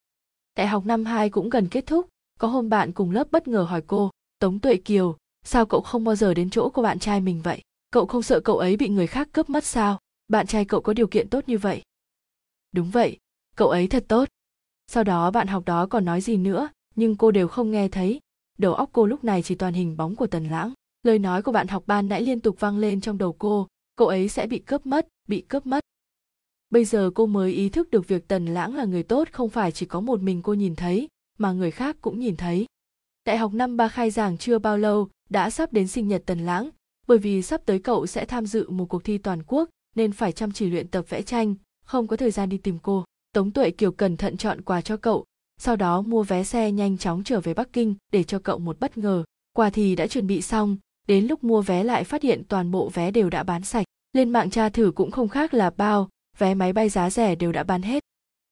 Đại 0.56 0.68
học 0.68 0.86
năm 0.86 1.06
2 1.06 1.30
cũng 1.30 1.50
gần 1.50 1.68
kết 1.68 1.86
thúc, 1.86 2.08
có 2.40 2.48
hôm 2.48 2.70
bạn 2.70 2.92
cùng 2.92 3.12
lớp 3.12 3.28
bất 3.32 3.48
ngờ 3.48 3.64
hỏi 3.64 3.82
cô, 3.88 4.12
tống 4.40 4.60
tuệ 4.60 4.78
kiều, 4.78 5.18
sao 5.46 5.66
cậu 5.66 5.82
không 5.82 6.04
bao 6.04 6.16
giờ 6.16 6.34
đến 6.34 6.50
chỗ 6.50 6.70
của 6.70 6.82
bạn 6.82 7.00
trai 7.00 7.22
mình 7.22 7.42
vậy? 7.42 7.62
Cậu 7.92 8.06
không 8.06 8.24
sợ 8.24 8.40
cậu 8.40 8.58
ấy 8.58 8.78
bị 8.78 8.90
người 8.90 9.08
khác 9.08 9.30
cướp 9.32 9.50
mất 9.50 9.64
sao? 9.64 10.00
Bạn 10.28 10.48
trai 10.48 10.66
cậu 10.66 10.82
có 10.82 10.94
điều 10.94 11.08
kiện 11.08 11.30
tốt 11.30 11.44
như 11.48 11.58
vậy. 11.58 11.82
Đúng 12.72 12.90
vậy, 12.90 13.18
cậu 13.56 13.70
ấy 13.70 13.88
thật 13.88 14.06
tốt. 14.08 14.30
Sau 14.88 15.04
đó 15.04 15.32
bạn 15.32 15.48
học 15.48 15.66
đó 15.66 15.86
còn 15.86 16.06
nói 16.06 16.22
gì 16.22 16.38
nữa, 16.38 16.70
nhưng 16.96 17.16
cô 17.16 17.32
đều 17.32 17.48
không 17.48 17.72
nghe 17.72 17.88
thấy. 17.88 18.20
Đầu 18.58 18.74
óc 18.74 18.90
cô 18.94 19.06
lúc 19.06 19.24
này 19.24 19.42
chỉ 19.44 19.56
toàn 19.56 19.74
hình 19.74 19.98
bóng 19.98 20.16
của 20.16 20.28
tần 20.28 20.48
lãng. 20.48 20.74
Lời 21.04 21.20
nói 21.20 21.42
của 21.42 21.52
bạn 21.52 21.68
học 21.68 21.84
ban 21.88 22.10
nãy 22.10 22.22
liên 22.22 22.40
tục 22.40 22.60
vang 22.60 22.78
lên 22.78 23.02
trong 23.02 23.18
đầu 23.18 23.36
cô, 23.40 23.68
cậu 23.96 24.08
ấy 24.08 24.30
sẽ 24.30 24.48
bị 24.48 24.60
cướp 24.60 24.86
mất 24.86 25.08
bị 25.28 25.42
cướp 25.42 25.66
mất. 25.66 25.80
Bây 26.70 26.86
giờ 26.86 27.12
cô 27.16 27.26
mới 27.26 27.52
ý 27.52 27.70
thức 27.70 27.92
được 27.92 28.08
việc 28.08 28.28
tần 28.28 28.46
lãng 28.46 28.76
là 28.76 28.86
người 28.86 29.04
tốt, 29.04 29.28
không 29.32 29.50
phải 29.50 29.72
chỉ 29.72 29.86
có 29.86 30.00
một 30.00 30.22
mình 30.22 30.42
cô 30.42 30.54
nhìn 30.54 30.76
thấy, 30.76 31.08
mà 31.38 31.52
người 31.52 31.72
khác 31.72 31.98
cũng 32.02 32.20
nhìn 32.20 32.36
thấy. 32.36 32.66
Đại 33.26 33.38
học 33.38 33.54
năm 33.54 33.78
ba 33.78 33.88
khai 33.88 34.12
giảng 34.12 34.38
chưa 34.38 34.60
bao 34.60 34.78
lâu, 34.78 35.10
đã 35.30 35.50
sắp 35.50 35.74
đến 35.74 35.88
sinh 35.88 36.08
nhật 36.08 36.24
tần 36.26 36.40
lãng. 36.40 36.70
Bởi 37.08 37.18
vì 37.18 37.42
sắp 37.42 37.62
tới 37.66 37.80
cậu 37.80 38.08
sẽ 38.08 38.26
tham 38.26 38.46
dự 38.46 38.70
một 38.70 38.86
cuộc 38.86 39.04
thi 39.04 39.18
toàn 39.18 39.44
quốc, 39.48 39.70
nên 39.96 40.12
phải 40.12 40.32
chăm 40.32 40.52
chỉ 40.52 40.70
luyện 40.70 40.88
tập 40.88 41.06
vẽ 41.10 41.22
tranh, 41.22 41.56
không 41.86 42.08
có 42.08 42.18
thời 42.18 42.32
gian 42.32 42.50
đi 42.50 42.58
tìm 42.58 42.78
cô. 42.82 43.06
Tống 43.34 43.52
tuệ 43.52 43.72
kiều 43.72 43.92
cẩn 43.92 44.18
thận 44.18 44.38
chọn 44.38 44.62
quà 44.62 44.82
cho 44.82 44.98
cậu, 44.98 45.26
sau 45.58 45.76
đó 45.76 46.02
mua 46.02 46.24
vé 46.24 46.44
xe 46.44 46.72
nhanh 46.72 46.98
chóng 46.98 47.24
trở 47.24 47.40
về 47.40 47.54
bắc 47.54 47.74
kinh 47.74 47.96
để 48.12 48.24
cho 48.24 48.40
cậu 48.40 48.60
một 48.60 48.80
bất 48.80 48.98
ngờ. 48.98 49.24
Quà 49.54 49.70
thì 49.70 49.96
đã 49.96 50.08
chuẩn 50.08 50.28
bị 50.28 50.42
xong, 50.42 50.78
đến 51.08 51.28
lúc 51.28 51.44
mua 51.44 51.62
vé 51.62 51.84
lại 51.84 52.04
phát 52.04 52.24
hiện 52.24 52.44
toàn 52.48 52.72
bộ 52.72 52.90
vé 52.90 53.12
đều 53.12 53.30
đã 53.30 53.44
bán 53.44 53.64
sạch 53.64 53.86
lên 54.18 54.30
mạng 54.30 54.50
tra 54.50 54.70
thử 54.70 54.92
cũng 54.96 55.12
không 55.12 55.28
khác 55.28 55.54
là 55.54 55.70
bao, 55.70 56.10
vé 56.38 56.54
máy 56.54 56.74
bay 56.74 56.90
giá 56.90 57.10
rẻ 57.10 57.36
đều 57.36 57.52
đã 57.52 57.64
bán 57.64 57.82
hết. 57.82 58.04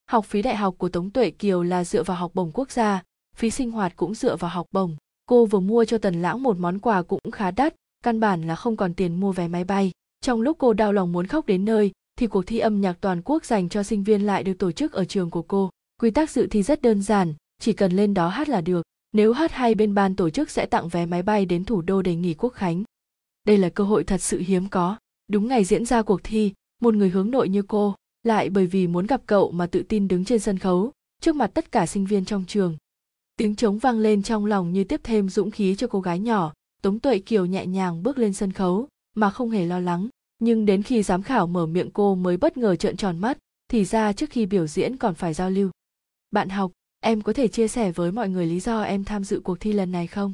Học 0.09 0.25
phí 0.25 0.41
đại 0.41 0.55
học 0.55 0.75
của 0.77 0.89
tống 0.89 1.09
tuệ 1.09 1.31
kiều 1.31 1.63
là 1.63 1.83
dựa 1.83 2.03
vào 2.03 2.17
học 2.17 2.31
bổng 2.33 2.51
quốc 2.53 2.71
gia, 2.71 3.03
phí 3.35 3.49
sinh 3.49 3.71
hoạt 3.71 3.95
cũng 3.95 4.13
dựa 4.13 4.35
vào 4.35 4.51
học 4.51 4.67
bổng. 4.71 4.95
Cô 5.25 5.45
vừa 5.45 5.59
mua 5.59 5.85
cho 5.85 5.97
tần 5.97 6.21
lãng 6.21 6.43
một 6.43 6.57
món 6.57 6.79
quà 6.79 7.01
cũng 7.01 7.19
khá 7.31 7.51
đắt, 7.51 7.75
căn 8.03 8.19
bản 8.19 8.47
là 8.47 8.55
không 8.55 8.77
còn 8.77 8.93
tiền 8.93 9.19
mua 9.19 9.31
vé 9.31 9.47
máy 9.47 9.63
bay. 9.63 9.91
Trong 10.21 10.41
lúc 10.41 10.57
cô 10.59 10.73
đau 10.73 10.93
lòng 10.93 11.11
muốn 11.11 11.27
khóc 11.27 11.45
đến 11.45 11.65
nơi, 11.65 11.91
thì 12.19 12.27
cuộc 12.27 12.43
thi 12.47 12.59
âm 12.59 12.81
nhạc 12.81 12.97
toàn 13.01 13.21
quốc 13.25 13.45
dành 13.45 13.69
cho 13.69 13.83
sinh 13.83 14.03
viên 14.03 14.21
lại 14.21 14.43
được 14.43 14.53
tổ 14.59 14.71
chức 14.71 14.93
ở 14.93 15.05
trường 15.05 15.29
của 15.29 15.41
cô. 15.41 15.69
Quy 16.01 16.11
tắc 16.11 16.29
dự 16.29 16.47
thi 16.47 16.63
rất 16.63 16.81
đơn 16.81 17.01
giản, 17.01 17.33
chỉ 17.61 17.73
cần 17.73 17.91
lên 17.91 18.13
đó 18.13 18.27
hát 18.27 18.49
là 18.49 18.61
được. 18.61 18.85
Nếu 19.13 19.33
hát 19.33 19.51
hay 19.51 19.75
bên 19.75 19.93
ban 19.93 20.15
tổ 20.15 20.29
chức 20.29 20.49
sẽ 20.49 20.65
tặng 20.65 20.87
vé 20.89 21.05
máy 21.05 21.23
bay 21.23 21.45
đến 21.45 21.65
thủ 21.65 21.81
đô 21.81 22.01
để 22.01 22.15
nghỉ 22.15 22.33
quốc 22.33 22.53
khánh. 22.53 22.83
Đây 23.47 23.57
là 23.57 23.69
cơ 23.69 23.83
hội 23.83 24.03
thật 24.03 24.21
sự 24.21 24.39
hiếm 24.39 24.67
có 24.69 24.97
đúng 25.27 25.47
ngày 25.47 25.63
diễn 25.63 25.85
ra 25.85 26.01
cuộc 26.01 26.23
thi, 26.23 26.53
một 26.81 26.93
người 26.93 27.09
hướng 27.09 27.31
nội 27.31 27.49
như 27.49 27.61
cô, 27.61 27.95
lại 28.23 28.49
bởi 28.49 28.67
vì 28.67 28.87
muốn 28.87 29.07
gặp 29.07 29.21
cậu 29.25 29.51
mà 29.51 29.67
tự 29.67 29.83
tin 29.83 30.07
đứng 30.07 30.25
trên 30.25 30.39
sân 30.39 30.59
khấu, 30.59 30.91
trước 31.21 31.35
mặt 31.35 31.51
tất 31.53 31.71
cả 31.71 31.85
sinh 31.85 32.05
viên 32.05 32.25
trong 32.25 32.45
trường. 32.47 32.77
Tiếng 33.37 33.55
trống 33.55 33.77
vang 33.77 33.99
lên 33.99 34.23
trong 34.23 34.45
lòng 34.45 34.73
như 34.73 34.83
tiếp 34.83 35.01
thêm 35.03 35.29
dũng 35.29 35.51
khí 35.51 35.75
cho 35.75 35.87
cô 35.87 36.01
gái 36.01 36.19
nhỏ, 36.19 36.53
tống 36.81 36.99
tuệ 36.99 37.19
kiều 37.19 37.45
nhẹ 37.45 37.65
nhàng 37.65 38.03
bước 38.03 38.17
lên 38.17 38.33
sân 38.33 38.51
khấu, 38.51 38.87
mà 39.15 39.29
không 39.29 39.49
hề 39.49 39.65
lo 39.65 39.79
lắng. 39.79 40.07
Nhưng 40.39 40.65
đến 40.65 40.83
khi 40.83 41.03
giám 41.03 41.23
khảo 41.23 41.47
mở 41.47 41.65
miệng 41.65 41.91
cô 41.91 42.15
mới 42.15 42.37
bất 42.37 42.57
ngờ 42.57 42.75
trợn 42.75 42.97
tròn 42.97 43.17
mắt, 43.17 43.37
thì 43.67 43.85
ra 43.85 44.13
trước 44.13 44.29
khi 44.29 44.45
biểu 44.45 44.67
diễn 44.67 44.97
còn 44.97 45.15
phải 45.15 45.33
giao 45.33 45.49
lưu. 45.49 45.69
Bạn 46.31 46.49
học, 46.49 46.71
em 46.99 47.21
có 47.21 47.33
thể 47.33 47.47
chia 47.47 47.67
sẻ 47.67 47.91
với 47.91 48.11
mọi 48.11 48.29
người 48.29 48.45
lý 48.45 48.59
do 48.59 48.81
em 48.81 49.03
tham 49.03 49.23
dự 49.23 49.39
cuộc 49.43 49.59
thi 49.59 49.73
lần 49.73 49.91
này 49.91 50.07
không? 50.07 50.33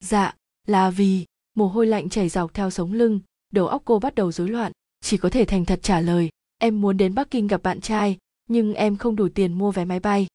Dạ 0.00 0.34
là 0.66 0.90
vì 0.90 1.24
mồ 1.54 1.66
hôi 1.66 1.86
lạnh 1.86 2.08
chảy 2.08 2.28
dọc 2.28 2.54
theo 2.54 2.70
sống 2.70 2.92
lưng 2.92 3.20
đầu 3.52 3.66
óc 3.66 3.82
cô 3.84 3.98
bắt 3.98 4.14
đầu 4.14 4.32
rối 4.32 4.48
loạn, 4.48 4.72
chỉ 5.00 5.16
có 5.16 5.28
thể 5.28 5.44
thành 5.44 5.64
thật 5.64 5.80
trả 5.82 6.00
lời, 6.00 6.28
em 6.58 6.80
muốn 6.80 6.96
đến 6.96 7.14
bắc 7.14 7.30
kinh 7.30 7.46
gặp 7.46 7.62
bạn 7.62 7.80
trai, 7.80 8.18
nhưng 8.48 8.74
em 8.74 8.96
không 8.96 9.16
đủ 9.16 9.28
tiền 9.28 9.52
mua 9.52 9.70
vé 9.70 9.84
máy 9.84 10.00
bay. 10.00 10.26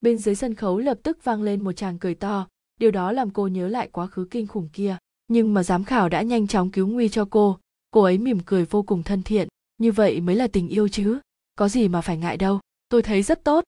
Bên 0.00 0.18
dưới 0.18 0.34
sân 0.34 0.54
khấu 0.54 0.78
lập 0.78 0.98
tức 1.02 1.24
vang 1.24 1.42
lên 1.42 1.64
một 1.64 1.72
chàng 1.72 1.98
cười 1.98 2.14
to, 2.14 2.48
điều 2.80 2.90
đó 2.90 3.12
làm 3.12 3.30
cô 3.30 3.46
nhớ 3.46 3.68
lại 3.68 3.88
quá 3.92 4.06
khứ 4.06 4.26
kinh 4.30 4.46
khủng 4.46 4.68
kia. 4.72 4.96
Nhưng 5.28 5.54
mà 5.54 5.62
giám 5.62 5.84
khảo 5.84 6.08
đã 6.08 6.22
nhanh 6.22 6.46
chóng 6.46 6.70
cứu 6.70 6.86
nguy 6.86 7.08
cho 7.08 7.24
cô 7.30 7.58
cô 7.90 8.02
ấy 8.02 8.18
mỉm 8.18 8.38
cười 8.46 8.64
vô 8.64 8.82
cùng 8.82 9.02
thân 9.02 9.22
thiện, 9.22 9.48
như 9.78 9.92
vậy 9.92 10.20
mới 10.20 10.36
là 10.36 10.46
tình 10.46 10.68
yêu 10.68 10.88
chứ, 10.88 11.18
có 11.58 11.68
gì 11.68 11.88
mà 11.88 12.00
phải 12.00 12.16
ngại 12.16 12.36
đâu, 12.36 12.60
tôi 12.88 13.02
thấy 13.02 13.22
rất 13.22 13.44
tốt. 13.44 13.64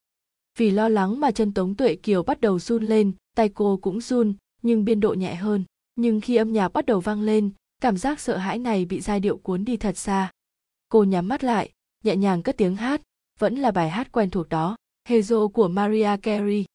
Vì 0.57 0.71
lo 0.71 0.89
lắng 0.89 1.19
mà 1.19 1.31
chân 1.31 1.53
tống 1.53 1.75
tuệ 1.75 1.95
kiều 1.95 2.23
bắt 2.23 2.41
đầu 2.41 2.59
run 2.59 2.83
lên, 2.83 3.11
tay 3.35 3.49
cô 3.49 3.77
cũng 3.77 4.01
run, 4.01 4.33
nhưng 4.61 4.85
biên 4.85 4.99
độ 4.99 5.13
nhẹ 5.13 5.35
hơn. 5.35 5.63
Nhưng 5.95 6.21
khi 6.21 6.35
âm 6.35 6.53
nhạc 6.53 6.73
bắt 6.73 6.85
đầu 6.85 6.99
vang 6.99 7.21
lên 7.21 7.51
cảm 7.79 7.97
giác 7.97 8.19
sợ 8.19 8.37
hãi 8.37 8.59
này 8.59 8.85
bị 8.85 9.01
giai 9.01 9.19
điệu 9.19 9.37
cuốn 9.37 9.65
đi 9.65 9.77
thật 9.77 9.97
xa 9.97 10.31
cô 10.89 11.03
nhắm 11.03 11.27
mắt 11.27 11.43
lại 11.43 11.71
nhẹ 12.03 12.15
nhàng 12.15 12.43
cất 12.43 12.57
tiếng 12.57 12.75
hát 12.75 13.01
vẫn 13.39 13.55
là 13.55 13.71
bài 13.71 13.89
hát 13.89 14.11
quen 14.11 14.29
thuộc 14.29 14.49
đó 14.49 14.75
Hezo 15.09 15.49
của 15.49 15.67
Maria 15.67 16.17
Carey. 16.21 16.65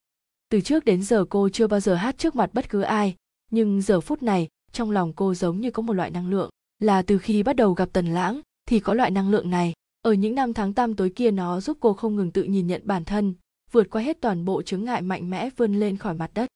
Từ 0.48 0.60
trước 0.60 0.84
đến 0.84 1.02
giờ 1.02 1.24
cô 1.30 1.48
chưa 1.48 1.66
bao 1.66 1.80
giờ 1.80 1.94
hát 1.94 2.18
trước 2.18 2.36
mặt 2.36 2.50
bất 2.52 2.70
cứ 2.70 2.80
ai, 2.80 3.14
nhưng 3.50 3.82
giờ 3.82 4.00
phút 4.00 4.22
này, 4.22 4.48
trong 4.72 4.90
lòng 4.90 5.12
cô 5.12 5.34
giống 5.34 5.60
như 5.60 5.70
có 5.70 5.82
một 5.82 5.92
loại 5.92 6.10
năng 6.10 6.30
lượng, 6.30 6.50
là 6.78 7.02
từ 7.02 7.18
khi 7.18 7.42
bắt 7.42 7.56
đầu 7.56 7.72
gặp 7.72 7.88
Tần 7.92 8.06
Lãng 8.06 8.40
thì 8.68 8.80
có 8.80 8.94
loại 8.94 9.10
năng 9.10 9.30
lượng 9.30 9.50
này. 9.50 9.72
Ở 10.02 10.12
những 10.12 10.34
năm 10.34 10.54
tháng 10.54 10.74
tăm 10.74 10.94
tối 10.94 11.12
kia 11.16 11.30
nó 11.30 11.60
giúp 11.60 11.76
cô 11.80 11.92
không 11.92 12.16
ngừng 12.16 12.30
tự 12.30 12.42
nhìn 12.42 12.66
nhận 12.66 12.82
bản 12.84 13.04
thân, 13.04 13.34
vượt 13.72 13.90
qua 13.90 14.02
hết 14.02 14.20
toàn 14.20 14.44
bộ 14.44 14.62
chứng 14.62 14.84
ngại 14.84 15.02
mạnh 15.02 15.30
mẽ 15.30 15.50
vươn 15.56 15.74
lên 15.74 15.96
khỏi 15.96 16.14
mặt 16.14 16.30
đất. 16.34 16.46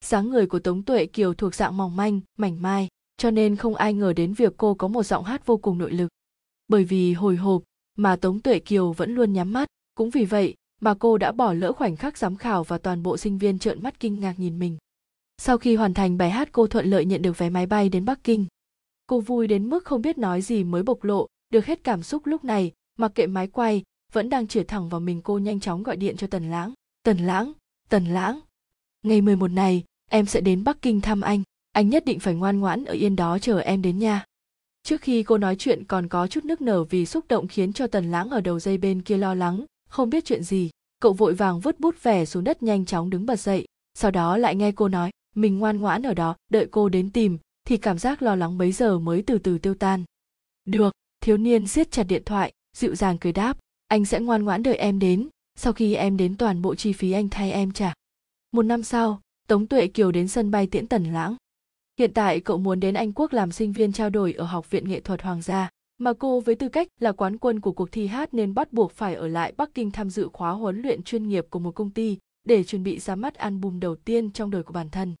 Sáng 0.00 0.30
người 0.30 0.46
của 0.46 0.58
Tống 0.58 0.82
Tuệ 0.82 1.06
Kiều 1.06 1.34
thuộc 1.34 1.54
dạng 1.54 1.76
mỏng 1.76 1.96
manh, 1.96 2.20
mảnh 2.36 2.62
mai, 2.62 2.88
cho 3.18 3.30
nên 3.30 3.56
không 3.56 3.74
ai 3.74 3.94
ngờ 3.94 4.12
đến 4.12 4.32
việc 4.34 4.52
cô 4.56 4.74
có 4.74 4.88
một 4.88 5.02
giọng 5.02 5.24
hát 5.24 5.46
vô 5.46 5.56
cùng 5.56 5.78
nội 5.78 5.92
lực. 5.92 6.08
Bởi 6.68 6.84
vì 6.84 7.12
hồi 7.12 7.36
hộp 7.36 7.62
mà 7.96 8.16
Tống 8.16 8.40
Tuệ 8.40 8.58
Kiều 8.58 8.92
vẫn 8.92 9.14
luôn 9.14 9.32
nhắm 9.32 9.52
mắt, 9.52 9.68
cũng 9.94 10.10
vì 10.10 10.24
vậy 10.24 10.54
mà 10.80 10.94
cô 10.94 11.18
đã 11.18 11.32
bỏ 11.32 11.52
lỡ 11.52 11.72
khoảnh 11.72 11.96
khắc 11.96 12.18
giám 12.18 12.36
khảo 12.36 12.64
và 12.64 12.78
toàn 12.78 13.02
bộ 13.02 13.16
sinh 13.16 13.38
viên 13.38 13.58
trợn 13.58 13.82
mắt 13.82 14.00
kinh 14.00 14.20
ngạc 14.20 14.38
nhìn 14.38 14.58
mình. 14.58 14.76
Sau 15.38 15.58
khi 15.58 15.76
hoàn 15.76 15.94
thành 15.94 16.18
bài 16.18 16.30
hát 16.30 16.48
cô 16.52 16.66
thuận 16.66 16.86
lợi 16.86 17.04
nhận 17.04 17.22
được 17.22 17.38
vé 17.38 17.50
máy 17.50 17.66
bay 17.66 17.88
đến 17.88 18.04
Bắc 18.04 18.24
Kinh. 18.24 18.46
Cô 19.06 19.20
vui 19.20 19.46
đến 19.46 19.70
mức 19.70 19.84
không 19.84 20.02
biết 20.02 20.18
nói 20.18 20.42
gì 20.42 20.64
mới 20.64 20.82
bộc 20.82 21.04
lộ, 21.04 21.26
được 21.50 21.66
hết 21.66 21.84
cảm 21.84 22.02
xúc 22.02 22.26
lúc 22.26 22.44
này, 22.44 22.72
mặc 22.98 23.12
kệ 23.14 23.26
máy 23.26 23.46
quay, 23.46 23.82
vẫn 24.12 24.30
đang 24.30 24.46
chĩa 24.46 24.62
thẳng 24.62 24.88
vào 24.88 25.00
mình 25.00 25.20
cô 25.22 25.38
nhanh 25.38 25.60
chóng 25.60 25.82
gọi 25.82 25.96
điện 25.96 26.16
cho 26.16 26.26
Tần 26.26 26.50
Lãng. 26.50 26.72
Tần 27.02 27.18
Lãng, 27.18 27.52
Tần 27.88 28.04
Lãng. 28.04 28.40
Ngày 29.02 29.20
11 29.20 29.48
này, 29.48 29.84
em 30.10 30.26
sẽ 30.26 30.40
đến 30.40 30.64
Bắc 30.64 30.82
Kinh 30.82 31.00
thăm 31.00 31.20
anh, 31.20 31.42
anh 31.78 31.88
nhất 31.88 32.04
định 32.04 32.18
phải 32.20 32.34
ngoan 32.34 32.60
ngoãn 32.60 32.84
ở 32.84 32.92
yên 32.92 33.16
đó 33.16 33.38
chờ 33.38 33.60
em 33.60 33.82
đến 33.82 33.98
nha. 33.98 34.24
Trước 34.82 35.00
khi 35.00 35.22
cô 35.22 35.38
nói 35.38 35.56
chuyện 35.56 35.84
còn 35.84 36.08
có 36.08 36.26
chút 36.26 36.44
nức 36.44 36.60
nở 36.60 36.84
vì 36.84 37.06
xúc 37.06 37.24
động 37.28 37.48
khiến 37.48 37.72
cho 37.72 37.86
Tần 37.86 38.10
Lãng 38.10 38.30
ở 38.30 38.40
đầu 38.40 38.60
dây 38.60 38.78
bên 38.78 39.02
kia 39.02 39.16
lo 39.16 39.34
lắng, 39.34 39.64
không 39.88 40.10
biết 40.10 40.24
chuyện 40.24 40.42
gì. 40.42 40.70
Cậu 41.00 41.12
vội 41.12 41.34
vàng 41.34 41.60
vứt 41.60 41.80
bút 41.80 42.02
vẻ 42.02 42.24
xuống 42.24 42.44
đất 42.44 42.62
nhanh 42.62 42.84
chóng 42.84 43.10
đứng 43.10 43.26
bật 43.26 43.40
dậy, 43.40 43.64
sau 43.94 44.10
đó 44.10 44.36
lại 44.36 44.54
nghe 44.54 44.72
cô 44.72 44.88
nói, 44.88 45.10
mình 45.34 45.58
ngoan 45.58 45.80
ngoãn 45.80 46.02
ở 46.02 46.14
đó, 46.14 46.36
đợi 46.52 46.68
cô 46.70 46.88
đến 46.88 47.10
tìm, 47.10 47.38
thì 47.64 47.76
cảm 47.76 47.98
giác 47.98 48.22
lo 48.22 48.34
lắng 48.34 48.58
bấy 48.58 48.72
giờ 48.72 48.98
mới 48.98 49.22
từ 49.22 49.38
từ 49.38 49.58
tiêu 49.58 49.74
tan. 49.74 50.04
Được, 50.64 50.94
thiếu 51.20 51.36
niên 51.36 51.66
siết 51.66 51.90
chặt 51.90 52.04
điện 52.04 52.22
thoại, 52.26 52.52
dịu 52.76 52.94
dàng 52.94 53.18
cười 53.18 53.32
đáp, 53.32 53.58
anh 53.88 54.04
sẽ 54.04 54.20
ngoan 54.20 54.44
ngoãn 54.44 54.62
đợi 54.62 54.76
em 54.76 54.98
đến, 54.98 55.28
sau 55.58 55.72
khi 55.72 55.94
em 55.94 56.16
đến 56.16 56.36
toàn 56.36 56.62
bộ 56.62 56.74
chi 56.74 56.92
phí 56.92 57.12
anh 57.12 57.28
thay 57.28 57.52
em 57.52 57.72
trả. 57.72 57.94
Một 58.52 58.62
năm 58.62 58.82
sau, 58.82 59.20
Tống 59.48 59.66
Tuệ 59.66 59.86
Kiều 59.86 60.12
đến 60.12 60.28
sân 60.28 60.50
bay 60.50 60.66
tiễn 60.66 60.86
Tần 60.86 61.04
Lãng. 61.04 61.36
Hiện 61.98 62.12
tại 62.14 62.40
cậu 62.40 62.58
muốn 62.58 62.80
đến 62.80 62.94
Anh 62.94 63.12
Quốc 63.12 63.32
làm 63.32 63.52
sinh 63.52 63.72
viên 63.72 63.92
trao 63.92 64.10
đổi 64.10 64.32
ở 64.32 64.44
Học 64.44 64.70
viện 64.70 64.88
Nghệ 64.88 65.00
thuật 65.00 65.22
Hoàng 65.22 65.42
gia, 65.42 65.70
mà 65.98 66.12
cô 66.18 66.40
với 66.40 66.54
tư 66.54 66.68
cách 66.68 66.88
là 67.00 67.12
quán 67.12 67.38
quân 67.38 67.60
của 67.60 67.72
cuộc 67.72 67.92
thi 67.92 68.06
hát 68.06 68.34
nên 68.34 68.54
bắt 68.54 68.72
buộc 68.72 68.92
phải 68.92 69.14
ở 69.14 69.28
lại 69.28 69.52
Bắc 69.56 69.74
Kinh 69.74 69.90
tham 69.90 70.10
dự 70.10 70.28
khóa 70.32 70.50
huấn 70.50 70.82
luyện 70.82 71.02
chuyên 71.02 71.28
nghiệp 71.28 71.46
của 71.50 71.58
một 71.58 71.70
công 71.70 71.90
ty 71.90 72.18
để 72.44 72.64
chuẩn 72.64 72.82
bị 72.82 72.98
ra 72.98 73.14
mắt 73.14 73.34
album 73.34 73.80
đầu 73.80 73.96
tiên 73.96 74.30
trong 74.30 74.50
đời 74.50 74.62
của 74.62 74.72
bản 74.72 74.90
thân. 74.90 75.14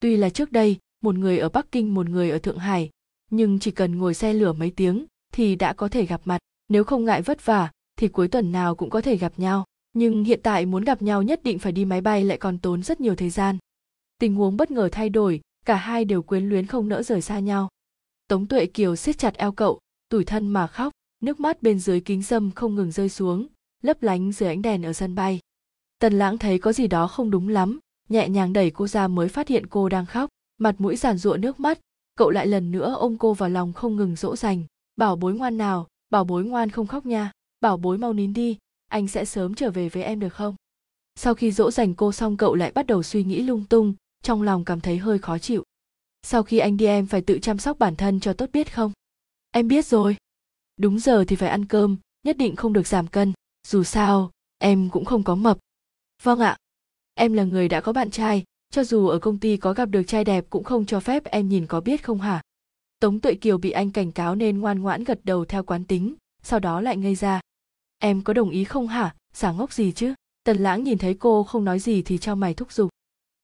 Tuy 0.00 0.16
là 0.16 0.30
trước 0.30 0.52
đây, 0.52 0.76
một 1.02 1.14
người 1.14 1.38
ở 1.38 1.48
Bắc 1.48 1.72
Kinh 1.72 1.94
một 1.94 2.08
người 2.08 2.30
ở 2.30 2.38
Thượng 2.38 2.58
Hải, 2.58 2.90
nhưng 3.30 3.58
chỉ 3.58 3.70
cần 3.70 3.98
ngồi 3.98 4.14
xe 4.14 4.32
lửa 4.32 4.52
mấy 4.52 4.70
tiếng 4.70 5.06
thì 5.32 5.56
đã 5.56 5.72
có 5.72 5.88
thể 5.88 6.06
gặp 6.06 6.20
mặt, 6.24 6.38
nếu 6.68 6.84
không 6.84 7.04
ngại 7.04 7.22
vất 7.22 7.44
vả 7.44 7.70
thì 7.98 8.08
cuối 8.08 8.28
tuần 8.28 8.52
nào 8.52 8.74
cũng 8.74 8.90
có 8.90 9.00
thể 9.00 9.16
gặp 9.16 9.32
nhau. 9.36 9.64
Nhưng 9.92 10.24
hiện 10.24 10.40
tại 10.42 10.66
muốn 10.66 10.84
gặp 10.84 11.02
nhau 11.02 11.22
nhất 11.22 11.40
định 11.44 11.58
phải 11.58 11.72
đi 11.72 11.84
máy 11.84 12.00
bay 12.00 12.24
lại 12.24 12.38
còn 12.38 12.58
tốn 12.58 12.82
rất 12.82 13.00
nhiều 13.00 13.14
thời 13.14 13.30
gian. 13.30 13.58
Tình 14.18 14.34
huống 14.34 14.56
bất 14.56 14.70
ngờ 14.70 14.88
thay 14.92 15.08
đổi, 15.08 15.40
cả 15.64 15.76
hai 15.76 16.04
đều 16.04 16.22
quyến 16.22 16.48
luyến 16.48 16.66
không 16.66 16.88
nỡ 16.88 17.02
rời 17.02 17.20
xa 17.20 17.38
nhau. 17.38 17.68
Tống 18.28 18.46
Tuệ 18.46 18.66
Kiều 18.66 18.96
siết 18.96 19.18
chặt 19.18 19.34
eo 19.34 19.52
cậu, 19.52 19.80
tủi 20.08 20.24
thân 20.24 20.48
mà 20.48 20.66
khóc, 20.66 20.92
nước 21.22 21.40
mắt 21.40 21.62
bên 21.62 21.78
dưới 21.78 22.00
kính 22.00 22.22
dâm 22.22 22.50
không 22.50 22.74
ngừng 22.74 22.90
rơi 22.90 23.08
xuống, 23.08 23.46
lấp 23.82 24.02
lánh 24.02 24.32
dưới 24.32 24.48
ánh 24.48 24.62
đèn 24.62 24.82
ở 24.82 24.92
sân 24.92 25.14
bay. 25.14 25.40
Tần 25.98 26.12
Lãng 26.18 26.38
thấy 26.38 26.58
có 26.58 26.72
gì 26.72 26.86
đó 26.86 27.08
không 27.08 27.30
đúng 27.30 27.48
lắm, 27.48 27.78
nhẹ 28.08 28.28
nhàng 28.28 28.52
đẩy 28.52 28.70
cô 28.70 28.86
ra 28.86 29.08
mới 29.08 29.28
phát 29.28 29.48
hiện 29.48 29.66
cô 29.66 29.88
đang 29.88 30.06
khóc, 30.06 30.30
mặt 30.58 30.74
mũi 30.78 30.96
giàn 30.96 31.18
giụa 31.18 31.36
nước 31.36 31.60
mắt, 31.60 31.78
cậu 32.14 32.30
lại 32.30 32.46
lần 32.46 32.70
nữa 32.70 32.94
ôm 32.98 33.16
cô 33.18 33.34
vào 33.34 33.48
lòng 33.48 33.72
không 33.72 33.96
ngừng 33.96 34.16
dỗ 34.16 34.36
dành, 34.36 34.64
bảo 34.96 35.16
bối 35.16 35.34
ngoan 35.34 35.58
nào, 35.58 35.86
bảo 36.10 36.24
bối 36.24 36.44
ngoan 36.44 36.70
không 36.70 36.86
khóc 36.86 37.06
nha, 37.06 37.32
bảo 37.60 37.76
bối 37.76 37.98
mau 37.98 38.12
nín 38.12 38.32
đi, 38.32 38.58
anh 38.88 39.08
sẽ 39.08 39.24
sớm 39.24 39.54
trở 39.54 39.70
về 39.70 39.88
với 39.88 40.02
em 40.02 40.20
được 40.20 40.34
không? 40.34 40.54
Sau 41.14 41.34
khi 41.34 41.50
dỗ 41.50 41.70
dành 41.70 41.94
cô 41.94 42.12
xong 42.12 42.36
cậu 42.36 42.54
lại 42.54 42.72
bắt 42.72 42.86
đầu 42.86 43.02
suy 43.02 43.24
nghĩ 43.24 43.42
lung 43.42 43.64
tung, 43.68 43.94
trong 44.24 44.42
lòng 44.42 44.64
cảm 44.64 44.80
thấy 44.80 44.98
hơi 44.98 45.18
khó 45.18 45.38
chịu. 45.38 45.62
Sau 46.22 46.42
khi 46.42 46.58
anh 46.58 46.76
đi 46.76 46.86
em 46.86 47.06
phải 47.06 47.20
tự 47.20 47.38
chăm 47.38 47.58
sóc 47.58 47.78
bản 47.78 47.96
thân 47.96 48.20
cho 48.20 48.32
tốt 48.32 48.50
biết 48.52 48.74
không? 48.74 48.92
Em 49.50 49.68
biết 49.68 49.86
rồi. 49.86 50.16
Đúng 50.76 50.98
giờ 50.98 51.24
thì 51.28 51.36
phải 51.36 51.48
ăn 51.48 51.64
cơm, 51.64 51.96
nhất 52.22 52.36
định 52.36 52.56
không 52.56 52.72
được 52.72 52.86
giảm 52.86 53.06
cân, 53.06 53.32
dù 53.66 53.84
sao, 53.84 54.30
em 54.58 54.90
cũng 54.90 55.04
không 55.04 55.24
có 55.24 55.34
mập. 55.34 55.58
Vâng 56.22 56.40
ạ. 56.40 56.56
Em 57.14 57.32
là 57.32 57.44
người 57.44 57.68
đã 57.68 57.80
có 57.80 57.92
bạn 57.92 58.10
trai, 58.10 58.44
cho 58.70 58.84
dù 58.84 59.08
ở 59.08 59.18
công 59.18 59.38
ty 59.38 59.56
có 59.56 59.72
gặp 59.72 59.86
được 59.86 60.02
trai 60.02 60.24
đẹp 60.24 60.44
cũng 60.50 60.64
không 60.64 60.86
cho 60.86 61.00
phép 61.00 61.24
em 61.24 61.48
nhìn 61.48 61.66
có 61.66 61.80
biết 61.80 62.04
không 62.04 62.20
hả? 62.20 62.42
Tống 63.00 63.20
Tuệ 63.20 63.34
Kiều 63.34 63.58
bị 63.58 63.70
anh 63.70 63.90
cảnh 63.90 64.12
cáo 64.12 64.34
nên 64.34 64.60
ngoan 64.60 64.82
ngoãn 64.82 65.04
gật 65.04 65.20
đầu 65.24 65.44
theo 65.44 65.62
quán 65.62 65.84
tính, 65.84 66.14
sau 66.42 66.60
đó 66.60 66.80
lại 66.80 66.96
ngây 66.96 67.14
ra. 67.14 67.40
Em 67.98 68.22
có 68.22 68.32
đồng 68.32 68.50
ý 68.50 68.64
không 68.64 68.88
hả? 68.88 69.14
Giả 69.34 69.52
ngốc 69.52 69.72
gì 69.72 69.92
chứ? 69.92 70.14
Tần 70.44 70.56
Lãng 70.56 70.84
nhìn 70.84 70.98
thấy 70.98 71.14
cô 71.14 71.44
không 71.44 71.64
nói 71.64 71.78
gì 71.78 72.02
thì 72.02 72.18
cho 72.18 72.34
mày 72.34 72.54
thúc 72.54 72.72
giục. 72.72 72.90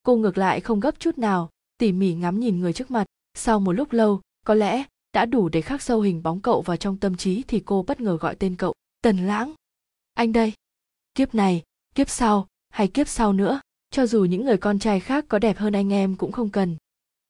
Cô 0.03 0.17
ngược 0.17 0.39
lại 0.39 0.61
không 0.61 0.81
gấp 0.81 1.01
chút 1.01 1.19
nào, 1.19 1.51
tỉ 1.79 1.93
mỉ 1.93 2.15
ngắm 2.15 2.41
nhìn 2.41 2.61
người 2.61 2.73
trước 2.73 2.91
mặt. 2.91 3.05
Sau 3.35 3.61
một 3.61 3.73
lúc 3.73 3.93
lâu, 3.93 4.21
có 4.47 4.55
lẽ 4.55 4.85
đã 5.13 5.27
đủ 5.27 5.49
để 5.49 5.61
khắc 5.61 5.83
sâu 5.83 6.01
hình 6.01 6.23
bóng 6.23 6.41
cậu 6.41 6.63
vào 6.63 6.77
trong 6.77 6.97
tâm 6.97 7.17
trí 7.17 7.43
thì 7.49 7.63
cô 7.65 7.85
bất 7.87 8.01
ngờ 8.01 8.17
gọi 8.21 8.35
tên 8.35 8.57
cậu. 8.57 8.75
Tần 9.03 9.27
Lãng. 9.27 9.55
Anh 10.15 10.33
đây. 10.33 10.53
Kiếp 11.15 11.35
này, 11.35 11.63
kiếp 11.95 12.09
sau, 12.09 12.47
hay 12.69 12.89
kiếp 12.89 13.09
sau 13.09 13.33
nữa, 13.33 13.61
cho 13.91 14.07
dù 14.07 14.25
những 14.25 14.45
người 14.45 14.57
con 14.57 14.79
trai 14.79 15.01
khác 15.01 15.25
có 15.29 15.39
đẹp 15.39 15.59
hơn 15.59 15.73
anh 15.73 15.93
em 15.93 16.17
cũng 16.17 16.33
không 16.33 16.49
cần. 16.49 16.77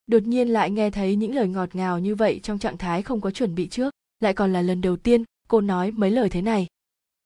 Đột 0.07 0.23
nhiên 0.23 0.49
lại 0.49 0.71
nghe 0.71 0.91
thấy 0.91 1.17
những 1.17 1.35
lời 1.35 1.49
ngọt 1.49 1.75
ngào 1.75 1.99
như 1.99 2.15
vậy 2.15 2.41
trong 2.43 2.59
trạng 2.59 2.79
thái 2.79 3.03
không 3.03 3.21
có 3.21 3.31
chuẩn 3.31 3.55
bị 3.55 3.69
trước, 3.69 3.95
lại 4.21 4.35
còn 4.35 4.53
là 4.53 4.63
lần 4.63 4.81
đầu 4.81 4.97
tiên 4.97 5.25
cô 5.49 5.61
nói 5.61 5.91
mấy 5.91 6.11
lời 6.11 6.29
thế 6.29 6.43
này. 6.43 6.67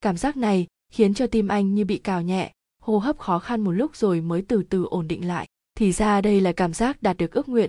Cảm 0.00 0.16
giác 0.16 0.36
này 0.36 0.66
khiến 0.92 1.14
cho 1.14 1.26
tim 1.26 1.48
anh 1.48 1.74
như 1.74 1.84
bị 1.84 1.98
cào 1.98 2.22
nhẹ, 2.22 2.52
hô 2.84 2.98
hấp 2.98 3.18
khó 3.18 3.38
khăn 3.38 3.60
một 3.60 3.70
lúc 3.70 3.96
rồi 3.96 4.20
mới 4.20 4.42
từ 4.48 4.62
từ 4.62 4.84
ổn 4.84 5.08
định 5.08 5.28
lại. 5.28 5.48
Thì 5.74 5.92
ra 5.92 6.20
đây 6.20 6.40
là 6.40 6.52
cảm 6.52 6.72
giác 6.72 7.02
đạt 7.02 7.16
được 7.16 7.32
ước 7.32 7.48
nguyện. 7.48 7.68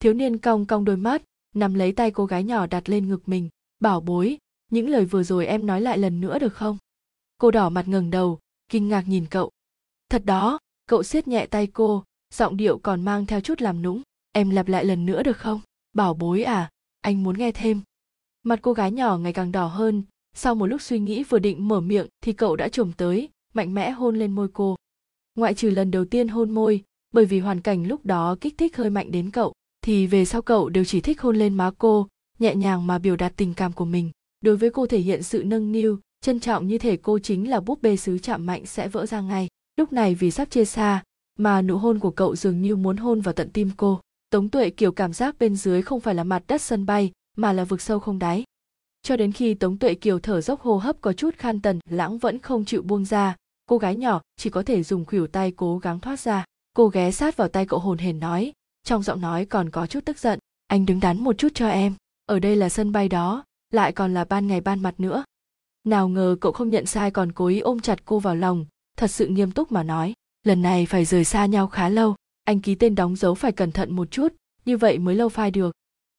Thiếu 0.00 0.14
niên 0.14 0.38
cong 0.38 0.66
cong 0.66 0.84
đôi 0.84 0.96
mắt, 0.96 1.22
nắm 1.54 1.74
lấy 1.74 1.92
tay 1.92 2.10
cô 2.10 2.26
gái 2.26 2.44
nhỏ 2.44 2.66
đặt 2.66 2.88
lên 2.88 3.08
ngực 3.08 3.28
mình, 3.28 3.48
bảo 3.80 4.00
bối, 4.00 4.38
những 4.70 4.88
lời 4.88 5.04
vừa 5.04 5.22
rồi 5.22 5.46
em 5.46 5.66
nói 5.66 5.80
lại 5.80 5.98
lần 5.98 6.20
nữa 6.20 6.38
được 6.38 6.54
không? 6.54 6.78
Cô 7.38 7.50
đỏ 7.50 7.68
mặt 7.68 7.88
ngẩng 7.88 8.10
đầu, 8.10 8.38
kinh 8.68 8.88
ngạc 8.88 9.08
nhìn 9.08 9.26
cậu. 9.30 9.50
Thật 10.08 10.22
đó, 10.24 10.58
cậu 10.86 11.02
siết 11.02 11.28
nhẹ 11.28 11.46
tay 11.46 11.66
cô, 11.66 12.04
giọng 12.34 12.56
điệu 12.56 12.78
còn 12.78 13.04
mang 13.04 13.26
theo 13.26 13.40
chút 13.40 13.60
làm 13.60 13.82
nũng. 13.82 14.02
Em 14.32 14.50
lặp 14.50 14.68
lại 14.68 14.84
lần 14.84 15.06
nữa 15.06 15.22
được 15.22 15.36
không? 15.36 15.60
Bảo 15.92 16.14
bối 16.14 16.42
à, 16.42 16.70
anh 17.00 17.22
muốn 17.22 17.38
nghe 17.38 17.52
thêm. 17.52 17.80
Mặt 18.42 18.58
cô 18.62 18.72
gái 18.72 18.90
nhỏ 18.90 19.18
ngày 19.18 19.32
càng 19.32 19.52
đỏ 19.52 19.66
hơn, 19.66 20.02
sau 20.34 20.54
một 20.54 20.66
lúc 20.66 20.82
suy 20.82 20.98
nghĩ 20.98 21.24
vừa 21.24 21.38
định 21.38 21.68
mở 21.68 21.80
miệng 21.80 22.06
thì 22.20 22.32
cậu 22.32 22.56
đã 22.56 22.68
chồm 22.68 22.92
tới 22.92 23.28
mạnh 23.56 23.74
mẽ 23.74 23.90
hôn 23.90 24.16
lên 24.16 24.32
môi 24.32 24.48
cô. 24.52 24.76
Ngoại 25.34 25.54
trừ 25.54 25.70
lần 25.70 25.90
đầu 25.90 26.04
tiên 26.04 26.28
hôn 26.28 26.50
môi, 26.50 26.82
bởi 27.12 27.24
vì 27.24 27.40
hoàn 27.40 27.60
cảnh 27.60 27.86
lúc 27.86 28.06
đó 28.06 28.36
kích 28.40 28.58
thích 28.58 28.76
hơi 28.76 28.90
mạnh 28.90 29.10
đến 29.10 29.30
cậu, 29.30 29.52
thì 29.82 30.06
về 30.06 30.24
sau 30.24 30.42
cậu 30.42 30.68
đều 30.68 30.84
chỉ 30.84 31.00
thích 31.00 31.20
hôn 31.20 31.36
lên 31.36 31.54
má 31.54 31.70
cô, 31.78 32.08
nhẹ 32.38 32.54
nhàng 32.54 32.86
mà 32.86 32.98
biểu 32.98 33.16
đạt 33.16 33.32
tình 33.36 33.54
cảm 33.54 33.72
của 33.72 33.84
mình. 33.84 34.10
Đối 34.40 34.56
với 34.56 34.70
cô 34.70 34.86
thể 34.86 34.98
hiện 34.98 35.22
sự 35.22 35.42
nâng 35.44 35.72
niu, 35.72 35.98
trân 36.20 36.40
trọng 36.40 36.66
như 36.66 36.78
thể 36.78 36.96
cô 36.96 37.18
chính 37.18 37.50
là 37.50 37.60
búp 37.60 37.82
bê 37.82 37.96
sứ 37.96 38.18
chạm 38.18 38.46
mạnh 38.46 38.66
sẽ 38.66 38.88
vỡ 38.88 39.06
ra 39.06 39.20
ngay. 39.20 39.48
Lúc 39.76 39.92
này 39.92 40.14
vì 40.14 40.30
sắp 40.30 40.50
chia 40.50 40.64
xa, 40.64 41.02
mà 41.38 41.62
nụ 41.62 41.76
hôn 41.76 41.98
của 41.98 42.10
cậu 42.10 42.36
dường 42.36 42.62
như 42.62 42.76
muốn 42.76 42.96
hôn 42.96 43.20
vào 43.20 43.32
tận 43.32 43.50
tim 43.50 43.70
cô. 43.76 44.00
Tống 44.30 44.48
tuệ 44.48 44.70
kiểu 44.70 44.92
cảm 44.92 45.12
giác 45.12 45.38
bên 45.38 45.56
dưới 45.56 45.82
không 45.82 46.00
phải 46.00 46.14
là 46.14 46.24
mặt 46.24 46.42
đất 46.48 46.62
sân 46.62 46.86
bay, 46.86 47.12
mà 47.36 47.52
là 47.52 47.64
vực 47.64 47.80
sâu 47.80 47.98
không 48.00 48.18
đáy. 48.18 48.44
Cho 49.02 49.16
đến 49.16 49.32
khi 49.32 49.54
tống 49.54 49.78
tuệ 49.78 49.94
kiều 49.94 50.18
thở 50.18 50.40
dốc 50.40 50.60
hô 50.60 50.76
hấp 50.76 51.00
có 51.00 51.12
chút 51.12 51.34
khan 51.38 51.60
tần, 51.60 51.80
lãng 51.90 52.18
vẫn 52.18 52.38
không 52.38 52.64
chịu 52.64 52.82
buông 52.82 53.04
ra 53.04 53.36
cô 53.66 53.78
gái 53.78 53.96
nhỏ 53.96 54.20
chỉ 54.36 54.50
có 54.50 54.62
thể 54.62 54.82
dùng 54.82 55.04
khuỷu 55.04 55.26
tay 55.26 55.52
cố 55.56 55.78
gắng 55.78 56.00
thoát 56.00 56.20
ra. 56.20 56.44
Cô 56.74 56.88
ghé 56.88 57.10
sát 57.10 57.36
vào 57.36 57.48
tay 57.48 57.66
cậu 57.66 57.80
hồn 57.80 57.98
hển 57.98 58.20
nói, 58.20 58.52
trong 58.84 59.02
giọng 59.02 59.20
nói 59.20 59.44
còn 59.44 59.70
có 59.70 59.86
chút 59.86 60.04
tức 60.04 60.18
giận, 60.18 60.38
anh 60.66 60.86
đứng 60.86 61.00
đắn 61.00 61.20
một 61.20 61.38
chút 61.38 61.48
cho 61.54 61.68
em, 61.68 61.94
ở 62.26 62.38
đây 62.38 62.56
là 62.56 62.68
sân 62.68 62.92
bay 62.92 63.08
đó, 63.08 63.44
lại 63.72 63.92
còn 63.92 64.14
là 64.14 64.24
ban 64.24 64.46
ngày 64.46 64.60
ban 64.60 64.82
mặt 64.82 64.94
nữa. 65.00 65.24
Nào 65.84 66.08
ngờ 66.08 66.36
cậu 66.40 66.52
không 66.52 66.70
nhận 66.70 66.86
sai 66.86 67.10
còn 67.10 67.32
cố 67.32 67.46
ý 67.46 67.60
ôm 67.60 67.80
chặt 67.80 68.04
cô 68.04 68.18
vào 68.18 68.36
lòng, 68.36 68.66
thật 68.96 69.10
sự 69.10 69.26
nghiêm 69.26 69.52
túc 69.52 69.72
mà 69.72 69.82
nói, 69.82 70.14
lần 70.42 70.62
này 70.62 70.86
phải 70.86 71.04
rời 71.04 71.24
xa 71.24 71.46
nhau 71.46 71.66
khá 71.66 71.88
lâu, 71.88 72.14
anh 72.44 72.60
ký 72.60 72.74
tên 72.74 72.94
đóng 72.94 73.16
dấu 73.16 73.34
phải 73.34 73.52
cẩn 73.52 73.72
thận 73.72 73.96
một 73.96 74.10
chút, 74.10 74.28
như 74.64 74.76
vậy 74.76 74.98
mới 74.98 75.14
lâu 75.14 75.28
phai 75.28 75.50
được. 75.50 75.74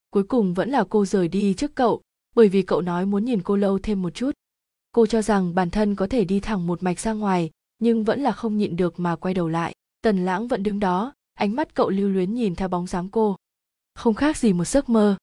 Cuối 0.10 0.23
cùng 0.23 0.53
vẫn 0.53 0.69
là 0.69 0.83
cô 0.89 1.05
rời 1.05 1.27
đi 1.27 1.53
trước 1.53 1.75
cậu, 1.75 2.01
bởi 2.36 2.49
vì 2.49 2.62
cậu 2.62 2.81
nói 2.81 3.05
muốn 3.05 3.25
nhìn 3.25 3.41
cô 3.43 3.55
lâu 3.55 3.79
thêm 3.79 4.01
một 4.01 4.10
chút 4.10 4.31
cô 4.97 5.05
cho 5.05 5.21
rằng 5.21 5.55
bản 5.55 5.69
thân 5.69 5.95
có 5.95 6.07
thể 6.07 6.25
đi 6.25 6.39
thẳng 6.39 6.67
một 6.67 6.83
mạch 6.83 6.99
ra 6.99 7.13
ngoài, 7.13 7.51
nhưng 7.79 8.03
vẫn 8.03 8.21
là 8.21 8.31
không 8.31 8.57
nhịn 8.57 8.75
được 8.75 8.99
mà 8.99 9.15
quay 9.15 9.33
đầu 9.33 9.47
lại. 9.47 9.75
Tần 10.01 10.25
lãng 10.25 10.47
vẫn 10.47 10.63
đứng 10.63 10.79
đó, 10.79 11.13
ánh 11.33 11.55
mắt 11.55 11.73
cậu 11.73 11.89
lưu 11.89 12.10
luyến 12.10 12.33
nhìn 12.33 12.55
theo 12.55 12.67
bóng 12.67 12.88
dáng 12.88 13.10
cô. 13.10 13.36
Không 13.95 14.13
khác 14.13 14.38
gì 14.38 14.53
một 14.53 14.65
giấc 14.65 14.89
mơ. 14.89 15.17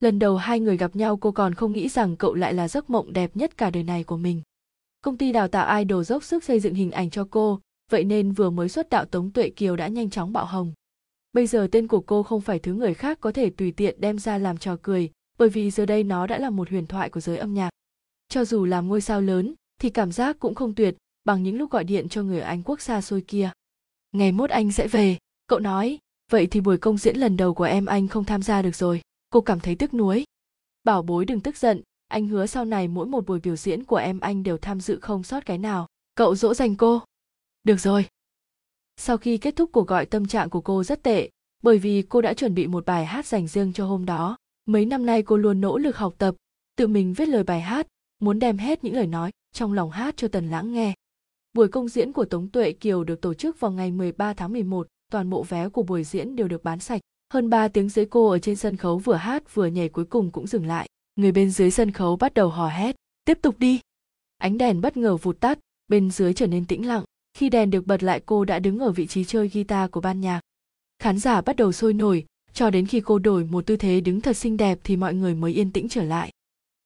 Lần 0.00 0.18
đầu 0.18 0.36
hai 0.36 0.60
người 0.60 0.76
gặp 0.76 0.96
nhau 0.96 1.16
cô 1.16 1.32
còn 1.32 1.54
không 1.54 1.72
nghĩ 1.72 1.88
rằng 1.88 2.16
cậu 2.16 2.34
lại 2.34 2.54
là 2.54 2.68
giấc 2.68 2.90
mộng 2.90 3.12
đẹp 3.12 3.36
nhất 3.36 3.56
cả 3.56 3.70
đời 3.70 3.82
này 3.82 4.04
của 4.04 4.16
mình. 4.16 4.42
Công 5.00 5.16
ty 5.16 5.32
đào 5.32 5.48
tạo 5.48 5.78
idol 5.78 6.02
dốc 6.02 6.24
sức 6.24 6.44
xây 6.44 6.60
dựng 6.60 6.74
hình 6.74 6.90
ảnh 6.90 7.10
cho 7.10 7.26
cô, 7.30 7.60
vậy 7.90 8.04
nên 8.04 8.32
vừa 8.32 8.50
mới 8.50 8.68
xuất 8.68 8.88
đạo 8.88 9.04
tống 9.04 9.30
tuệ 9.30 9.50
kiều 9.50 9.76
đã 9.76 9.88
nhanh 9.88 10.10
chóng 10.10 10.32
bạo 10.32 10.44
hồng. 10.44 10.72
Bây 11.32 11.46
giờ 11.46 11.68
tên 11.72 11.86
của 11.86 12.00
cô 12.00 12.22
không 12.22 12.40
phải 12.40 12.58
thứ 12.58 12.74
người 12.74 12.94
khác 12.94 13.18
có 13.20 13.32
thể 13.32 13.50
tùy 13.50 13.72
tiện 13.72 14.00
đem 14.00 14.18
ra 14.18 14.38
làm 14.38 14.56
trò 14.56 14.76
cười, 14.82 15.10
bởi 15.38 15.48
vì 15.48 15.70
giờ 15.70 15.86
đây 15.86 16.04
nó 16.04 16.26
đã 16.26 16.38
là 16.38 16.50
một 16.50 16.70
huyền 16.70 16.86
thoại 16.86 17.10
của 17.10 17.20
giới 17.20 17.36
âm 17.36 17.54
nhạc. 17.54 17.69
Cho 18.30 18.44
dù 18.44 18.64
làm 18.64 18.88
ngôi 18.88 19.00
sao 19.00 19.20
lớn, 19.20 19.54
thì 19.80 19.90
cảm 19.90 20.12
giác 20.12 20.36
cũng 20.38 20.54
không 20.54 20.74
tuyệt 20.74 20.96
bằng 21.24 21.42
những 21.42 21.56
lúc 21.58 21.70
gọi 21.70 21.84
điện 21.84 22.08
cho 22.08 22.22
người 22.22 22.40
Anh 22.40 22.62
quốc 22.62 22.80
xa 22.80 23.00
xôi 23.00 23.20
kia. 23.20 23.50
Ngày 24.12 24.32
mốt 24.32 24.50
anh 24.50 24.72
sẽ 24.72 24.88
về, 24.88 25.18
cậu 25.46 25.58
nói, 25.58 25.98
vậy 26.30 26.46
thì 26.46 26.60
buổi 26.60 26.78
công 26.78 26.98
diễn 26.98 27.16
lần 27.16 27.36
đầu 27.36 27.54
của 27.54 27.64
em 27.64 27.86
anh 27.86 28.08
không 28.08 28.24
tham 28.24 28.42
gia 28.42 28.62
được 28.62 28.76
rồi. 28.76 29.00
Cô 29.30 29.40
cảm 29.40 29.60
thấy 29.60 29.74
tức 29.74 29.94
nuối. 29.94 30.24
Bảo 30.84 31.02
bối 31.02 31.24
đừng 31.24 31.40
tức 31.40 31.56
giận, 31.56 31.82
anh 32.10 32.26
hứa 32.26 32.46
sau 32.46 32.64
này 32.64 32.88
mỗi 32.88 33.06
một 33.06 33.26
buổi 33.26 33.40
biểu 33.40 33.56
diễn 33.56 33.84
của 33.84 33.96
em 33.96 34.20
anh 34.20 34.42
đều 34.42 34.58
tham 34.58 34.80
dự 34.80 34.98
không 35.02 35.22
sót 35.22 35.46
cái 35.46 35.58
nào. 35.58 35.86
cậu 36.14 36.34
dỗ 36.34 36.54
dành 36.54 36.76
cô 36.76 37.02
được 37.64 37.80
rồi 37.80 38.06
sau 38.96 39.16
khi 39.16 39.38
kết 39.38 39.56
thúc 39.56 39.70
cuộc 39.72 39.86
gọi 39.86 40.06
tâm 40.06 40.26
trạng 40.26 40.50
của 40.50 40.60
cô 40.60 40.84
rất 40.84 41.02
tệ 41.02 41.30
bởi 41.62 41.78
vì 41.78 42.02
cô 42.02 42.20
đã 42.20 42.34
chuẩn 42.34 42.54
bị 42.54 42.66
một 42.66 42.86
bài 42.86 43.06
hát 43.06 43.26
dành 43.26 43.48
riêng 43.48 43.72
cho 43.72 43.86
hôm 43.86 44.04
đó 44.04 44.36
mấy 44.66 44.84
năm 44.84 45.06
nay 45.06 45.22
cô 45.22 45.36
luôn 45.36 45.60
nỗ 45.60 45.78
lực 45.78 45.96
học 45.96 46.14
tập 46.18 46.34
tự 46.76 46.86
mình 46.86 47.14
viết 47.14 47.28
lời 47.28 47.44
bài 47.44 47.60
hát 47.60 47.86
muốn 48.20 48.38
đem 48.38 48.58
hết 48.58 48.84
những 48.84 48.94
lời 48.94 49.06
nói 49.06 49.30
trong 49.52 49.72
lòng 49.72 49.90
hát 49.90 50.16
cho 50.16 50.28
Tần 50.28 50.50
Lãng 50.50 50.72
nghe. 50.72 50.94
Buổi 51.52 51.68
công 51.68 51.88
diễn 51.88 52.12
của 52.12 52.24
Tống 52.24 52.48
Tuệ 52.48 52.72
Kiều 52.72 53.04
được 53.04 53.20
tổ 53.20 53.34
chức 53.34 53.60
vào 53.60 53.70
ngày 53.70 53.90
13 53.90 54.34
tháng 54.34 54.52
11, 54.52 54.86
toàn 55.12 55.30
bộ 55.30 55.42
vé 55.42 55.68
của 55.68 55.82
buổi 55.82 56.04
diễn 56.04 56.36
đều 56.36 56.48
được 56.48 56.64
bán 56.64 56.80
sạch. 56.80 57.00
Hơn 57.32 57.50
3 57.50 57.68
tiếng 57.68 57.88
dưới 57.88 58.06
cô 58.06 58.28
ở 58.28 58.38
trên 58.38 58.56
sân 58.56 58.76
khấu 58.76 58.98
vừa 58.98 59.14
hát 59.14 59.54
vừa 59.54 59.66
nhảy 59.66 59.88
cuối 59.88 60.04
cùng 60.04 60.30
cũng 60.30 60.46
dừng 60.46 60.66
lại. 60.66 60.88
Người 61.16 61.32
bên 61.32 61.50
dưới 61.50 61.70
sân 61.70 61.90
khấu 61.90 62.16
bắt 62.16 62.34
đầu 62.34 62.48
hò 62.48 62.68
hét, 62.68 62.96
tiếp 63.24 63.38
tục 63.42 63.58
đi. 63.58 63.80
Ánh 64.38 64.58
đèn 64.58 64.80
bất 64.80 64.96
ngờ 64.96 65.16
vụt 65.16 65.40
tắt, 65.40 65.58
bên 65.88 66.10
dưới 66.10 66.34
trở 66.34 66.46
nên 66.46 66.64
tĩnh 66.64 66.86
lặng. 66.86 67.04
Khi 67.34 67.48
đèn 67.48 67.70
được 67.70 67.86
bật 67.86 68.02
lại 68.02 68.20
cô 68.26 68.44
đã 68.44 68.58
đứng 68.58 68.78
ở 68.78 68.90
vị 68.90 69.06
trí 69.06 69.24
chơi 69.24 69.48
guitar 69.48 69.90
của 69.90 70.00
ban 70.00 70.20
nhạc. 70.20 70.40
Khán 70.98 71.18
giả 71.18 71.40
bắt 71.40 71.56
đầu 71.56 71.72
sôi 71.72 71.92
nổi, 71.92 72.26
cho 72.52 72.70
đến 72.70 72.86
khi 72.86 73.00
cô 73.00 73.18
đổi 73.18 73.44
một 73.44 73.66
tư 73.66 73.76
thế 73.76 74.00
đứng 74.00 74.20
thật 74.20 74.36
xinh 74.36 74.56
đẹp 74.56 74.78
thì 74.84 74.96
mọi 74.96 75.14
người 75.14 75.34
mới 75.34 75.52
yên 75.52 75.72
tĩnh 75.72 75.88
trở 75.88 76.02
lại. 76.02 76.30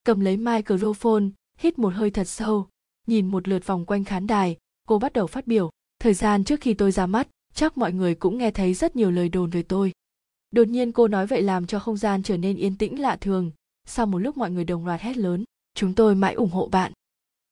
Cầm 0.04 0.20
lấy 0.20 0.36
microphone, 0.36 1.24
hít 1.58 1.78
một 1.78 1.94
hơi 1.94 2.10
thật 2.10 2.28
sâu 2.28 2.68
nhìn 3.06 3.26
một 3.26 3.48
lượt 3.48 3.66
vòng 3.66 3.86
quanh 3.86 4.04
khán 4.04 4.26
đài 4.26 4.56
cô 4.88 4.98
bắt 4.98 5.12
đầu 5.12 5.26
phát 5.26 5.46
biểu. 5.46 5.70
Thời 5.98 6.14
gian 6.14 6.44
trước 6.44 6.60
khi 6.60 6.74
tôi 6.74 6.92
ra 6.92 7.06
mắt 7.06 7.28
chắc 7.54 7.78
mọi 7.78 7.92
người 7.92 8.14
cũng 8.14 8.38
nghe 8.38 8.50
thấy 8.50 8.74
rất 8.74 8.96
nhiều 8.96 9.10
lời 9.10 9.28
đồn 9.28 9.50
về 9.50 9.62
tôi. 9.62 9.92
Đột 10.50 10.68
nhiên 10.68 10.92
cô 10.92 11.08
nói 11.08 11.26
vậy 11.26 11.42
làm 11.42 11.66
cho 11.66 11.78
không 11.78 11.96
gian 11.96 12.22
trở 12.22 12.36
nên 12.36 12.56
yên 12.56 12.78
tĩnh 12.78 13.00
lạ 13.00 13.16
thường. 13.16 13.50
Sau 13.86 14.06
một 14.06 14.18
lúc 14.18 14.36
mọi 14.36 14.50
người 14.50 14.64
đồng 14.64 14.86
loạt 14.86 15.00
hét 15.00 15.16
lớn 15.16 15.44
chúng 15.74 15.94
tôi 15.94 16.14
mãi 16.14 16.34
ủng 16.34 16.50
hộ 16.50 16.68
bạn. 16.68 16.92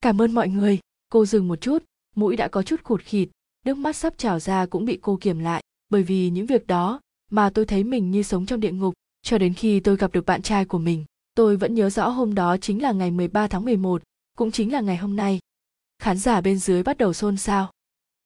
Cảm 0.00 0.22
ơn 0.22 0.32
mọi 0.32 0.48
người. 0.48 0.78
Cô 1.08 1.26
dừng 1.26 1.48
một 1.48 1.60
chút 1.60 1.84
mũi 2.16 2.36
đã 2.36 2.48
có 2.48 2.62
chút 2.62 2.80
khụt 2.84 3.02
khịt 3.02 3.28
nước 3.66 3.76
mắt 3.76 3.96
sắp 3.96 4.18
trào 4.18 4.40
ra 4.40 4.66
cũng 4.66 4.84
bị 4.84 4.98
cô 5.02 5.18
kiềm 5.20 5.38
lại. 5.38 5.62
Bởi 5.88 6.02
vì 6.02 6.30
những 6.30 6.46
việc 6.46 6.66
đó 6.66 7.00
mà 7.30 7.50
tôi 7.50 7.66
thấy 7.66 7.84
mình 7.84 8.10
như 8.10 8.22
sống 8.22 8.46
trong 8.46 8.60
địa 8.60 8.72
ngục 8.72 8.94
cho 9.22 9.38
đến 9.38 9.54
khi 9.54 9.80
tôi 9.80 9.96
gặp 9.96 10.12
được 10.12 10.26
bạn 10.26 10.42
trai 10.42 10.64
của 10.64 10.78
mình. 10.78 11.04
Tôi 11.34 11.56
vẫn 11.56 11.74
nhớ 11.74 11.90
rõ 11.90 12.08
hôm 12.08 12.34
đó 12.34 12.56
chính 12.56 12.82
là 12.82 12.92
ngày 12.92 13.10
13 13.10 13.48
tháng 13.48 13.64
11, 13.64 14.02
cũng 14.38 14.50
chính 14.50 14.72
là 14.72 14.80
ngày 14.80 14.96
hôm 14.96 15.16
nay. 15.16 15.38
Khán 15.98 16.18
giả 16.18 16.40
bên 16.40 16.58
dưới 16.58 16.82
bắt 16.82 16.98
đầu 16.98 17.12
xôn 17.12 17.36
xao. 17.36 17.70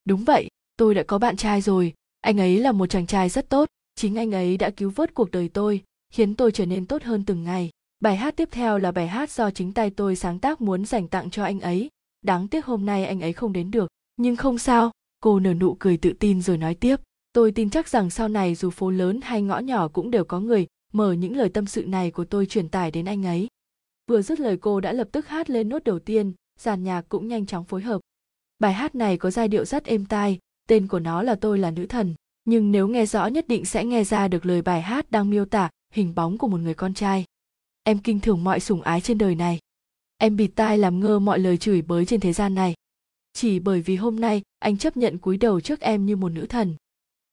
Đúng 0.05 0.23
vậy, 0.23 0.47
tôi 0.77 0.93
đã 0.93 1.03
có 1.03 1.17
bạn 1.17 1.37
trai 1.37 1.61
rồi, 1.61 1.93
anh 2.21 2.39
ấy 2.39 2.59
là 2.59 2.71
một 2.71 2.85
chàng 2.85 3.07
trai 3.07 3.29
rất 3.29 3.49
tốt, 3.49 3.69
chính 3.95 4.15
anh 4.15 4.31
ấy 4.31 4.57
đã 4.57 4.69
cứu 4.69 4.89
vớt 4.95 5.13
cuộc 5.13 5.31
đời 5.31 5.49
tôi, 5.49 5.83
khiến 6.13 6.35
tôi 6.35 6.51
trở 6.51 6.65
nên 6.65 6.85
tốt 6.85 7.03
hơn 7.03 7.23
từng 7.25 7.43
ngày. 7.43 7.69
Bài 7.99 8.15
hát 8.15 8.35
tiếp 8.35 8.49
theo 8.51 8.77
là 8.77 8.91
bài 8.91 9.07
hát 9.07 9.31
do 9.31 9.51
chính 9.51 9.73
tay 9.73 9.89
tôi 9.89 10.15
sáng 10.15 10.39
tác 10.39 10.61
muốn 10.61 10.85
dành 10.85 11.07
tặng 11.07 11.29
cho 11.29 11.43
anh 11.43 11.59
ấy. 11.59 11.89
Đáng 12.21 12.47
tiếc 12.47 12.65
hôm 12.65 12.85
nay 12.85 13.05
anh 13.05 13.21
ấy 13.21 13.33
không 13.33 13.53
đến 13.53 13.71
được, 13.71 13.87
nhưng 14.17 14.35
không 14.35 14.57
sao, 14.57 14.91
cô 15.19 15.39
nở 15.39 15.53
nụ 15.53 15.75
cười 15.79 15.97
tự 15.97 16.13
tin 16.13 16.41
rồi 16.41 16.57
nói 16.57 16.75
tiếp. 16.75 16.95
Tôi 17.33 17.51
tin 17.51 17.69
chắc 17.69 17.87
rằng 17.87 18.09
sau 18.09 18.27
này 18.27 18.55
dù 18.55 18.69
phố 18.69 18.89
lớn 18.89 19.19
hay 19.23 19.41
ngõ 19.41 19.59
nhỏ 19.59 19.87
cũng 19.87 20.11
đều 20.11 20.23
có 20.23 20.39
người 20.39 20.67
mở 20.93 21.13
những 21.13 21.35
lời 21.35 21.49
tâm 21.49 21.65
sự 21.65 21.85
này 21.85 22.11
của 22.11 22.25
tôi 22.25 22.45
truyền 22.45 22.69
tải 22.69 22.91
đến 22.91 23.05
anh 23.05 23.25
ấy. 23.25 23.47
Vừa 24.07 24.21
dứt 24.21 24.39
lời 24.39 24.57
cô 24.57 24.79
đã 24.79 24.93
lập 24.93 25.07
tức 25.11 25.27
hát 25.27 25.49
lên 25.49 25.69
nốt 25.69 25.83
đầu 25.83 25.99
tiên 25.99 26.33
giàn 26.59 26.83
nhạc 26.83 27.05
cũng 27.09 27.27
nhanh 27.27 27.45
chóng 27.45 27.65
phối 27.65 27.81
hợp. 27.81 28.01
Bài 28.59 28.73
hát 28.73 28.95
này 28.95 29.17
có 29.17 29.31
giai 29.31 29.47
điệu 29.47 29.65
rất 29.65 29.85
êm 29.85 30.05
tai, 30.05 30.39
tên 30.67 30.87
của 30.87 30.99
nó 30.99 31.23
là 31.23 31.35
tôi 31.35 31.59
là 31.59 31.71
nữ 31.71 31.85
thần, 31.85 32.15
nhưng 32.45 32.71
nếu 32.71 32.87
nghe 32.87 33.05
rõ 33.05 33.27
nhất 33.27 33.47
định 33.47 33.65
sẽ 33.65 33.85
nghe 33.85 34.03
ra 34.03 34.27
được 34.27 34.45
lời 34.45 34.61
bài 34.61 34.81
hát 34.81 35.11
đang 35.11 35.29
miêu 35.29 35.45
tả 35.45 35.69
hình 35.93 36.15
bóng 36.15 36.37
của 36.37 36.47
một 36.47 36.57
người 36.57 36.73
con 36.73 36.93
trai. 36.93 37.25
Em 37.83 37.99
kinh 37.99 38.19
thường 38.19 38.43
mọi 38.43 38.59
sủng 38.59 38.81
ái 38.81 39.01
trên 39.01 39.17
đời 39.17 39.35
này. 39.35 39.59
Em 40.17 40.35
bịt 40.35 40.47
tai 40.55 40.77
làm 40.77 40.99
ngơ 40.99 41.19
mọi 41.19 41.39
lời 41.39 41.57
chửi 41.57 41.81
bới 41.81 42.05
trên 42.05 42.19
thế 42.19 42.33
gian 42.33 42.55
này. 42.55 42.73
Chỉ 43.33 43.59
bởi 43.59 43.81
vì 43.81 43.95
hôm 43.95 44.19
nay, 44.19 44.41
anh 44.59 44.77
chấp 44.77 44.97
nhận 44.97 45.17
cúi 45.17 45.37
đầu 45.37 45.61
trước 45.61 45.79
em 45.79 46.05
như 46.05 46.15
một 46.15 46.29
nữ 46.29 46.45
thần. 46.45 46.75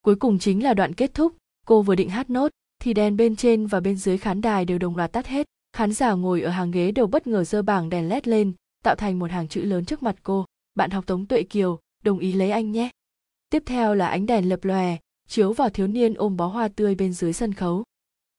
Cuối 0.03 0.17
cùng 0.17 0.39
chính 0.39 0.63
là 0.63 0.75
đoạn 0.75 0.95
kết 0.95 1.15
thúc, 1.15 1.37
cô 1.67 1.83
vừa 1.83 1.95
định 1.95 2.09
hát 2.09 2.31
nốt 2.31 2.53
thì 2.85 2.95
đèn 2.95 3.17
bên 3.17 3.37
trên 3.37 3.67
và 3.67 3.81
bên 3.81 3.97
dưới 3.97 4.19
khán 4.19 4.41
đài 4.41 4.65
đều 4.65 4.79
đồng 4.79 4.97
loạt 4.97 5.13
tắt 5.13 5.27
hết. 5.27 5.47
Khán 5.77 5.93
giả 5.93 6.13
ngồi 6.13 6.43
ở 6.43 6.51
hàng 6.51 6.71
ghế 6.71 6.93
đều 6.93 7.07
bất 7.07 7.27
ngờ 7.27 7.45
giơ 7.45 7.63
bảng 7.63 7.89
đèn 7.89 8.09
led 8.09 8.27
lên, 8.27 8.53
tạo 8.83 8.95
thành 8.95 9.19
một 9.19 9.31
hàng 9.31 9.49
chữ 9.49 9.63
lớn 9.63 9.85
trước 9.85 10.03
mặt 10.03 10.17
cô. 10.23 10.45
Bạn 10.75 10.91
học 10.91 11.07
tống 11.07 11.27
tuệ 11.27 11.43
kiều, 11.43 11.79
đồng 12.03 12.19
ý 12.19 12.33
lấy 12.33 12.51
anh 12.51 12.73
nhé. 12.73 12.91
Tiếp 13.51 13.63
theo 13.67 13.95
là 13.95 14.09
ánh 14.09 14.27
đèn 14.27 14.49
lập 14.49 14.65
lòe, 14.65 14.97
chiếu 15.29 15.53
vào 15.53 15.71
thiếu 15.71 15.87
niên 15.87 16.15
ôm 16.15 16.37
bó 16.37 16.47
hoa 16.47 16.69
tươi 16.69 16.95
bên 16.95 17.13
dưới 17.13 17.33
sân 17.33 17.55
khấu. 17.55 17.85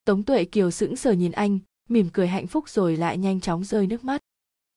Tống 0.04 0.22
tuệ 0.22 0.44
kiều 0.44 0.70
sững 0.70 0.96
sờ 0.96 1.12
nhìn 1.12 1.32
anh, 1.32 1.58
mỉm 1.88 2.08
cười 2.12 2.28
hạnh 2.28 2.46
phúc 2.46 2.68
rồi 2.68 2.96
lại 2.96 3.18
nhanh 3.18 3.40
chóng 3.40 3.64
rơi 3.64 3.86
nước 3.86 4.04
mắt. 4.04 4.20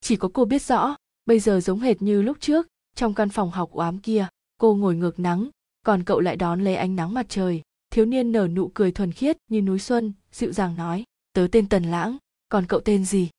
Chỉ 0.02 0.16
có 0.16 0.30
cô 0.34 0.46
biết 0.46 0.62
rõ, 0.62 0.96
bây 1.26 1.40
giờ 1.40 1.60
giống 1.60 1.80
hệt 1.80 2.02
như 2.02 2.22
lúc 2.22 2.38
trước, 2.40 2.68
trong 2.96 3.14
căn 3.14 3.30
phòng 3.30 3.52
học 3.52 3.70
oám 3.72 3.98
kia, 3.98 4.28
cô 4.60 4.76
ngồi 4.76 4.96
ngược 4.96 5.20
nắng, 5.20 5.50
còn 5.86 6.04
cậu 6.04 6.20
lại 6.20 6.36
đón 6.36 6.64
lấy 6.64 6.76
ánh 6.76 6.96
nắng 6.96 7.14
mặt 7.14 7.26
trời 7.30 7.62
thiếu 7.92 8.06
niên 8.06 8.32
nở 8.32 8.48
nụ 8.48 8.72
cười 8.74 8.92
thuần 8.92 9.12
khiết 9.12 9.38
như 9.48 9.62
núi 9.62 9.80
xuân, 9.80 10.14
dịu 10.32 10.52
dàng 10.52 10.76
nói, 10.76 11.04
tớ 11.34 11.48
tên 11.52 11.70
tần 11.70 11.84
lãng, 11.84 12.18
còn 12.50 12.66
cậu 12.66 12.80
tên 12.80 13.06
gì? 13.06 13.30